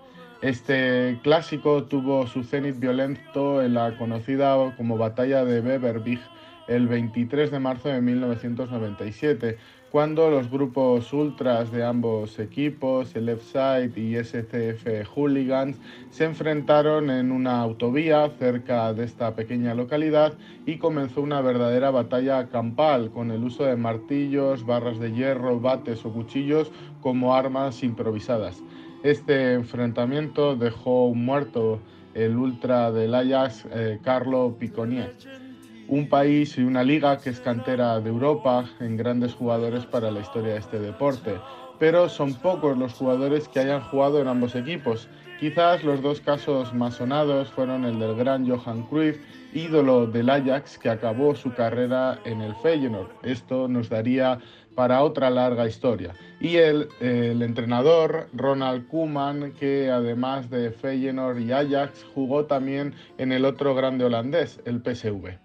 Este 0.43 1.21
clásico 1.23 1.85
tuvo 1.85 2.27
su 2.27 2.43
cenit 2.43 2.77
violento 2.81 3.63
en 3.63 3.75
la 3.75 3.97
conocida 3.97 4.75
como 4.77 4.99
Batalla 4.99 5.45
de 5.45 5.61
Beverwijk 5.61 6.21
el 6.67 6.89
23 6.89 7.53
de 7.53 7.61
marzo 7.61 7.89
de 7.89 8.01
1997, 8.01 9.57
cuando 9.93 10.31
los 10.31 10.51
grupos 10.51 11.13
ultras 11.13 11.71
de 11.71 11.85
ambos 11.85 12.41
equipos, 12.41 13.15
el 13.15 13.27
Left 13.27 13.45
Side 13.45 13.93
y 13.95 14.17
SCF 14.17 15.09
Hooligans, 15.15 15.79
se 16.11 16.25
enfrentaron 16.25 17.11
en 17.11 17.31
una 17.31 17.61
autovía 17.61 18.29
cerca 18.37 18.93
de 18.95 19.05
esta 19.05 19.37
pequeña 19.37 19.75
localidad 19.75 20.35
y 20.67 20.79
comenzó 20.79 21.23
una 21.23 21.41
verdadera 21.41 21.93
batalla 21.93 22.49
campal 22.49 23.13
con 23.13 23.31
el 23.31 23.45
uso 23.45 23.63
de 23.63 23.77
martillos, 23.77 24.67
barras 24.67 24.99
de 24.99 25.13
hierro, 25.13 25.61
bates 25.61 26.05
o 26.05 26.13
cuchillos 26.13 26.73
como 27.01 27.33
armas 27.37 27.85
improvisadas. 27.85 28.61
Este 29.03 29.55
enfrentamiento 29.55 30.57
dejó 30.57 31.15
muerto 31.15 31.81
el 32.15 32.37
ultra 32.37 32.93
del 32.93 33.15
Ajax, 33.15 33.67
eh, 33.73 33.99
Carlo 34.03 34.57
Piconier 34.59 35.15
un 35.93 36.09
país 36.09 36.57
y 36.57 36.63
una 36.63 36.83
liga 36.83 37.19
que 37.19 37.29
es 37.29 37.41
cantera 37.41 38.01
de 38.01 38.09
Europa 38.09 38.65
en 38.81 38.97
grandes 38.97 39.35
jugadores 39.35 39.85
para 39.85 40.11
la 40.11 40.21
historia 40.21 40.55
de 40.55 40.59
este 40.59 40.81
deporte. 40.81 41.35
Pero 41.79 42.09
son 42.09 42.33
pocos 42.33 42.79
los 42.79 42.95
jugadores 42.95 43.47
que 43.47 43.61
hayan 43.61 43.83
jugado 43.83 44.19
en 44.19 44.27
ambos 44.27 44.55
equipos. 44.55 45.09
Quizás 45.39 45.85
los 45.85 46.01
dos 46.01 46.23
casos 46.23 46.73
más 46.73 46.95
sonados 46.95 47.51
fueron 47.51 47.85
el 47.85 47.99
del 47.99 48.17
gran 48.17 48.49
Johan 48.49 48.85
Cruyff, 48.85 49.19
ídolo 49.53 50.07
del 50.07 50.31
Ajax, 50.31 50.79
que 50.79 50.89
acabó 50.89 51.35
su 51.35 51.53
carrera 51.53 52.19
en 52.25 52.41
el 52.41 52.55
Feyenoord. 52.63 53.11
Esto 53.23 53.69
nos 53.69 53.91
daría 53.91 54.39
para 54.75 55.03
otra 55.03 55.31
larga 55.31 55.67
historia. 55.67 56.15
Y 56.41 56.57
el, 56.57 56.89
entrenador 57.01 58.29
Ronald 58.33 58.89
Koeman, 58.89 59.53
que 59.53 59.91
además 59.91 60.51
de 60.51 60.71
Feyenoord 60.71 61.39
y 61.39 61.53
Ajax, 61.53 62.05
jugó 62.15 62.47
también 62.47 62.95
en 63.19 63.33
el 63.33 63.45
otro 63.45 63.75
grande 63.75 64.05
holandés, 64.05 64.61
el 64.65 64.83
PSV. 64.83 65.39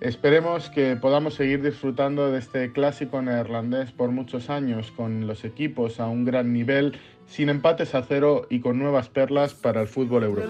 Esperemos 0.00 0.68
que 0.68 0.94
podamos 0.96 1.34
seguir 1.34 1.62
disfrutando 1.62 2.30
de 2.30 2.38
este 2.38 2.70
clásico 2.70 3.22
neerlandés 3.22 3.92
por 3.92 4.10
muchos 4.10 4.50
años, 4.50 4.90
con 4.90 5.26
los 5.26 5.42
equipos 5.42 6.00
a 6.00 6.06
un 6.06 6.26
gran 6.26 6.52
nivel, 6.52 6.98
sin 7.26 7.48
empates 7.48 7.94
a 7.94 8.02
cero 8.02 8.46
y 8.48 8.60
con 8.60 8.78
nuevas 8.78 9.08
perlas 9.08 9.54
para 9.54 9.80
el 9.80 9.88
fútbol 9.88 10.24
europeo. 10.24 10.48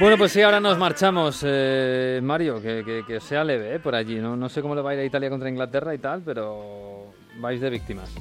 Bueno, 0.00 0.16
pues 0.18 0.32
sí, 0.32 0.42
ahora 0.42 0.60
nos 0.60 0.78
marchamos, 0.78 1.42
eh, 1.46 2.20
Mario, 2.22 2.60
que, 2.60 2.84
que, 2.84 3.04
que, 3.06 3.20
sea 3.20 3.44
leve 3.44 3.76
eh, 3.76 3.78
por 3.78 3.94
allí. 3.94 4.16
¿no? 4.16 4.36
no 4.36 4.48
sé 4.48 4.62
cómo 4.62 4.74
le 4.74 4.82
va 4.82 4.90
a 4.90 4.94
ir 4.94 5.00
a 5.00 5.04
Italia 5.04 5.30
contra 5.30 5.48
Inglaterra 5.48 5.94
y 5.94 5.98
tal, 5.98 6.22
pero 6.24 7.06
vais 7.40 7.60
de 7.60 7.70
víctimas. 7.70 8.14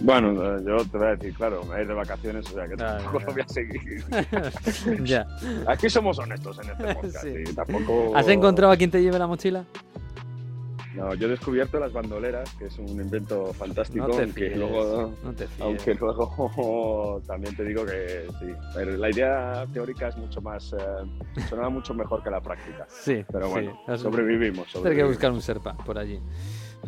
Bueno, 0.00 0.60
yo 0.60 0.84
te 0.84 0.98
voy 0.98 1.06
a 1.06 1.16
decir, 1.16 1.34
claro, 1.34 1.62
me 1.62 1.68
voy 1.68 1.76
a 1.78 1.80
ir 1.82 1.88
de 1.88 1.94
vacaciones, 1.94 2.50
o 2.50 2.54
sea 2.54 2.68
que 2.68 2.76
tampoco 2.76 3.20
lo 3.20 3.32
voy 3.32 3.42
a 3.42 3.48
seguir. 3.48 4.04
ya. 5.04 5.26
Aquí 5.66 5.90
somos 5.90 6.18
honestos 6.18 6.58
en 6.62 6.70
este 6.70 6.94
podcast. 6.94 7.24
sí. 7.24 7.34
y 7.50 7.52
tampoco... 7.52 8.16
¿Has 8.16 8.28
encontrado 8.28 8.72
a 8.72 8.76
quien 8.76 8.90
te 8.90 9.02
lleve 9.02 9.18
la 9.18 9.26
mochila? 9.26 9.64
No, 10.98 11.14
yo 11.14 11.28
he 11.28 11.30
descubierto 11.30 11.78
las 11.78 11.92
bandoleras, 11.92 12.50
que 12.54 12.66
es 12.66 12.78
un 12.78 12.88
invento 12.88 13.52
fantástico, 13.52 14.08
no 14.08 14.14
te 14.14 14.22
aunque, 14.22 14.46
fíes, 14.46 14.58
luego, 14.58 15.12
no 15.22 15.32
te 15.32 15.46
fíes. 15.46 15.60
aunque 15.60 15.94
luego 15.94 17.22
también 17.26 17.54
te 17.54 17.64
digo 17.64 17.86
que 17.86 18.26
sí. 18.40 18.46
Pero 18.74 18.96
la 18.96 19.08
idea 19.08 19.64
teórica 19.72 20.08
es 20.08 20.16
mucho 20.16 20.40
más, 20.40 20.72
eh, 20.72 21.42
sonaba 21.48 21.68
mucho 21.68 21.94
mejor 21.94 22.22
que 22.24 22.30
la 22.30 22.40
práctica. 22.40 22.84
Sí, 22.88 23.24
pero 23.30 23.48
bueno, 23.48 23.78
sí. 23.86 23.98
sobrevivimos, 23.98 24.74
Hay 24.84 24.96
que 24.96 25.04
buscar 25.04 25.30
un 25.30 25.40
serpa 25.40 25.76
por 25.76 25.98
allí. 25.98 26.20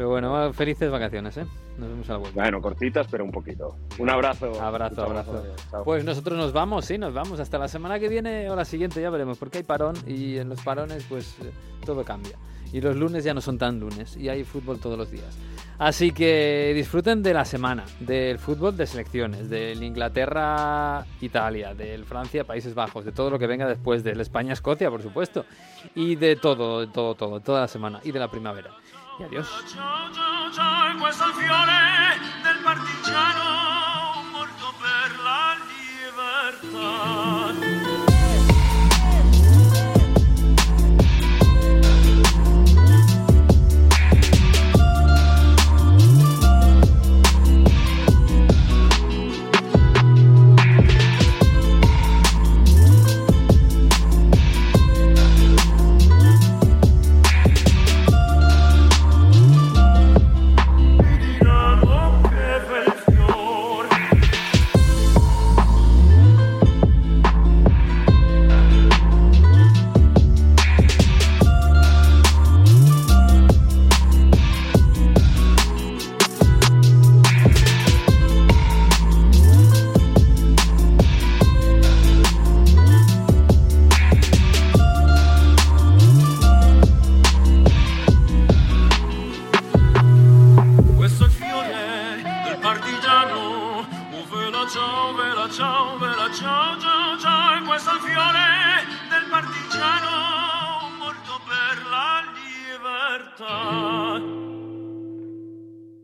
Pero 0.00 0.08
bueno, 0.08 0.50
felices 0.54 0.90
vacaciones, 0.90 1.36
¿eh? 1.36 1.44
Nos 1.76 1.90
vemos 1.90 2.08
a 2.08 2.12
la 2.14 2.18
vuelta. 2.20 2.40
Bueno, 2.40 2.62
cortitas, 2.62 3.06
pero 3.10 3.22
un 3.22 3.30
poquito. 3.30 3.76
Un 3.98 4.08
abrazo. 4.08 4.58
Abrazo, 4.58 5.02
abrazo. 5.02 5.44
Pues 5.84 6.06
nosotros 6.06 6.38
nos 6.38 6.54
vamos, 6.54 6.86
sí, 6.86 6.96
nos 6.96 7.12
vamos. 7.12 7.38
Hasta 7.38 7.58
la 7.58 7.68
semana 7.68 7.98
que 7.98 8.08
viene 8.08 8.48
o 8.48 8.56
la 8.56 8.64
siguiente 8.64 9.02
ya 9.02 9.10
veremos, 9.10 9.36
porque 9.36 9.58
hay 9.58 9.64
parón 9.64 9.96
y 10.06 10.38
en 10.38 10.48
los 10.48 10.62
parones 10.62 11.04
pues 11.06 11.36
eh, 11.42 11.50
todo 11.84 12.02
cambia. 12.02 12.38
Y 12.72 12.80
los 12.80 12.96
lunes 12.96 13.24
ya 13.24 13.34
no 13.34 13.42
son 13.42 13.58
tan 13.58 13.78
lunes 13.78 14.16
y 14.16 14.30
hay 14.30 14.42
fútbol 14.42 14.80
todos 14.80 14.96
los 14.96 15.10
días. 15.10 15.36
Así 15.78 16.12
que 16.12 16.72
disfruten 16.74 17.22
de 17.22 17.34
la 17.34 17.44
semana, 17.44 17.84
del 18.00 18.38
fútbol 18.38 18.78
de 18.78 18.86
selecciones, 18.86 19.50
del 19.50 19.82
Inglaterra-Italia, 19.82 21.74
del 21.74 22.06
Francia-Países 22.06 22.74
Bajos, 22.74 23.04
de 23.04 23.12
todo 23.12 23.28
lo 23.28 23.38
que 23.38 23.46
venga 23.46 23.68
después, 23.68 24.02
del 24.02 24.22
España-Escocia, 24.22 24.88
por 24.90 25.02
supuesto, 25.02 25.44
y 25.94 26.16
de 26.16 26.36
todo, 26.36 26.88
todo, 26.88 27.14
todo, 27.14 27.40
toda 27.40 27.60
la 27.60 27.68
semana 27.68 28.00
y 28.02 28.12
de 28.12 28.18
la 28.18 28.30
primavera. 28.30 28.70
Y 29.20 29.22
adiós. 29.22 29.48
Del 32.42 32.58
partigiano. 32.64 33.50